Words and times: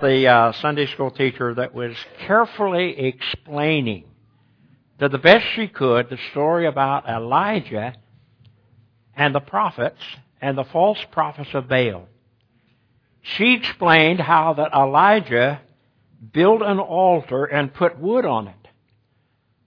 the 0.00 0.26
uh, 0.26 0.52
Sunday 0.52 0.86
school 0.86 1.10
teacher 1.10 1.54
that 1.54 1.74
was 1.74 1.94
carefully 2.26 2.98
explaining 2.98 4.04
to 4.98 5.08
the 5.08 5.18
best 5.18 5.46
she 5.54 5.68
could 5.68 6.08
the 6.08 6.18
story 6.30 6.66
about 6.66 7.08
Elijah 7.08 7.94
and 9.14 9.34
the 9.34 9.40
prophets 9.40 10.00
and 10.40 10.56
the 10.56 10.64
false 10.64 10.98
prophets 11.10 11.50
of 11.54 11.68
Baal. 11.68 12.08
She 13.22 13.54
explained 13.54 14.20
how 14.20 14.54
that 14.54 14.72
Elijah 14.72 15.60
built 16.32 16.62
an 16.62 16.78
altar 16.78 17.44
and 17.44 17.72
put 17.72 17.98
wood 17.98 18.24
on 18.24 18.48
it. 18.48 18.54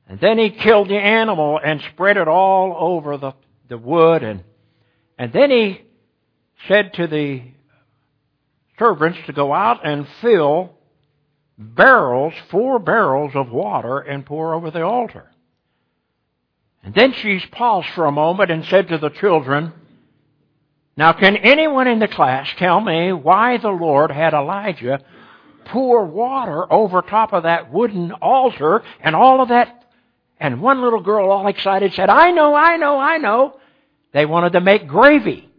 And 0.08 0.20
then 0.20 0.38
he 0.38 0.50
killed 0.50 0.90
the 0.90 0.98
animal 0.98 1.60
and 1.64 1.82
spread 1.94 2.18
it 2.18 2.28
all 2.28 2.76
over 2.78 3.18
the, 3.18 3.34
the 3.70 3.78
wood 3.78 4.24
and 4.24 4.44
and 5.18 5.32
then 5.32 5.52
he 5.52 5.82
said 6.68 6.94
to 6.96 7.08
the 7.08 7.42
servants 8.80 9.20
to 9.26 9.34
go 9.34 9.54
out 9.54 9.86
and 9.86 10.08
fill 10.22 10.74
barrels, 11.58 12.34
four 12.50 12.80
barrels 12.80 13.32
of 13.36 13.52
water 13.52 14.00
and 14.00 14.26
pour 14.26 14.54
over 14.54 14.72
the 14.72 14.84
altar. 14.84 15.30
And 16.84 16.94
then 16.94 17.14
she 17.14 17.40
paused 17.52 17.88
for 17.96 18.06
a 18.06 18.12
moment 18.12 18.52
and 18.52 18.66
said 18.66 18.90
to 18.90 18.98
the 18.98 19.10
children, 19.10 19.72
Now 20.98 21.14
can 21.14 21.38
anyone 21.38 21.88
in 21.88 22.00
the 22.00 22.08
class 22.08 22.48
tell 22.58 22.82
me 22.82 23.14
why 23.14 23.58
the 23.58 23.70
Lord 23.70 24.12
had 24.12 24.34
Elijah 24.34 25.00
pour 25.66 26.06
water 26.06 26.72
over 26.72 27.02
top 27.02 27.32
of 27.32 27.44
that 27.44 27.72
wooden 27.72 28.12
altar 28.12 28.84
and 29.00 29.16
all 29.16 29.42
of 29.42 29.50
that? 29.50 29.80
And 30.40 30.62
one 30.62 30.82
little 30.82 31.02
girl 31.02 31.32
all 31.32 31.48
excited 31.48 31.94
said, 31.94 32.10
I 32.10 32.32
know, 32.32 32.54
I 32.54 32.76
know, 32.76 33.00
I 33.00 33.18
know. 33.18 33.60
They 34.12 34.26
wanted 34.26 34.54
to 34.54 34.62
make 34.62 34.88
gravy. 34.88 35.50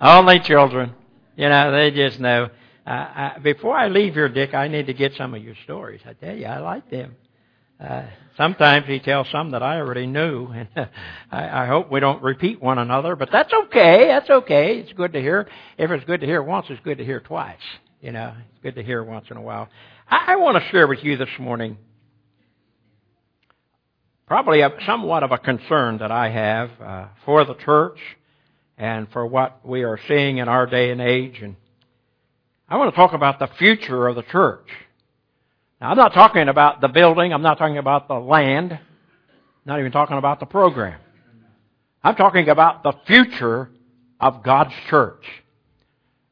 Only 0.00 0.40
children. 0.40 0.94
You 1.36 1.48
know, 1.48 1.72
they 1.72 1.90
just 1.90 2.20
know. 2.20 2.50
Uh, 2.86 2.90
I, 2.90 3.38
before 3.42 3.76
I 3.76 3.88
leave 3.88 4.14
here, 4.14 4.28
Dick, 4.28 4.54
I 4.54 4.68
need 4.68 4.86
to 4.86 4.94
get 4.94 5.14
some 5.14 5.34
of 5.34 5.42
your 5.42 5.54
stories. 5.64 6.00
I 6.06 6.12
tell 6.12 6.36
you, 6.36 6.46
I 6.46 6.58
like 6.58 6.90
them. 6.90 7.16
Uh, 7.80 8.04
sometimes 8.36 8.86
he 8.86 9.00
tells 9.00 9.28
some 9.30 9.50
that 9.50 9.62
I 9.62 9.78
already 9.78 10.06
knew, 10.06 10.46
and 10.54 10.68
I, 11.30 11.64
I 11.64 11.66
hope 11.66 11.90
we 11.90 12.00
don't 12.00 12.22
repeat 12.22 12.62
one 12.62 12.78
another. 12.78 13.16
But 13.16 13.30
that's 13.32 13.52
okay. 13.52 14.06
That's 14.08 14.30
okay. 14.30 14.78
It's 14.78 14.92
good 14.92 15.12
to 15.14 15.20
hear. 15.20 15.48
If 15.78 15.90
it's 15.90 16.04
good 16.04 16.20
to 16.20 16.26
hear 16.26 16.42
once, 16.42 16.66
it's 16.70 16.80
good 16.82 16.98
to 16.98 17.04
hear 17.04 17.20
twice. 17.20 17.56
You 18.00 18.12
know, 18.12 18.34
it's 18.50 18.62
good 18.62 18.74
to 18.76 18.82
hear 18.82 19.02
once 19.02 19.26
in 19.30 19.36
a 19.36 19.42
while. 19.42 19.68
I, 20.08 20.32
I 20.32 20.36
want 20.36 20.62
to 20.62 20.70
share 20.70 20.86
with 20.86 21.02
you 21.02 21.16
this 21.16 21.28
morning 21.38 21.78
probably 24.26 24.60
a, 24.60 24.70
somewhat 24.84 25.22
of 25.22 25.32
a 25.32 25.38
concern 25.38 25.98
that 25.98 26.10
I 26.10 26.28
have 26.30 26.70
uh, 26.80 27.06
for 27.24 27.44
the 27.44 27.54
church 27.54 27.98
and 28.78 29.10
for 29.10 29.26
what 29.26 29.66
we 29.66 29.84
are 29.84 29.98
seeing 30.08 30.38
in 30.38 30.48
our 30.48 30.66
day 30.66 30.90
and 30.90 31.00
age. 31.00 31.40
And 31.42 31.56
I 32.68 32.76
want 32.76 32.92
to 32.92 32.96
talk 32.96 33.12
about 33.12 33.38
the 33.38 33.48
future 33.58 34.06
of 34.06 34.16
the 34.16 34.22
church. 34.22 34.68
Now, 35.80 35.90
I'm 35.90 35.96
not 35.96 36.14
talking 36.14 36.48
about 36.48 36.80
the 36.80 36.88
building. 36.88 37.32
I'm 37.32 37.42
not 37.42 37.58
talking 37.58 37.78
about 37.78 38.08
the 38.08 38.14
land. 38.14 38.72
I'm 38.72 38.80
not 39.64 39.78
even 39.80 39.92
talking 39.92 40.18
about 40.18 40.40
the 40.40 40.46
program. 40.46 40.98
I'm 42.02 42.16
talking 42.16 42.48
about 42.48 42.82
the 42.82 42.92
future 43.06 43.70
of 44.20 44.42
God's 44.42 44.74
church. 44.88 45.24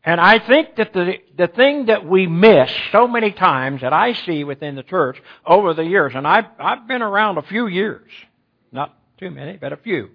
And 0.04 0.20
I 0.20 0.38
think 0.38 0.76
that 0.76 0.92
the, 0.92 1.14
the 1.36 1.48
thing 1.48 1.86
that 1.86 2.06
we 2.06 2.26
miss 2.26 2.70
so 2.92 3.08
many 3.08 3.32
times 3.32 3.80
that 3.80 3.92
I 3.92 4.12
see 4.12 4.44
within 4.44 4.74
the 4.74 4.82
church 4.82 5.20
over 5.46 5.72
the 5.72 5.84
years, 5.84 6.12
and 6.14 6.26
I've, 6.26 6.44
I've 6.58 6.86
been 6.86 7.00
around 7.00 7.38
a 7.38 7.42
few 7.42 7.66
years, 7.66 8.10
not 8.70 8.94
too 9.18 9.30
many, 9.30 9.56
but 9.56 9.72
a 9.72 9.78
few. 9.78 10.10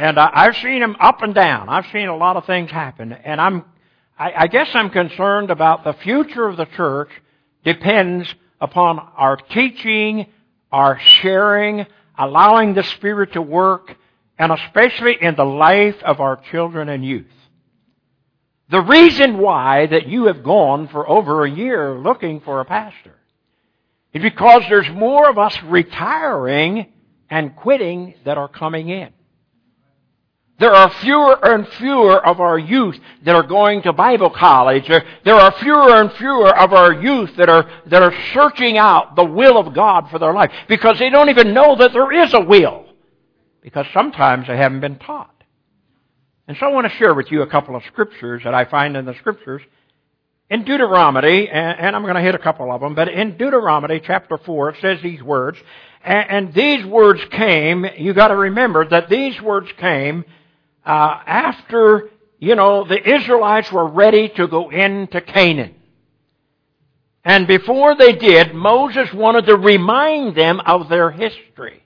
And 0.00 0.18
I, 0.18 0.30
I've 0.32 0.56
seen 0.56 0.80
them 0.80 0.96
up 0.98 1.20
and 1.20 1.34
down. 1.34 1.68
I've 1.68 1.84
seen 1.92 2.08
a 2.08 2.16
lot 2.16 2.38
of 2.38 2.46
things 2.46 2.70
happen. 2.70 3.12
And 3.12 3.38
I'm, 3.38 3.66
I, 4.18 4.32
I 4.34 4.46
guess 4.46 4.70
I'm 4.72 4.88
concerned 4.88 5.50
about 5.50 5.84
the 5.84 5.92
future 5.92 6.48
of 6.48 6.56
the 6.56 6.64
church 6.64 7.10
depends 7.64 8.34
upon 8.62 8.98
our 8.98 9.36
teaching, 9.36 10.26
our 10.72 10.98
sharing, 10.98 11.84
allowing 12.16 12.72
the 12.72 12.82
Spirit 12.82 13.34
to 13.34 13.42
work, 13.42 13.94
and 14.38 14.50
especially 14.50 15.18
in 15.20 15.36
the 15.36 15.44
life 15.44 16.02
of 16.02 16.18
our 16.18 16.40
children 16.50 16.88
and 16.88 17.04
youth. 17.04 17.26
The 18.70 18.80
reason 18.80 19.36
why 19.36 19.84
that 19.84 20.08
you 20.08 20.28
have 20.28 20.42
gone 20.42 20.88
for 20.88 21.06
over 21.06 21.44
a 21.44 21.50
year 21.50 21.98
looking 21.98 22.40
for 22.40 22.62
a 22.62 22.64
pastor 22.64 23.16
is 24.14 24.22
because 24.22 24.62
there's 24.70 24.88
more 24.88 25.28
of 25.28 25.36
us 25.36 25.62
retiring 25.64 26.90
and 27.28 27.54
quitting 27.54 28.14
that 28.24 28.38
are 28.38 28.48
coming 28.48 28.88
in. 28.88 29.12
There 30.60 30.74
are 30.74 30.90
fewer 31.00 31.38
and 31.42 31.66
fewer 31.66 32.24
of 32.24 32.38
our 32.38 32.58
youth 32.58 33.00
that 33.22 33.34
are 33.34 33.42
going 33.42 33.80
to 33.82 33.94
Bible 33.94 34.28
college. 34.28 34.86
There, 34.86 35.34
are 35.34 35.52
fewer 35.52 36.02
and 36.02 36.12
fewer 36.12 36.54
of 36.54 36.74
our 36.74 36.92
youth 36.92 37.34
that 37.36 37.48
are, 37.48 37.66
that 37.86 38.02
are 38.02 38.14
searching 38.34 38.76
out 38.76 39.16
the 39.16 39.24
will 39.24 39.56
of 39.56 39.72
God 39.72 40.10
for 40.10 40.18
their 40.18 40.34
life 40.34 40.52
because 40.68 40.98
they 40.98 41.08
don't 41.08 41.30
even 41.30 41.54
know 41.54 41.76
that 41.76 41.94
there 41.94 42.12
is 42.12 42.34
a 42.34 42.40
will 42.40 42.84
because 43.62 43.86
sometimes 43.94 44.48
they 44.48 44.56
haven't 44.58 44.80
been 44.80 44.98
taught. 44.98 45.34
And 46.46 46.58
so 46.58 46.66
I 46.66 46.72
want 46.72 46.90
to 46.90 46.96
share 46.98 47.14
with 47.14 47.32
you 47.32 47.40
a 47.40 47.46
couple 47.46 47.74
of 47.74 47.82
scriptures 47.84 48.42
that 48.44 48.52
I 48.52 48.66
find 48.66 48.98
in 48.98 49.06
the 49.06 49.14
scriptures. 49.14 49.62
In 50.50 50.64
Deuteronomy, 50.64 51.48
and, 51.48 51.96
I'm 51.96 52.02
going 52.02 52.16
to 52.16 52.20
hit 52.20 52.34
a 52.34 52.38
couple 52.38 52.70
of 52.70 52.82
them, 52.82 52.94
but 52.94 53.08
in 53.08 53.38
Deuteronomy 53.38 54.00
chapter 54.04 54.36
4, 54.36 54.70
it 54.70 54.76
says 54.82 54.98
these 55.00 55.22
words, 55.22 55.56
and, 56.04 56.52
these 56.52 56.84
words 56.84 57.22
came, 57.30 57.86
you 57.96 58.12
got 58.12 58.28
to 58.28 58.36
remember 58.36 58.86
that 58.86 59.08
these 59.08 59.40
words 59.40 59.70
came 59.78 60.26
uh, 60.90 61.22
after, 61.24 62.10
you 62.40 62.56
know, 62.56 62.84
the 62.84 63.14
Israelites 63.16 63.70
were 63.70 63.86
ready 63.86 64.28
to 64.30 64.48
go 64.48 64.70
into 64.70 65.20
Canaan. 65.20 65.76
And 67.24 67.46
before 67.46 67.94
they 67.94 68.14
did, 68.14 68.56
Moses 68.56 69.12
wanted 69.14 69.46
to 69.46 69.56
remind 69.56 70.34
them 70.34 70.58
of 70.58 70.88
their 70.88 71.12
history. 71.12 71.84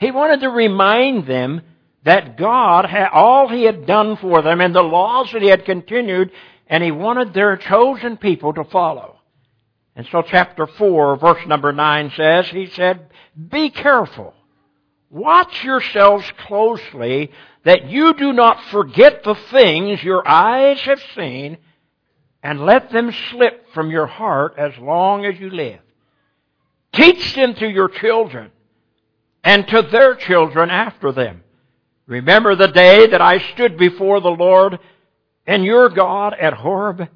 He 0.00 0.10
wanted 0.10 0.40
to 0.40 0.48
remind 0.48 1.24
them 1.28 1.60
that 2.02 2.36
God 2.36 2.86
had 2.86 3.10
all 3.12 3.48
He 3.48 3.62
had 3.62 3.86
done 3.86 4.16
for 4.16 4.42
them 4.42 4.60
and 4.60 4.74
the 4.74 4.82
laws 4.82 5.30
that 5.32 5.42
He 5.42 5.48
had 5.48 5.64
continued, 5.64 6.32
and 6.66 6.82
He 6.82 6.90
wanted 6.90 7.32
their 7.32 7.56
chosen 7.56 8.16
people 8.16 8.54
to 8.54 8.64
follow. 8.64 9.20
And 9.94 10.04
so 10.10 10.22
chapter 10.22 10.66
4, 10.66 11.16
verse 11.16 11.46
number 11.46 11.70
9 11.70 12.12
says, 12.16 12.48
He 12.48 12.66
said, 12.74 13.08
Be 13.50 13.70
careful. 13.70 14.34
Watch 15.10 15.62
yourselves 15.62 16.24
closely 16.48 17.30
that 17.64 17.88
you 17.88 18.14
do 18.14 18.32
not 18.32 18.62
forget 18.70 19.22
the 19.24 19.36
things 19.50 20.02
your 20.02 20.26
eyes 20.26 20.80
have 20.80 21.02
seen 21.14 21.58
and 22.42 22.66
let 22.66 22.90
them 22.90 23.12
slip 23.30 23.72
from 23.72 23.90
your 23.90 24.06
heart 24.06 24.54
as 24.58 24.76
long 24.78 25.24
as 25.24 25.38
you 25.38 25.50
live. 25.50 25.78
Teach 26.92 27.34
them 27.34 27.54
to 27.54 27.68
your 27.68 27.88
children 27.88 28.50
and 29.44 29.66
to 29.68 29.82
their 29.82 30.14
children 30.14 30.70
after 30.70 31.12
them 31.12 31.42
Remember 32.06 32.56
the 32.56 32.68
day 32.68 33.06
that 33.06 33.20
I 33.20 33.38
stood 33.54 33.78
before 33.78 34.20
the 34.20 34.28
Lord 34.28 34.78
and 35.46 35.64
your 35.64 35.88
God 35.88 36.34
at 36.38 36.52
Horeb? 36.52 37.08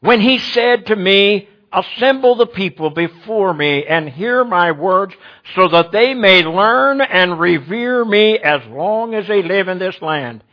When 0.00 0.20
he 0.20 0.38
said 0.38 0.86
to 0.86 0.96
me, 0.96 1.48
Assemble 1.74 2.36
the 2.36 2.46
people 2.46 2.90
before 2.90 3.52
me 3.52 3.84
and 3.84 4.08
hear 4.08 4.44
my 4.44 4.72
words 4.72 5.14
so 5.56 5.68
that 5.68 5.90
they 5.90 6.14
may 6.14 6.42
learn 6.42 7.00
and 7.00 7.40
revere 7.40 8.04
me 8.04 8.38
as 8.38 8.64
long 8.68 9.14
as 9.14 9.26
they 9.26 9.42
live 9.42 9.68
in 9.68 9.78
this 9.78 10.00
land 10.00 10.44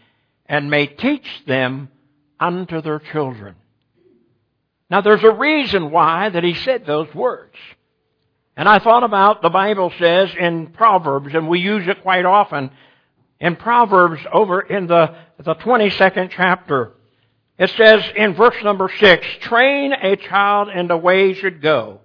and 0.48 0.72
may 0.72 0.88
teach 0.88 1.28
them 1.46 1.90
unto 2.40 2.82
their 2.82 3.00
children. 3.00 3.56
Now 4.90 5.02
there's 5.02 5.24
a 5.24 5.32
reason 5.32 5.92
why 5.92 6.30
that 6.30 6.44
he 6.44 6.56
said 6.56 6.86
those 6.86 7.14
words. 7.14 7.56
And 8.58 8.68
I 8.68 8.80
thought 8.80 9.04
about 9.04 9.42
the 9.42 9.50
Bible 9.50 9.94
says 9.98 10.30
in 10.38 10.68
Proverbs, 10.68 11.34
and 11.34 11.48
we 11.48 11.60
use 11.60 11.88
it 11.88 12.02
quite 12.02 12.26
often, 12.26 12.72
in 13.40 13.56
Proverbs 13.56 14.22
over 14.32 14.60
in 14.60 14.88
the, 14.88 15.16
the 15.38 15.56
22nd 15.56 16.30
chapter. 16.32 16.92
It 17.62 17.70
says 17.78 18.04
in 18.16 18.34
verse 18.34 18.56
number 18.64 18.90
6, 19.00 19.28
train 19.42 19.94
a 19.94 20.16
child 20.16 20.70
in 20.70 20.88
the 20.88 20.98
way 20.98 21.28
he 21.28 21.40
should 21.40 21.62
go. 21.62 22.02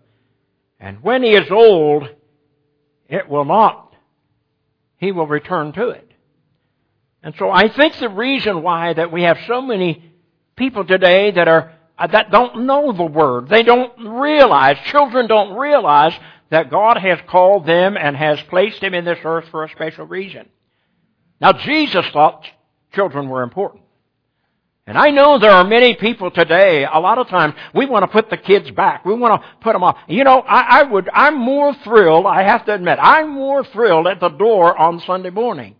And 0.79 1.03
when 1.03 1.23
he 1.23 1.31
is 1.31 1.51
old, 1.51 2.11
it 3.09 3.27
will 3.27 3.47
not. 3.47 3.95
He 4.99 5.13
will 5.13 5.27
return 5.27 5.73
to 5.73 5.89
it. 5.89 6.13
And 7.23 7.35
so 7.39 7.51
I 7.51 7.71
think 7.71 7.97
the 7.97 8.11
reason 8.11 8.63
why 8.63 8.93
that 8.93 9.11
we 9.11 9.23
have 9.23 9.39
so 9.47 9.63
many 9.63 10.05
people 10.57 10.85
today 10.85 11.31
that 11.31 11.49
are 11.49 11.73
uh, 11.99 12.07
that 12.09 12.31
don't 12.31 12.67
know 12.67 12.93
the 12.93 13.05
word, 13.05 13.49
they 13.49 13.63
don't 13.63 13.99
realize, 13.99 14.77
children 14.91 15.27
don't 15.27 15.57
realize 15.57 16.13
that 16.51 16.71
God 16.71 16.99
has 16.99 17.19
called 17.29 17.65
them 17.65 17.97
and 17.97 18.15
has 18.15 18.39
placed 18.51 18.83
them 18.83 18.93
in 18.93 19.07
this 19.07 19.21
earth 19.25 19.47
for 19.51 19.65
a 19.65 19.71
special 19.71 20.05
reason. 20.05 20.51
Now, 21.41 21.55
Jesus 21.55 22.05
thought 22.13 22.45
children 22.93 23.31
were 23.31 23.43
important. 23.43 23.85
And 24.89 24.97
I 24.97 25.11
know 25.11 25.39
there 25.39 25.51
are 25.51 25.65
many 25.65 25.95
people 25.95 26.31
today, 26.31 26.85
a 26.85 27.01
lot 27.01 27.19
of 27.19 27.29
times, 27.29 27.55
we 27.75 27.87
want 27.87 28.05
to 28.05 28.09
put 28.09 28.31
the 28.31 28.37
kids 28.37 28.71
back. 28.71 29.05
We 29.05 29.15
want 29.15 29.43
to 29.43 29.49
put 29.61 29.73
them 29.73 29.83
off. 29.83 29.99
You 30.07 30.23
know, 30.23 30.41
I, 30.41 30.81
I 30.81 30.83
would, 30.85 31.09
I'm 31.13 31.37
more 31.39 31.75
thrilled, 31.75 32.25
I 32.25 32.43
have 32.43 32.65
to 32.67 32.75
admit, 32.75 32.99
I'm 33.03 33.31
more 33.31 33.65
thrilled 33.65 34.07
at 34.07 34.21
the 34.21 34.29
door 34.29 34.77
on 34.79 35.01
Sunday 35.01 35.31
morning. 35.31 35.75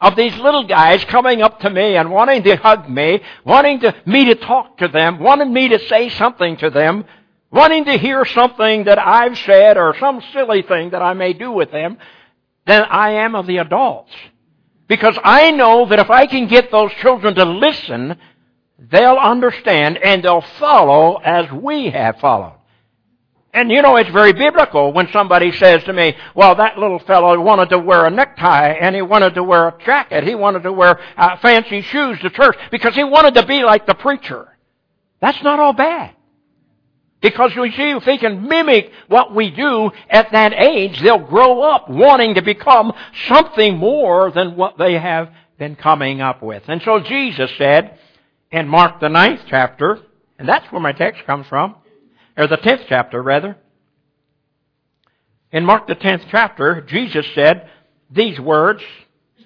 of 0.00 0.16
these 0.16 0.36
little 0.36 0.64
guys 0.64 1.04
coming 1.04 1.42
up 1.42 1.60
to 1.60 1.70
me 1.70 1.96
and 1.96 2.10
wanting 2.10 2.42
to 2.42 2.56
hug 2.56 2.88
me, 2.88 3.20
wanting 3.44 3.80
to, 3.80 3.94
me 4.06 4.26
to 4.26 4.34
talk 4.34 4.78
to 4.78 4.88
them, 4.88 5.18
wanting 5.18 5.52
me 5.52 5.68
to 5.68 5.78
say 5.88 6.08
something 6.10 6.56
to 6.58 6.70
them, 6.70 7.04
wanting 7.50 7.84
to 7.84 7.98
hear 7.98 8.24
something 8.24 8.84
that 8.84 8.98
I've 8.98 9.38
said 9.38 9.76
or 9.76 9.96
some 9.98 10.22
silly 10.32 10.62
thing 10.62 10.90
that 10.90 11.02
I 11.02 11.14
may 11.14 11.32
do 11.32 11.52
with 11.52 11.70
them, 11.70 11.98
than 12.66 12.82
I 12.82 13.12
am 13.24 13.34
of 13.34 13.46
the 13.46 13.58
adults. 13.58 14.12
Because 14.90 15.16
I 15.22 15.52
know 15.52 15.86
that 15.86 16.00
if 16.00 16.10
I 16.10 16.26
can 16.26 16.48
get 16.48 16.72
those 16.72 16.90
children 16.94 17.36
to 17.36 17.44
listen, 17.44 18.18
they'll 18.76 19.18
understand 19.18 19.96
and 19.98 20.20
they'll 20.20 20.44
follow 20.58 21.18
as 21.18 21.48
we 21.52 21.90
have 21.90 22.18
followed. 22.18 22.58
And 23.54 23.70
you 23.70 23.82
know, 23.82 23.94
it's 23.94 24.10
very 24.10 24.32
biblical 24.32 24.92
when 24.92 25.06
somebody 25.12 25.52
says 25.52 25.84
to 25.84 25.92
me, 25.92 26.16
well, 26.34 26.56
that 26.56 26.76
little 26.76 26.98
fellow 26.98 27.40
wanted 27.40 27.68
to 27.68 27.78
wear 27.78 28.04
a 28.04 28.10
necktie 28.10 28.70
and 28.70 28.96
he 28.96 29.00
wanted 29.00 29.36
to 29.36 29.44
wear 29.44 29.68
a 29.68 29.78
jacket. 29.84 30.24
He 30.24 30.34
wanted 30.34 30.64
to 30.64 30.72
wear 30.72 30.98
uh, 31.16 31.36
fancy 31.36 31.82
shoes 31.82 32.18
to 32.22 32.30
church 32.30 32.56
because 32.72 32.96
he 32.96 33.04
wanted 33.04 33.34
to 33.36 33.46
be 33.46 33.62
like 33.62 33.86
the 33.86 33.94
preacher. 33.94 34.58
That's 35.20 35.40
not 35.44 35.60
all 35.60 35.72
bad. 35.72 36.16
Because 37.20 37.52
you 37.54 37.70
see, 37.72 37.90
if 37.90 38.04
they 38.04 38.16
can 38.16 38.48
mimic 38.48 38.90
what 39.08 39.34
we 39.34 39.50
do 39.50 39.90
at 40.08 40.32
that 40.32 40.54
age, 40.54 41.00
they'll 41.02 41.18
grow 41.18 41.60
up 41.62 41.90
wanting 41.90 42.34
to 42.34 42.42
become 42.42 42.92
something 43.28 43.76
more 43.76 44.30
than 44.30 44.56
what 44.56 44.78
they 44.78 44.94
have 44.94 45.30
been 45.58 45.76
coming 45.76 46.22
up 46.22 46.42
with. 46.42 46.62
And 46.66 46.80
so 46.82 47.00
Jesus 47.00 47.50
said 47.58 47.98
in 48.50 48.68
Mark 48.68 49.00
the 49.00 49.10
ninth 49.10 49.40
chapter, 49.48 49.98
and 50.38 50.48
that's 50.48 50.70
where 50.72 50.80
my 50.80 50.92
text 50.92 51.24
comes 51.26 51.46
from, 51.46 51.76
or 52.38 52.46
the 52.46 52.56
10th 52.56 52.86
chapter, 52.88 53.22
rather. 53.22 53.56
In 55.52 55.66
Mark 55.66 55.86
the 55.86 55.96
10th 55.96 56.24
chapter, 56.30 56.80
Jesus 56.80 57.26
said 57.34 57.68
these 58.10 58.40
words 58.40 58.82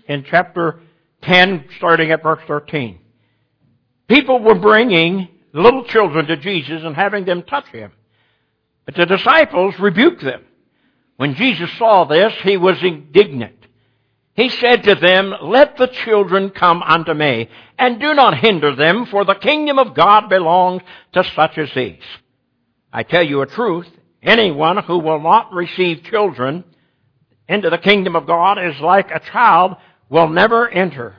in 0.07 0.25
chapter 0.31 0.81
10, 1.23 1.65
starting 1.79 2.13
at 2.13 2.23
verse 2.23 2.43
13. 2.47 3.01
People 4.07 4.39
were 4.41 4.55
bringing 4.55 5.29
little 5.55 5.85
children 5.85 6.27
to 6.27 6.37
Jesus 6.37 6.83
and 6.85 6.95
having 6.95 7.25
them 7.25 7.43
touch 7.43 7.69
him. 7.69 7.93
But 8.85 8.97
the 8.97 9.07
disciples 9.07 9.79
rebuked 9.79 10.23
them. 10.23 10.45
When 11.17 11.37
Jesus 11.37 11.71
saw 11.79 12.05
this, 12.05 12.35
he 12.43 12.57
was 12.57 12.83
indignant. 12.83 13.57
He 14.35 14.49
said 14.49 14.83
to 14.83 14.97
them, 14.97 15.33
Let 15.43 15.77
the 15.77 15.87
children 15.87 16.51
come 16.51 16.83
unto 16.83 17.15
me, 17.15 17.49
and 17.79 18.01
do 18.01 18.15
not 18.15 18.37
hinder 18.37 18.75
them, 18.75 19.07
for 19.07 19.25
the 19.25 19.37
kingdom 19.37 19.79
of 19.79 19.95
God 19.95 20.29
belongs 20.29 20.83
to 21.13 21.23
such 21.37 21.57
as 21.57 21.73
these. 21.73 22.03
I 22.93 23.05
tell 23.05 23.23
you 23.23 23.43
a 23.43 23.47
truth, 23.47 23.87
anyone 24.23 24.79
who 24.79 24.99
will 24.99 25.21
not 25.21 25.53
receive 25.53 26.03
children 26.05 26.65
into 27.49 27.71
the 27.71 27.79
kingdom 27.79 28.17
of 28.17 28.27
God 28.27 28.59
is 28.59 28.81
like 28.81 29.11
a 29.11 29.21
child 29.21 29.77
will 30.09 30.29
never 30.29 30.69
enter. 30.69 31.15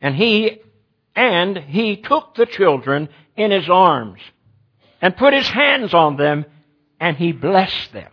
And 0.00 0.14
he, 0.14 0.60
and 1.14 1.56
he 1.56 1.96
took 1.96 2.34
the 2.34 2.46
children 2.46 3.08
in 3.36 3.50
his 3.50 3.68
arms 3.68 4.20
and 5.00 5.16
put 5.16 5.34
his 5.34 5.48
hands 5.48 5.94
on 5.94 6.16
them 6.16 6.44
and 7.00 7.16
he 7.16 7.32
blessed 7.32 7.92
them. 7.92 8.10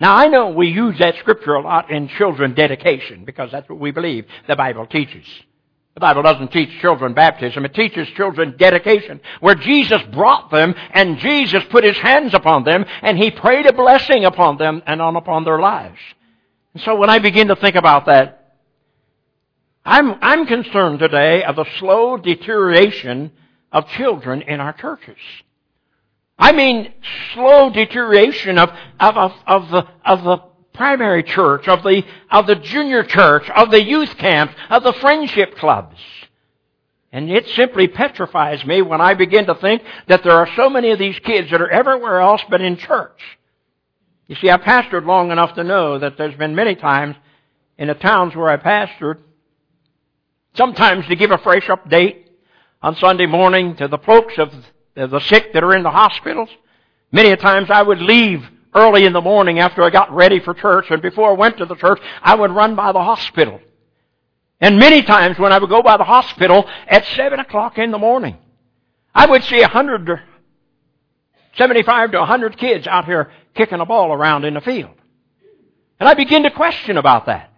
Now 0.00 0.16
I 0.16 0.28
know 0.28 0.50
we 0.50 0.68
use 0.68 0.98
that 0.98 1.18
scripture 1.18 1.54
a 1.54 1.62
lot 1.62 1.90
in 1.90 2.08
children 2.08 2.54
dedication 2.54 3.24
because 3.24 3.50
that's 3.52 3.68
what 3.68 3.78
we 3.78 3.90
believe 3.90 4.26
the 4.48 4.56
Bible 4.56 4.86
teaches. 4.86 5.26
The 5.94 6.00
Bible 6.00 6.22
doesn't 6.22 6.50
teach 6.50 6.80
children 6.80 7.14
baptism. 7.14 7.64
It 7.64 7.72
teaches 7.72 8.08
children 8.16 8.56
dedication, 8.58 9.20
where 9.38 9.54
Jesus 9.54 10.02
brought 10.12 10.50
them 10.50 10.74
and 10.92 11.18
Jesus 11.18 11.62
put 11.70 11.84
His 11.84 11.96
hands 11.96 12.34
upon 12.34 12.64
them 12.64 12.84
and 13.02 13.16
He 13.16 13.30
prayed 13.30 13.66
a 13.66 13.72
blessing 13.72 14.24
upon 14.24 14.58
them 14.58 14.82
and 14.86 15.00
on 15.00 15.14
upon 15.14 15.44
their 15.44 15.60
lives. 15.60 15.98
And 16.74 16.82
so 16.82 16.96
when 16.96 17.10
I 17.10 17.20
begin 17.20 17.46
to 17.48 17.56
think 17.56 17.76
about 17.76 18.06
that, 18.06 18.43
I'm, 19.84 20.16
I'm 20.22 20.46
concerned 20.46 20.98
today 20.98 21.44
of 21.44 21.56
the 21.56 21.66
slow 21.78 22.16
deterioration 22.16 23.32
of 23.70 23.88
children 23.88 24.42
in 24.42 24.60
our 24.60 24.72
churches. 24.72 25.18
I 26.38 26.52
mean, 26.52 26.92
slow 27.34 27.70
deterioration 27.70 28.58
of, 28.58 28.70
of, 28.98 29.16
of, 29.16 29.32
of 29.46 29.70
the, 29.70 29.86
of 30.04 30.24
the 30.24 30.38
primary 30.72 31.22
church, 31.22 31.68
of 31.68 31.82
the, 31.82 32.02
of 32.30 32.46
the 32.46 32.56
junior 32.56 33.04
church, 33.04 33.48
of 33.50 33.70
the 33.70 33.82
youth 33.82 34.16
camps, 34.16 34.54
of 34.70 34.82
the 34.82 34.92
friendship 34.94 35.56
clubs. 35.56 35.96
And 37.12 37.30
it 37.30 37.46
simply 37.50 37.86
petrifies 37.86 38.64
me 38.64 38.82
when 38.82 39.00
I 39.00 39.14
begin 39.14 39.46
to 39.46 39.54
think 39.54 39.82
that 40.08 40.24
there 40.24 40.32
are 40.32 40.48
so 40.56 40.68
many 40.68 40.90
of 40.90 40.98
these 40.98 41.18
kids 41.20 41.50
that 41.50 41.60
are 41.60 41.70
everywhere 41.70 42.20
else 42.20 42.42
but 42.50 42.60
in 42.60 42.76
church. 42.76 43.20
You 44.26 44.34
see, 44.36 44.50
I 44.50 44.56
pastored 44.56 45.06
long 45.06 45.30
enough 45.30 45.54
to 45.54 45.62
know 45.62 45.98
that 45.98 46.16
there's 46.16 46.34
been 46.34 46.56
many 46.56 46.74
times 46.74 47.14
in 47.78 47.88
the 47.88 47.94
towns 47.94 48.34
where 48.34 48.48
I 48.48 48.56
pastored, 48.56 49.18
sometimes 50.54 51.06
to 51.06 51.16
give 51.16 51.30
a 51.30 51.38
fresh 51.38 51.66
update 51.66 52.24
on 52.82 52.96
Sunday 52.96 53.26
morning 53.26 53.76
to 53.76 53.88
the 53.88 53.98
folks 53.98 54.34
of 54.38 54.52
the 54.94 55.20
sick 55.20 55.52
that 55.52 55.64
are 55.64 55.74
in 55.74 55.82
the 55.82 55.90
hospitals. 55.90 56.48
Many 57.12 57.30
a 57.30 57.36
times 57.36 57.70
I 57.70 57.82
would 57.82 58.00
leave 58.00 58.44
early 58.74 59.04
in 59.04 59.12
the 59.12 59.20
morning 59.20 59.58
after 59.60 59.82
I 59.82 59.90
got 59.90 60.12
ready 60.12 60.40
for 60.40 60.54
church 60.54 60.86
and 60.90 61.00
before 61.00 61.30
I 61.30 61.34
went 61.34 61.58
to 61.58 61.66
the 61.66 61.76
church, 61.76 62.00
I 62.22 62.34
would 62.34 62.50
run 62.50 62.74
by 62.74 62.92
the 62.92 63.02
hospital. 63.02 63.60
And 64.60 64.78
many 64.78 65.02
times 65.02 65.38
when 65.38 65.52
I 65.52 65.58
would 65.58 65.70
go 65.70 65.82
by 65.82 65.96
the 65.96 66.04
hospital 66.04 66.68
at 66.86 67.04
seven 67.16 67.40
o'clock 67.40 67.78
in 67.78 67.90
the 67.90 67.98
morning, 67.98 68.36
I 69.14 69.26
would 69.26 69.44
see 69.44 69.60
a 69.60 69.68
hundred, 69.68 70.20
seventy-five 71.56 72.12
to 72.12 72.22
a 72.22 72.26
hundred 72.26 72.56
kids 72.58 72.86
out 72.86 73.04
here 73.04 73.30
kicking 73.54 73.80
a 73.80 73.86
ball 73.86 74.12
around 74.12 74.44
in 74.44 74.54
the 74.54 74.60
field. 74.60 74.94
And 76.00 76.08
I 76.08 76.14
begin 76.14 76.42
to 76.44 76.50
question 76.50 76.96
about 76.96 77.26
that. 77.26 77.52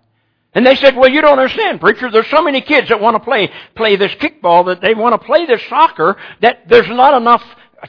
And 0.56 0.64
they 0.64 0.74
said, 0.74 0.96
well, 0.96 1.10
you 1.10 1.20
don't 1.20 1.38
understand, 1.38 1.82
preacher. 1.82 2.10
There's 2.10 2.30
so 2.30 2.40
many 2.40 2.62
kids 2.62 2.88
that 2.88 2.98
want 2.98 3.14
to 3.14 3.20
play, 3.20 3.52
play 3.74 3.96
this 3.96 4.12
kickball, 4.12 4.64
that 4.66 4.80
they 4.80 4.94
want 4.94 5.12
to 5.12 5.18
play 5.18 5.44
this 5.44 5.60
soccer, 5.68 6.16
that 6.40 6.66
there's 6.66 6.88
not 6.88 7.14
enough 7.14 7.44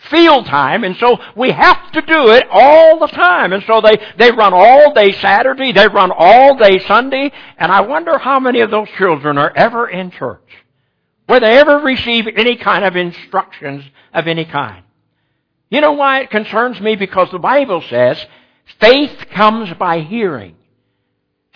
field 0.09 0.45
time, 0.47 0.83
and 0.83 0.97
so 0.97 1.17
we 1.37 1.49
have 1.51 1.93
to 1.93 2.01
do 2.01 2.31
it 2.31 2.45
all 2.51 2.99
the 2.99 3.07
time. 3.07 3.53
And 3.53 3.63
so 3.63 3.79
they, 3.79 3.97
they 4.17 4.31
run 4.31 4.51
all 4.53 4.93
day 4.93 5.13
Saturday, 5.13 5.71
they 5.71 5.87
run 5.87 6.11
all 6.13 6.57
day 6.57 6.79
Sunday, 6.79 7.31
and 7.57 7.71
I 7.71 7.79
wonder 7.79 8.17
how 8.17 8.41
many 8.41 8.59
of 8.59 8.69
those 8.69 8.89
children 8.97 9.37
are 9.37 9.53
ever 9.55 9.87
in 9.87 10.11
church. 10.11 10.41
Where 11.27 11.39
they 11.39 11.57
ever 11.59 11.77
receive 11.77 12.27
any 12.27 12.57
kind 12.57 12.83
of 12.83 12.97
instructions 12.97 13.85
of 14.13 14.27
any 14.27 14.43
kind. 14.43 14.83
You 15.69 15.79
know 15.79 15.93
why 15.93 16.23
it 16.23 16.31
concerns 16.31 16.81
me? 16.81 16.97
Because 16.97 17.31
the 17.31 17.39
Bible 17.39 17.81
says 17.89 18.25
faith 18.81 19.27
comes 19.31 19.73
by 19.75 20.01
hearing. 20.01 20.57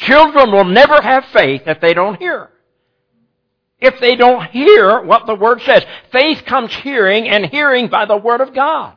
Children 0.02 0.52
will 0.52 0.66
never 0.66 1.02
have 1.02 1.26
faith 1.34 1.64
if 1.66 1.80
they 1.82 1.94
don't 1.94 2.20
hear 2.20 2.50
if 3.82 4.00
they 4.00 4.16
don't 4.16 4.46
hear 4.52 5.02
what 5.02 5.26
the 5.26 5.36
Word 5.36 5.62
says. 5.64 5.84
Faith 6.12 6.46
comes 6.46 6.74
hearing 6.74 7.28
and 7.28 7.48
hearing 7.48 7.90
by 7.90 8.06
the 8.06 8.16
Word 8.16 8.40
of 8.40 8.54
God. 8.54 8.96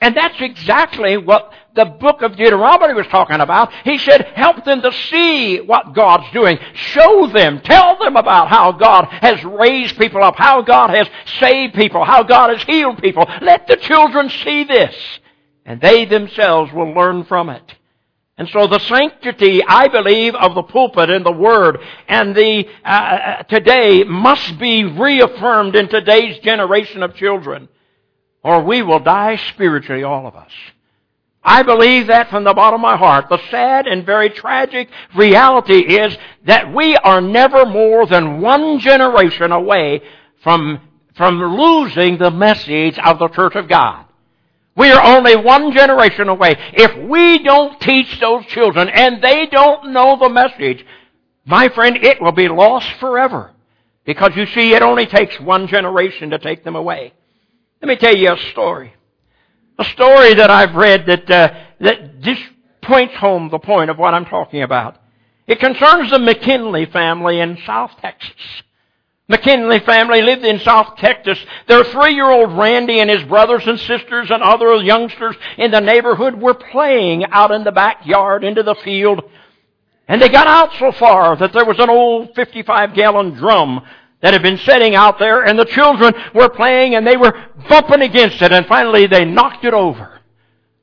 And 0.00 0.16
that's 0.16 0.40
exactly 0.40 1.18
what 1.18 1.52
the 1.74 1.84
book 1.84 2.22
of 2.22 2.34
Deuteronomy 2.34 2.94
was 2.94 3.06
talking 3.08 3.38
about. 3.38 3.70
He 3.84 3.98
said, 3.98 4.22
help 4.34 4.64
them 4.64 4.80
to 4.80 4.90
see 4.92 5.60
what 5.60 5.94
God's 5.94 6.32
doing. 6.32 6.58
Show 6.72 7.26
them. 7.26 7.60
Tell 7.60 7.98
them 7.98 8.16
about 8.16 8.48
how 8.48 8.72
God 8.72 9.08
has 9.10 9.44
raised 9.44 9.98
people 9.98 10.24
up, 10.24 10.36
how 10.38 10.62
God 10.62 10.88
has 10.88 11.06
saved 11.38 11.74
people, 11.74 12.02
how 12.02 12.22
God 12.22 12.48
has 12.48 12.62
healed 12.62 13.02
people. 13.02 13.26
Let 13.42 13.66
the 13.66 13.76
children 13.76 14.30
see 14.30 14.64
this. 14.64 14.96
And 15.66 15.82
they 15.82 16.06
themselves 16.06 16.72
will 16.72 16.94
learn 16.94 17.24
from 17.24 17.50
it. 17.50 17.74
And 18.40 18.48
so 18.48 18.66
the 18.66 18.78
sanctity, 18.78 19.62
I 19.62 19.88
believe, 19.88 20.34
of 20.34 20.54
the 20.54 20.62
pulpit 20.62 21.10
and 21.10 21.26
the 21.26 21.30
word 21.30 21.78
and 22.08 22.34
the 22.34 22.64
uh, 22.82 22.88
uh, 22.88 23.42
today 23.42 24.02
must 24.02 24.58
be 24.58 24.82
reaffirmed 24.82 25.76
in 25.76 25.90
today's 25.90 26.38
generation 26.38 27.02
of 27.02 27.14
children, 27.14 27.68
or 28.42 28.62
we 28.62 28.80
will 28.80 29.00
die 29.00 29.36
spiritually, 29.52 30.04
all 30.04 30.26
of 30.26 30.36
us. 30.36 30.50
I 31.44 31.62
believe 31.64 32.06
that 32.06 32.30
from 32.30 32.44
the 32.44 32.54
bottom 32.54 32.76
of 32.76 32.80
my 32.80 32.96
heart. 32.96 33.28
The 33.28 33.46
sad 33.50 33.86
and 33.86 34.06
very 34.06 34.30
tragic 34.30 34.88
reality 35.14 35.98
is 35.98 36.16
that 36.46 36.72
we 36.72 36.96
are 36.96 37.20
never 37.20 37.66
more 37.66 38.06
than 38.06 38.40
one 38.40 38.78
generation 38.78 39.52
away 39.52 40.00
from, 40.42 40.80
from 41.14 41.42
losing 41.42 42.16
the 42.16 42.30
message 42.30 42.98
of 43.04 43.18
the 43.18 43.28
Church 43.28 43.54
of 43.56 43.68
God. 43.68 44.06
We 44.80 44.90
are 44.92 45.14
only 45.14 45.36
one 45.36 45.74
generation 45.74 46.30
away. 46.30 46.56
If 46.72 47.06
we 47.06 47.42
don't 47.42 47.78
teach 47.82 48.18
those 48.18 48.46
children 48.46 48.88
and 48.88 49.22
they 49.22 49.44
don't 49.44 49.92
know 49.92 50.16
the 50.18 50.30
message, 50.30 50.86
my 51.44 51.68
friend, 51.68 51.98
it 51.98 52.18
will 52.18 52.32
be 52.32 52.48
lost 52.48 52.88
forever. 52.98 53.50
Because 54.06 54.30
you 54.36 54.46
see, 54.46 54.72
it 54.72 54.80
only 54.80 55.04
takes 55.04 55.38
one 55.38 55.66
generation 55.66 56.30
to 56.30 56.38
take 56.38 56.64
them 56.64 56.76
away. 56.76 57.12
Let 57.82 57.88
me 57.88 57.96
tell 57.96 58.16
you 58.16 58.32
a 58.32 58.38
story. 58.52 58.94
A 59.78 59.84
story 59.84 60.32
that 60.32 60.50
I've 60.50 60.74
read 60.74 61.04
that, 61.08 61.30
uh, 61.30 61.54
that 61.80 62.20
just 62.22 62.40
points 62.80 63.16
home 63.16 63.50
the 63.50 63.58
point 63.58 63.90
of 63.90 63.98
what 63.98 64.14
I'm 64.14 64.24
talking 64.24 64.62
about. 64.62 64.96
It 65.46 65.60
concerns 65.60 66.10
the 66.10 66.18
McKinley 66.18 66.86
family 66.86 67.38
in 67.38 67.58
South 67.66 67.90
Texas. 68.00 68.62
McKinley 69.30 69.78
family 69.78 70.22
lived 70.22 70.44
in 70.44 70.58
South 70.58 70.96
Texas. 70.96 71.38
Their 71.68 71.84
three-year-old 71.84 72.58
Randy 72.58 72.98
and 72.98 73.08
his 73.08 73.22
brothers 73.22 73.64
and 73.64 73.78
sisters 73.78 74.28
and 74.28 74.42
other 74.42 74.74
youngsters 74.82 75.36
in 75.56 75.70
the 75.70 75.80
neighborhood 75.80 76.34
were 76.34 76.54
playing 76.54 77.24
out 77.26 77.52
in 77.52 77.62
the 77.62 77.70
backyard 77.70 78.42
into 78.42 78.64
the 78.64 78.74
field. 78.74 79.22
And 80.08 80.20
they 80.20 80.28
got 80.28 80.48
out 80.48 80.72
so 80.80 80.90
far 80.90 81.36
that 81.36 81.52
there 81.52 81.64
was 81.64 81.78
an 81.78 81.88
old 81.88 82.34
55 82.34 82.92
gallon 82.94 83.34
drum 83.34 83.86
that 84.20 84.32
had 84.32 84.42
been 84.42 84.58
sitting 84.58 84.96
out 84.96 85.20
there 85.20 85.44
and 85.44 85.56
the 85.56 85.64
children 85.64 86.12
were 86.34 86.48
playing 86.48 86.96
and 86.96 87.06
they 87.06 87.16
were 87.16 87.32
bumping 87.68 88.02
against 88.02 88.42
it 88.42 88.50
and 88.50 88.66
finally 88.66 89.06
they 89.06 89.24
knocked 89.24 89.64
it 89.64 89.72
over. 89.72 90.19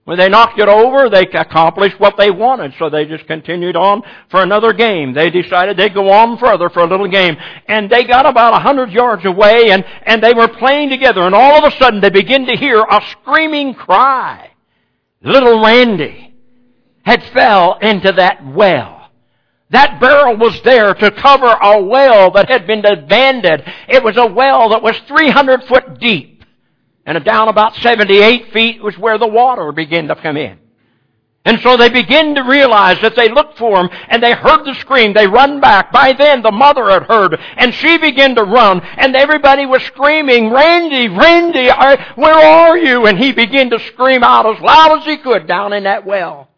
When 0.08 0.18
they 0.18 0.30
knocked 0.30 0.58
it 0.58 0.70
over, 0.70 1.10
they 1.10 1.28
accomplished 1.38 2.00
what 2.00 2.16
they 2.16 2.32
wanted, 2.32 2.74
so 2.80 2.90
they 2.90 3.04
just 3.04 3.28
continued 3.28 3.76
on 3.76 4.04
for 4.32 4.42
another 4.42 4.72
game. 4.72 5.14
They 5.14 5.30
decided 5.30 5.76
they'd 5.76 5.94
go 5.94 6.10
on 6.12 6.38
further 6.38 6.70
for 6.70 6.80
a 6.80 6.88
little 6.88 7.10
game. 7.10 7.36
And 7.68 7.90
they 7.90 8.06
got 8.06 8.26
about 8.26 8.54
a 8.54 8.60
hundred 8.60 8.92
yards 8.92 9.26
away 9.26 9.70
and, 9.70 9.84
and 10.04 10.24
they 10.24 10.34
were 10.34 10.48
playing 10.48 10.92
together 10.92 11.24
and 11.24 11.36
all 11.36 11.58
of 11.58 11.66
a 11.66 11.76
sudden 11.76 12.00
they 12.00 12.10
begin 12.10 12.46
to 12.46 12.56
hear 12.56 12.86
a 12.90 13.02
screaming 13.12 13.74
cry. 13.74 14.52
Little 15.24 15.62
Randy 15.62 16.34
had 17.04 17.22
fell 17.34 17.78
into 17.82 18.14
that 18.14 18.46
well. 18.46 19.12
That 19.72 20.00
barrel 20.00 20.38
was 20.38 20.62
there 20.62 20.94
to 20.94 21.12
cover 21.12 21.48
a 21.48 21.84
well 21.84 22.32
that 22.32 22.50
had 22.50 22.66
been 22.66 22.86
abandoned. 22.86 23.62
It 23.90 24.02
was 24.02 24.16
a 24.16 24.26
well 24.26 24.70
that 24.70 24.82
was 24.82 24.98
300 25.06 25.66
foot 25.66 26.00
deep. 26.00 26.37
And 27.08 27.24
down 27.24 27.48
about 27.48 27.76
78 27.78 28.52
feet 28.52 28.84
was 28.84 28.98
where 28.98 29.18
the 29.18 29.28
water 29.28 29.72
began 29.72 30.10
to 30.10 30.16
come 30.16 30.36
in. 30.36 30.60
And 31.46 31.62
so 31.62 31.78
they 31.78 31.88
begin 31.88 32.36
to 32.36 32.42
realize 32.42 33.00
that 33.02 33.16
they 33.16 33.30
looked 33.30 33.58
for 33.58 33.80
him 33.80 33.90
and 34.10 34.22
they 34.22 34.34
heard 34.34 34.66
the 34.66 34.76
scream. 34.76 35.14
They 35.14 35.28
run 35.28 35.62
back. 35.62 35.94
By 35.94 36.12
then 36.12 36.42
the 36.42 36.52
mother 36.52 36.90
had 36.90 37.04
heard 37.04 37.40
and 37.56 37.74
she 37.74 37.98
began 37.98 38.36
to 38.36 38.44
run 38.44 38.82
and 38.82 39.16
everybody 39.16 39.66
was 39.66 39.82
screaming, 39.84 40.52
Randy, 40.52 41.08
Randy, 41.08 41.70
where 42.16 42.34
are 42.34 42.78
you? 42.78 43.06
And 43.06 43.18
he 43.18 43.32
began 43.32 43.70
to 43.70 43.80
scream 43.80 44.26
out 44.26 44.46
as 44.46 44.62
loud 44.62 45.00
as 45.00 45.06
he 45.06 45.16
could 45.16 45.48
down 45.48 45.72
in 45.72 45.86
that 45.86 46.06
well. 46.06 46.50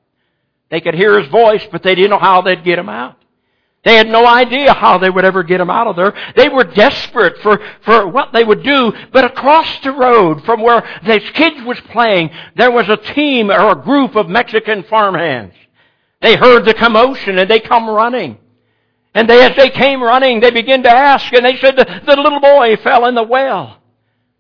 They 0.72 0.82
could 0.82 0.96
hear 0.96 1.20
his 1.20 1.30
voice, 1.30 1.62
but 1.72 1.84
they 1.84 1.94
didn't 1.94 2.10
know 2.10 2.18
how 2.18 2.42
they'd 2.42 2.64
get 2.64 2.80
him 2.80 2.90
out. 2.90 3.18
They 3.84 3.96
had 3.96 4.08
no 4.08 4.28
idea 4.28 4.74
how 4.74 4.98
they 4.98 5.10
would 5.10 5.24
ever 5.24 5.42
get 5.42 5.62
him 5.62 5.70
out 5.70 5.88
of 5.88 5.96
there. 5.96 6.14
They 6.36 6.50
were 6.50 6.66
desperate 6.66 7.38
for, 7.42 7.62
for 7.86 8.08
what 8.08 8.34
they 8.34 8.44
would 8.44 8.62
do, 8.62 8.92
but 9.14 9.24
across 9.24 9.80
the 9.82 9.94
road 9.94 10.44
from 10.44 10.62
where 10.62 10.84
these 11.06 11.30
kids 11.32 11.64
was 11.66 11.80
playing, 11.92 12.32
there 12.58 12.72
was 12.72 12.90
a 12.90 12.98
team 12.98 13.50
or 13.50 13.72
a 13.72 13.82
group 13.82 14.16
of 14.16 14.28
Mexican 14.28 14.84
farmhands. 14.84 15.56
They 16.22 16.36
heard 16.36 16.66
the 16.66 16.74
commotion 16.74 17.40
and 17.40 17.50
they 17.50 17.62
come 17.62 17.90
running. 17.90 18.38
And 19.14 19.30
they, 19.30 19.44
as 19.44 19.56
they 19.56 19.70
came 19.70 20.04
running, 20.04 20.40
they 20.40 20.52
began 20.52 20.84
to 20.84 20.90
ask, 20.90 21.34
and 21.34 21.44
they 21.44 21.58
said 21.58 21.76
the, 21.76 22.02
the 22.06 22.22
little 22.22 22.40
boy 22.40 22.76
fell 22.78 23.06
in 23.06 23.16
the 23.16 23.24
well. 23.24 23.78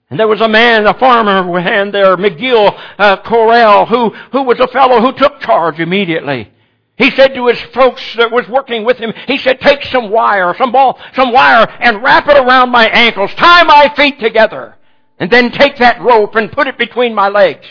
And 0.09 0.19
there 0.19 0.27
was 0.27 0.41
a 0.41 0.49
man, 0.49 0.85
a 0.85 0.93
farmer 0.93 1.59
hand 1.59 1.93
there, 1.93 2.17
McGill 2.17 2.77
uh, 2.97 3.17
Correll, 3.23 3.87
who, 3.87 4.09
who 4.31 4.43
was 4.43 4.59
a 4.59 4.67
fellow 4.67 5.01
who 5.01 5.11
took 5.13 5.39
charge 5.39 5.79
immediately. 5.79 6.51
He 6.99 7.11
said 7.11 7.33
to 7.33 7.47
his 7.47 7.59
folks 7.73 8.03
that 8.17 8.29
was 8.29 8.47
working 8.49 8.83
with 8.83 8.97
him, 8.97 9.13
he 9.25 9.37
said, 9.37 9.61
take 9.61 9.85
some 9.85 10.11
wire, 10.11 10.53
some 10.57 10.73
ball, 10.73 10.99
some 11.15 11.31
wire, 11.31 11.65
and 11.79 12.03
wrap 12.03 12.27
it 12.27 12.37
around 12.37 12.71
my 12.71 12.87
ankles, 12.89 13.33
tie 13.35 13.63
my 13.63 13.91
feet 13.95 14.19
together, 14.19 14.75
and 15.17 15.31
then 15.31 15.49
take 15.49 15.77
that 15.77 16.01
rope 16.01 16.35
and 16.35 16.51
put 16.51 16.67
it 16.67 16.77
between 16.77 17.15
my 17.15 17.29
legs. 17.29 17.65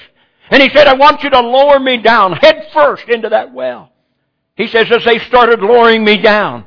And 0.50 0.62
he 0.62 0.70
said, 0.70 0.86
I 0.88 0.94
want 0.94 1.22
you 1.22 1.28
to 1.28 1.40
lower 1.40 1.78
me 1.78 1.98
down 1.98 2.32
head 2.32 2.68
first 2.72 3.06
into 3.10 3.28
that 3.28 3.52
well. 3.52 3.92
He 4.56 4.66
says, 4.66 4.90
as 4.90 5.04
they 5.04 5.18
started 5.18 5.60
lowering 5.60 6.04
me 6.04 6.16
down, 6.16 6.64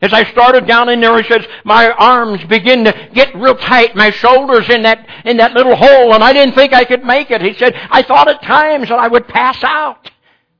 as 0.00 0.14
I 0.14 0.24
started 0.30 0.66
down 0.66 0.88
in 0.88 1.02
there, 1.02 1.20
he 1.20 1.28
says, 1.28 1.44
my 1.62 1.90
arms 1.90 2.42
begin 2.44 2.84
to 2.84 3.08
get 3.12 3.34
real 3.34 3.56
tight, 3.56 3.94
my 3.94 4.10
shoulders 4.10 4.70
in 4.70 4.82
that, 4.84 5.06
in 5.26 5.36
that 5.36 5.52
little 5.52 5.76
hole, 5.76 6.14
and 6.14 6.24
I 6.24 6.32
didn't 6.32 6.54
think 6.54 6.72
I 6.72 6.84
could 6.84 7.04
make 7.04 7.30
it. 7.30 7.42
He 7.42 7.52
said, 7.52 7.74
I 7.90 8.02
thought 8.02 8.28
at 8.28 8.40
times 8.42 8.88
that 8.88 8.98
I 8.98 9.08
would 9.08 9.28
pass 9.28 9.62
out. 9.62 10.10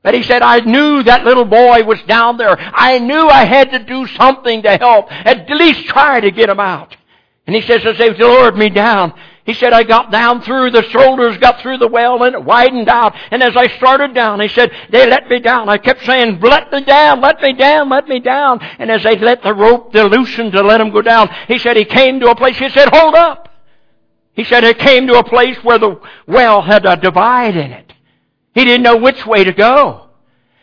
But 0.01 0.13
he 0.13 0.23
said, 0.23 0.41
I 0.41 0.59
knew 0.59 1.03
that 1.03 1.25
little 1.25 1.45
boy 1.45 1.83
was 1.83 2.01
down 2.03 2.37
there. 2.37 2.57
I 2.57 2.99
knew 2.99 3.27
I 3.27 3.43
had 3.45 3.71
to 3.71 3.79
do 3.79 4.07
something 4.07 4.61
to 4.63 4.77
help, 4.77 5.11
at 5.11 5.49
least 5.49 5.87
try 5.87 6.21
to 6.21 6.31
get 6.31 6.49
him 6.49 6.59
out. 6.59 6.95
And 7.45 7.55
he 7.55 7.61
says, 7.61 7.85
as 7.85 7.97
they 7.97 8.13
lowered 8.13 8.55
me 8.55 8.69
down, 8.69 9.13
he 9.43 9.55
said, 9.55 9.73
I 9.73 9.81
got 9.81 10.11
down 10.11 10.43
through 10.43 10.69
the 10.69 10.83
shoulders, 10.89 11.37
got 11.39 11.59
through 11.61 11.79
the 11.79 11.87
well, 11.87 12.21
and 12.23 12.35
it 12.35 12.43
widened 12.43 12.87
out. 12.87 13.15
And 13.31 13.41
as 13.41 13.57
I 13.57 13.67
started 13.77 14.13
down, 14.13 14.39
he 14.39 14.47
said, 14.47 14.71
they 14.91 15.09
let 15.09 15.27
me 15.27 15.39
down. 15.39 15.67
I 15.67 15.79
kept 15.79 16.05
saying, 16.05 16.39
let 16.39 16.71
me 16.71 16.83
down, 16.83 17.19
let 17.19 17.41
me 17.41 17.53
down, 17.53 17.89
let 17.89 18.07
me 18.07 18.19
down. 18.19 18.59
And 18.61 18.91
as 18.91 19.01
they 19.03 19.17
let 19.17 19.41
the 19.41 19.55
rope 19.55 19.91
they 19.91 20.03
loosened 20.03 20.51
to 20.51 20.61
let 20.61 20.79
him 20.79 20.91
go 20.91 21.01
down, 21.01 21.29
he 21.47 21.57
said, 21.57 21.75
he 21.75 21.85
came 21.85 22.19
to 22.19 22.27
a 22.27 22.35
place, 22.35 22.57
he 22.57 22.69
said, 22.69 22.89
hold 22.93 23.15
up. 23.15 23.49
He 24.33 24.43
said, 24.43 24.63
it 24.63 24.77
came 24.77 25.07
to 25.07 25.17
a 25.17 25.23
place 25.23 25.57
where 25.63 25.79
the 25.79 25.99
well 26.27 26.61
had 26.61 26.85
a 26.85 26.95
divide 26.95 27.57
in 27.57 27.71
it. 27.71 27.88
He 28.53 28.65
didn't 28.65 28.83
know 28.83 28.97
which 28.97 29.25
way 29.25 29.43
to 29.43 29.53
go. 29.53 30.07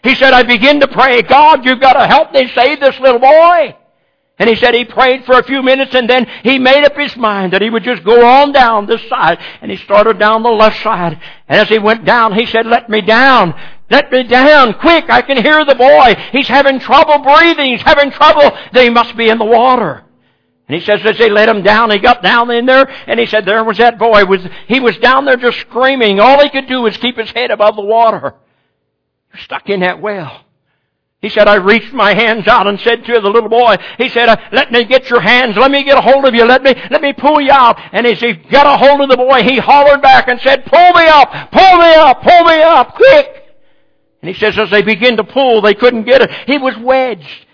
He 0.02 0.14
said, 0.14 0.32
I 0.32 0.42
begin 0.42 0.80
to 0.80 0.88
pray, 0.88 1.22
God, 1.22 1.64
you've 1.64 1.80
got 1.80 1.94
to 1.94 2.06
help 2.06 2.32
me 2.32 2.48
save 2.54 2.80
this 2.80 2.98
little 3.00 3.18
boy. 3.18 3.76
And 4.38 4.50
he 4.50 4.56
said 4.56 4.74
he 4.74 4.84
prayed 4.84 5.24
for 5.24 5.38
a 5.38 5.42
few 5.42 5.62
minutes 5.62 5.94
and 5.94 6.08
then 6.08 6.26
he 6.42 6.58
made 6.58 6.84
up 6.84 6.94
his 6.94 7.16
mind 7.16 7.54
that 7.54 7.62
he 7.62 7.70
would 7.70 7.82
just 7.82 8.04
go 8.04 8.26
on 8.26 8.52
down 8.52 8.86
this 8.86 9.00
side. 9.08 9.38
And 9.62 9.70
he 9.70 9.78
started 9.78 10.18
down 10.18 10.42
the 10.42 10.50
left 10.50 10.82
side. 10.82 11.18
And 11.48 11.60
as 11.60 11.68
he 11.68 11.78
went 11.78 12.04
down, 12.04 12.34
he 12.34 12.44
said, 12.44 12.66
let 12.66 12.90
me 12.90 13.00
down. 13.00 13.54
Let 13.90 14.12
me 14.12 14.24
down. 14.24 14.74
Quick, 14.74 15.08
I 15.08 15.22
can 15.22 15.42
hear 15.42 15.64
the 15.64 15.74
boy. 15.74 16.14
He's 16.32 16.48
having 16.48 16.80
trouble 16.80 17.18
breathing. 17.18 17.72
He's 17.72 17.82
having 17.82 18.10
trouble. 18.10 18.56
They 18.72 18.90
must 18.90 19.16
be 19.16 19.30
in 19.30 19.38
the 19.38 19.44
water. 19.44 20.04
And 20.68 20.78
he 20.78 20.84
says 20.84 21.00
as 21.04 21.18
they 21.18 21.30
let 21.30 21.48
him 21.48 21.62
down, 21.62 21.90
he 21.90 21.98
got 21.98 22.22
down 22.22 22.50
in 22.50 22.66
there 22.66 22.88
and 23.06 23.20
he 23.20 23.26
said 23.26 23.46
there 23.46 23.62
was 23.62 23.78
that 23.78 23.98
boy. 23.98 24.24
Was, 24.24 24.46
he 24.66 24.80
was 24.80 24.96
down 24.98 25.24
there 25.24 25.36
just 25.36 25.60
screaming. 25.60 26.18
All 26.18 26.42
he 26.42 26.50
could 26.50 26.66
do 26.66 26.82
was 26.82 26.96
keep 26.96 27.16
his 27.16 27.30
head 27.30 27.50
above 27.50 27.76
the 27.76 27.82
water. 27.82 28.34
Stuck 29.38 29.68
in 29.68 29.80
that 29.80 30.00
well. 30.00 30.44
He 31.22 31.30
said, 31.30 31.48
I 31.48 31.56
reached 31.56 31.92
my 31.92 32.14
hands 32.14 32.46
out 32.46 32.66
and 32.66 32.78
said 32.80 33.04
to 33.04 33.20
the 33.20 33.30
little 33.30 33.48
boy, 33.48 33.76
he 33.98 34.08
said, 34.08 34.28
uh, 34.28 34.36
let 34.52 34.70
me 34.70 34.84
get 34.84 35.08
your 35.08 35.20
hands, 35.20 35.56
let 35.56 35.70
me 35.70 35.82
get 35.82 35.96
a 35.96 36.00
hold 36.00 36.26
of 36.26 36.34
you, 36.34 36.44
let 36.44 36.62
me, 36.62 36.74
let 36.90 37.00
me 37.00 37.14
pull 37.14 37.40
you 37.40 37.50
out. 37.50 37.80
And 37.92 38.06
as 38.06 38.20
he 38.20 38.34
got 38.34 38.66
a 38.66 38.76
hold 38.76 39.00
of 39.00 39.08
the 39.08 39.16
boy, 39.16 39.42
he 39.42 39.58
hollered 39.58 40.02
back 40.02 40.28
and 40.28 40.40
said, 40.40 40.66
pull 40.66 40.92
me 40.92 41.06
up, 41.06 41.50
pull 41.50 41.78
me 41.78 41.94
up, 41.94 42.22
pull 42.22 42.44
me 42.44 42.62
up, 42.62 42.94
quick. 42.94 43.44
And 44.20 44.28
he 44.28 44.38
says, 44.38 44.58
as 44.58 44.70
they 44.70 44.82
began 44.82 45.16
to 45.16 45.24
pull, 45.24 45.62
they 45.62 45.74
couldn't 45.74 46.04
get 46.04 46.20
it. 46.20 46.30
He 46.46 46.58
was 46.58 46.76
wedged. 46.76 47.45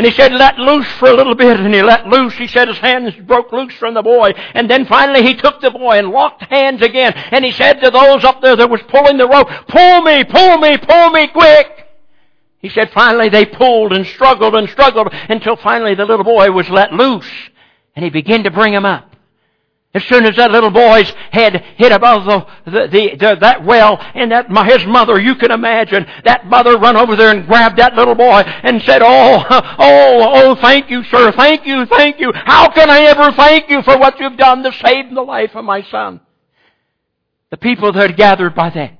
And 0.00 0.06
he 0.06 0.14
said, 0.14 0.32
let 0.32 0.58
loose 0.58 0.90
for 0.92 1.10
a 1.10 1.14
little 1.14 1.34
bit. 1.34 1.60
And 1.60 1.74
he 1.74 1.82
let 1.82 2.06
loose. 2.06 2.32
He 2.32 2.46
said 2.46 2.68
his 2.68 2.78
hands 2.78 3.14
broke 3.26 3.52
loose 3.52 3.74
from 3.74 3.92
the 3.92 4.00
boy. 4.00 4.30
And 4.54 4.70
then 4.70 4.86
finally 4.86 5.22
he 5.22 5.34
took 5.34 5.60
the 5.60 5.70
boy 5.70 5.98
and 5.98 6.08
locked 6.08 6.40
hands 6.44 6.80
again. 6.80 7.12
And 7.12 7.44
he 7.44 7.50
said 7.50 7.82
to 7.82 7.90
those 7.90 8.24
up 8.24 8.40
there 8.40 8.56
that 8.56 8.70
was 8.70 8.80
pulling 8.88 9.18
the 9.18 9.28
rope, 9.28 9.48
pull 9.68 10.00
me, 10.00 10.24
pull 10.24 10.56
me, 10.56 10.78
pull 10.78 11.10
me 11.10 11.28
quick. 11.28 11.86
He 12.60 12.70
said 12.70 12.90
finally 12.92 13.28
they 13.28 13.44
pulled 13.44 13.92
and 13.92 14.06
struggled 14.06 14.54
and 14.54 14.70
struggled 14.70 15.08
until 15.12 15.56
finally 15.56 15.94
the 15.94 16.06
little 16.06 16.24
boy 16.24 16.50
was 16.50 16.70
let 16.70 16.94
loose 16.94 17.30
and 17.94 18.02
he 18.02 18.10
began 18.10 18.44
to 18.44 18.50
bring 18.50 18.72
him 18.72 18.86
up. 18.86 19.09
As 19.92 20.04
soon 20.04 20.24
as 20.24 20.36
that 20.36 20.52
little 20.52 20.70
boy's 20.70 21.10
head 21.32 21.64
hit 21.76 21.90
above 21.90 22.24
the, 22.24 22.70
the, 22.70 22.86
the, 22.86 23.16
the, 23.16 23.36
that 23.40 23.64
well 23.64 23.98
and 24.14 24.30
that 24.30 24.46
his 24.66 24.86
mother, 24.86 25.20
you 25.20 25.34
can 25.34 25.50
imagine, 25.50 26.06
that 26.24 26.46
mother 26.46 26.78
run 26.78 26.96
over 26.96 27.16
there 27.16 27.30
and 27.30 27.44
grabbed 27.48 27.78
that 27.78 27.94
little 27.94 28.14
boy 28.14 28.42
and 28.62 28.80
said, 28.82 29.02
"Oh, 29.02 29.44
oh, 29.50 30.32
oh, 30.32 30.54
thank 30.60 30.90
you, 30.90 31.02
sir, 31.04 31.32
thank 31.32 31.66
you, 31.66 31.86
thank 31.86 32.20
you. 32.20 32.30
How 32.32 32.70
can 32.70 32.88
I 32.88 33.00
ever 33.02 33.32
thank 33.32 33.68
you 33.68 33.82
for 33.82 33.98
what 33.98 34.20
you've 34.20 34.36
done 34.36 34.62
to 34.62 34.72
save 34.72 35.12
the 35.12 35.22
life 35.22 35.56
of 35.56 35.64
my 35.64 35.82
son?" 35.82 36.20
The 37.50 37.56
people 37.56 37.92
that 37.92 38.10
had 38.10 38.16
gathered 38.16 38.54
by 38.54 38.70
then 38.70 38.99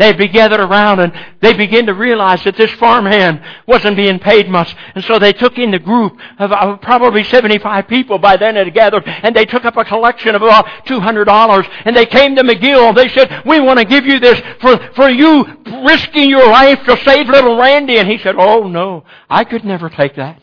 They'd 0.00 0.16
be 0.16 0.28
gathered 0.28 0.60
around 0.60 1.00
and 1.00 1.12
they 1.42 1.52
begin 1.52 1.84
to 1.84 1.92
realize 1.92 2.42
that 2.44 2.56
this 2.56 2.70
farmhand 2.72 3.42
wasn't 3.66 3.98
being 3.98 4.18
paid 4.18 4.48
much. 4.48 4.74
And 4.94 5.04
so 5.04 5.18
they 5.18 5.34
took 5.34 5.58
in 5.58 5.72
the 5.72 5.78
group 5.78 6.18
of, 6.38 6.80
probably 6.80 7.22
75 7.22 7.86
people 7.86 8.18
by 8.18 8.38
then 8.38 8.56
had 8.56 8.72
gathered 8.72 9.02
and 9.06 9.36
they 9.36 9.44
took 9.44 9.66
up 9.66 9.76
a 9.76 9.84
collection 9.84 10.34
of 10.34 10.40
about 10.40 10.64
$200 10.86 11.70
and 11.84 11.94
they 11.94 12.06
came 12.06 12.34
to 12.36 12.42
McGill. 12.42 12.96
They 12.96 13.10
said, 13.10 13.42
we 13.44 13.60
want 13.60 13.78
to 13.78 13.84
give 13.84 14.06
you 14.06 14.18
this 14.18 14.40
for, 14.62 14.78
for 14.94 15.10
you 15.10 15.44
risking 15.84 16.30
your 16.30 16.46
life 16.46 16.82
to 16.86 16.96
save 17.04 17.28
little 17.28 17.58
Randy. 17.58 17.98
And 17.98 18.08
he 18.08 18.16
said, 18.16 18.36
oh 18.38 18.68
no, 18.68 19.04
I 19.28 19.44
could 19.44 19.66
never 19.66 19.90
take 19.90 20.16
that. 20.16 20.40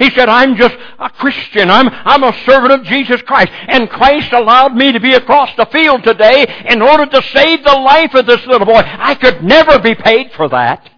He 0.00 0.08
said, 0.10 0.30
I'm 0.30 0.56
just 0.56 0.74
a 0.98 1.10
Christian. 1.10 1.70
I'm, 1.70 1.88
I'm 1.90 2.24
a 2.24 2.32
servant 2.46 2.72
of 2.72 2.84
Jesus 2.84 3.20
Christ. 3.20 3.52
And 3.68 3.90
Christ 3.90 4.32
allowed 4.32 4.74
me 4.74 4.92
to 4.92 4.98
be 4.98 5.12
across 5.12 5.54
the 5.56 5.66
field 5.66 6.04
today 6.04 6.46
in 6.70 6.80
order 6.80 7.04
to 7.04 7.22
save 7.22 7.62
the 7.62 7.76
life 7.76 8.14
of 8.14 8.24
this 8.24 8.44
little 8.46 8.66
boy. 8.66 8.80
I 8.82 9.14
could 9.14 9.44
never 9.44 9.78
be 9.78 9.94
paid 9.94 10.32
for 10.32 10.48
that. 10.48 10.90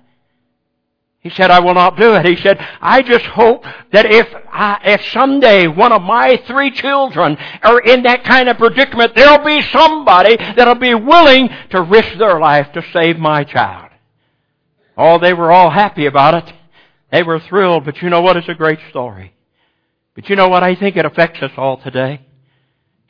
He 1.19 1.31
said, 1.31 1.51
I 1.51 1.59
will 1.59 1.75
not 1.75 1.97
do 1.97 2.15
it. 2.15 2.27
He 2.27 2.37
said, 2.37 2.65
I 2.81 3.03
just 3.03 3.25
hope 3.27 3.65
that 3.91 4.07
if, 4.07 4.29
I, 4.53 4.79
if 4.85 5.05
someday 5.11 5.67
one 5.67 5.91
of 5.91 6.03
my 6.03 6.41
three 6.47 6.71
children 6.71 7.37
are 7.65 7.81
in 7.81 8.05
that 8.05 8.23
kind 8.23 8.49
of 8.49 8.59
predicament, 8.59 9.17
there'll 9.17 9.45
be 9.45 9.63
somebody 9.63 10.37
that'll 10.37 10.77
be 10.77 10.95
willing 10.95 11.49
to 11.71 11.83
risk 11.83 12.19
their 12.19 12.39
life 12.39 12.73
to 12.73 12.83
save 12.93 13.19
my 13.19 13.43
child. 13.43 13.91
Oh, 14.97 15.19
they 15.19 15.33
were 15.33 15.51
all 15.51 15.71
happy 15.71 16.07
about 16.07 16.35
it. 16.35 16.55
They 17.13 17.23
were 17.23 17.39
thrilled, 17.39 17.85
but 17.85 18.01
you 18.01 18.09
know 18.09 18.23
what? 18.23 18.39
It's 18.39 18.49
a 18.49 18.55
great 18.55 18.79
story. 18.89 19.35
But 20.15 20.31
you 20.31 20.37
know 20.37 20.49
what? 20.49 20.63
I 20.63 20.75
think 20.75 20.97
it 20.97 21.05
affects 21.05 21.43
us 21.43 21.53
all 21.59 21.77
today. 21.77 22.27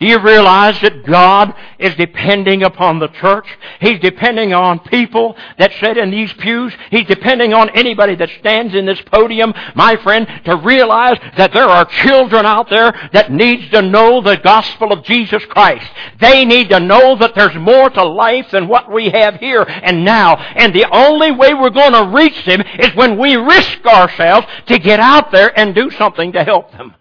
Do 0.02 0.08
you 0.08 0.18
realize 0.18 0.80
that 0.80 1.06
God 1.06 1.54
is 1.78 1.94
depending 1.94 2.64
upon 2.64 2.98
the 2.98 3.06
church? 3.06 3.46
He's 3.78 4.00
depending 4.00 4.52
on 4.52 4.80
people 4.80 5.36
that 5.58 5.70
sit 5.78 5.96
in 5.96 6.10
these 6.10 6.32
pews. 6.32 6.74
He's 6.90 7.06
depending 7.06 7.54
on 7.54 7.70
anybody 7.70 8.16
that 8.16 8.28
stands 8.40 8.74
in 8.74 8.84
this 8.84 9.00
podium, 9.02 9.54
my 9.76 9.94
friend, 10.02 10.26
to 10.44 10.56
realize 10.56 11.18
that 11.36 11.52
there 11.52 11.68
are 11.68 11.84
children 11.84 12.44
out 12.44 12.68
there 12.68 12.90
that 13.12 13.30
needs 13.30 13.70
to 13.70 13.80
know 13.80 14.20
the 14.20 14.38
gospel 14.38 14.90
of 14.90 15.04
Jesus 15.04 15.44
Christ. 15.44 15.88
They 16.18 16.44
need 16.44 16.70
to 16.70 16.80
know 16.80 17.14
that 17.18 17.36
there's 17.36 17.54
more 17.54 17.88
to 17.88 18.02
life 18.04 18.50
than 18.50 18.66
what 18.66 18.90
we 18.90 19.08
have 19.10 19.36
here 19.36 19.62
and 19.62 20.04
now. 20.04 20.34
And 20.34 20.74
the 20.74 20.88
only 20.90 21.30
way 21.30 21.54
we're 21.54 21.70
going 21.70 21.92
to 21.92 22.10
reach 22.12 22.44
them 22.44 22.60
is 22.80 22.92
when 22.96 23.20
we 23.20 23.36
risk 23.36 23.86
ourselves 23.86 24.48
to 24.66 24.80
get 24.80 24.98
out 24.98 25.30
there 25.30 25.56
and 25.56 25.76
do 25.76 25.90
something 25.92 26.32
to 26.32 26.42
help 26.42 26.72
them. 26.72 26.96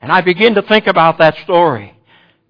And 0.00 0.12
I 0.12 0.20
begin 0.20 0.54
to 0.54 0.62
think 0.62 0.86
about 0.86 1.18
that 1.18 1.36
story 1.38 1.96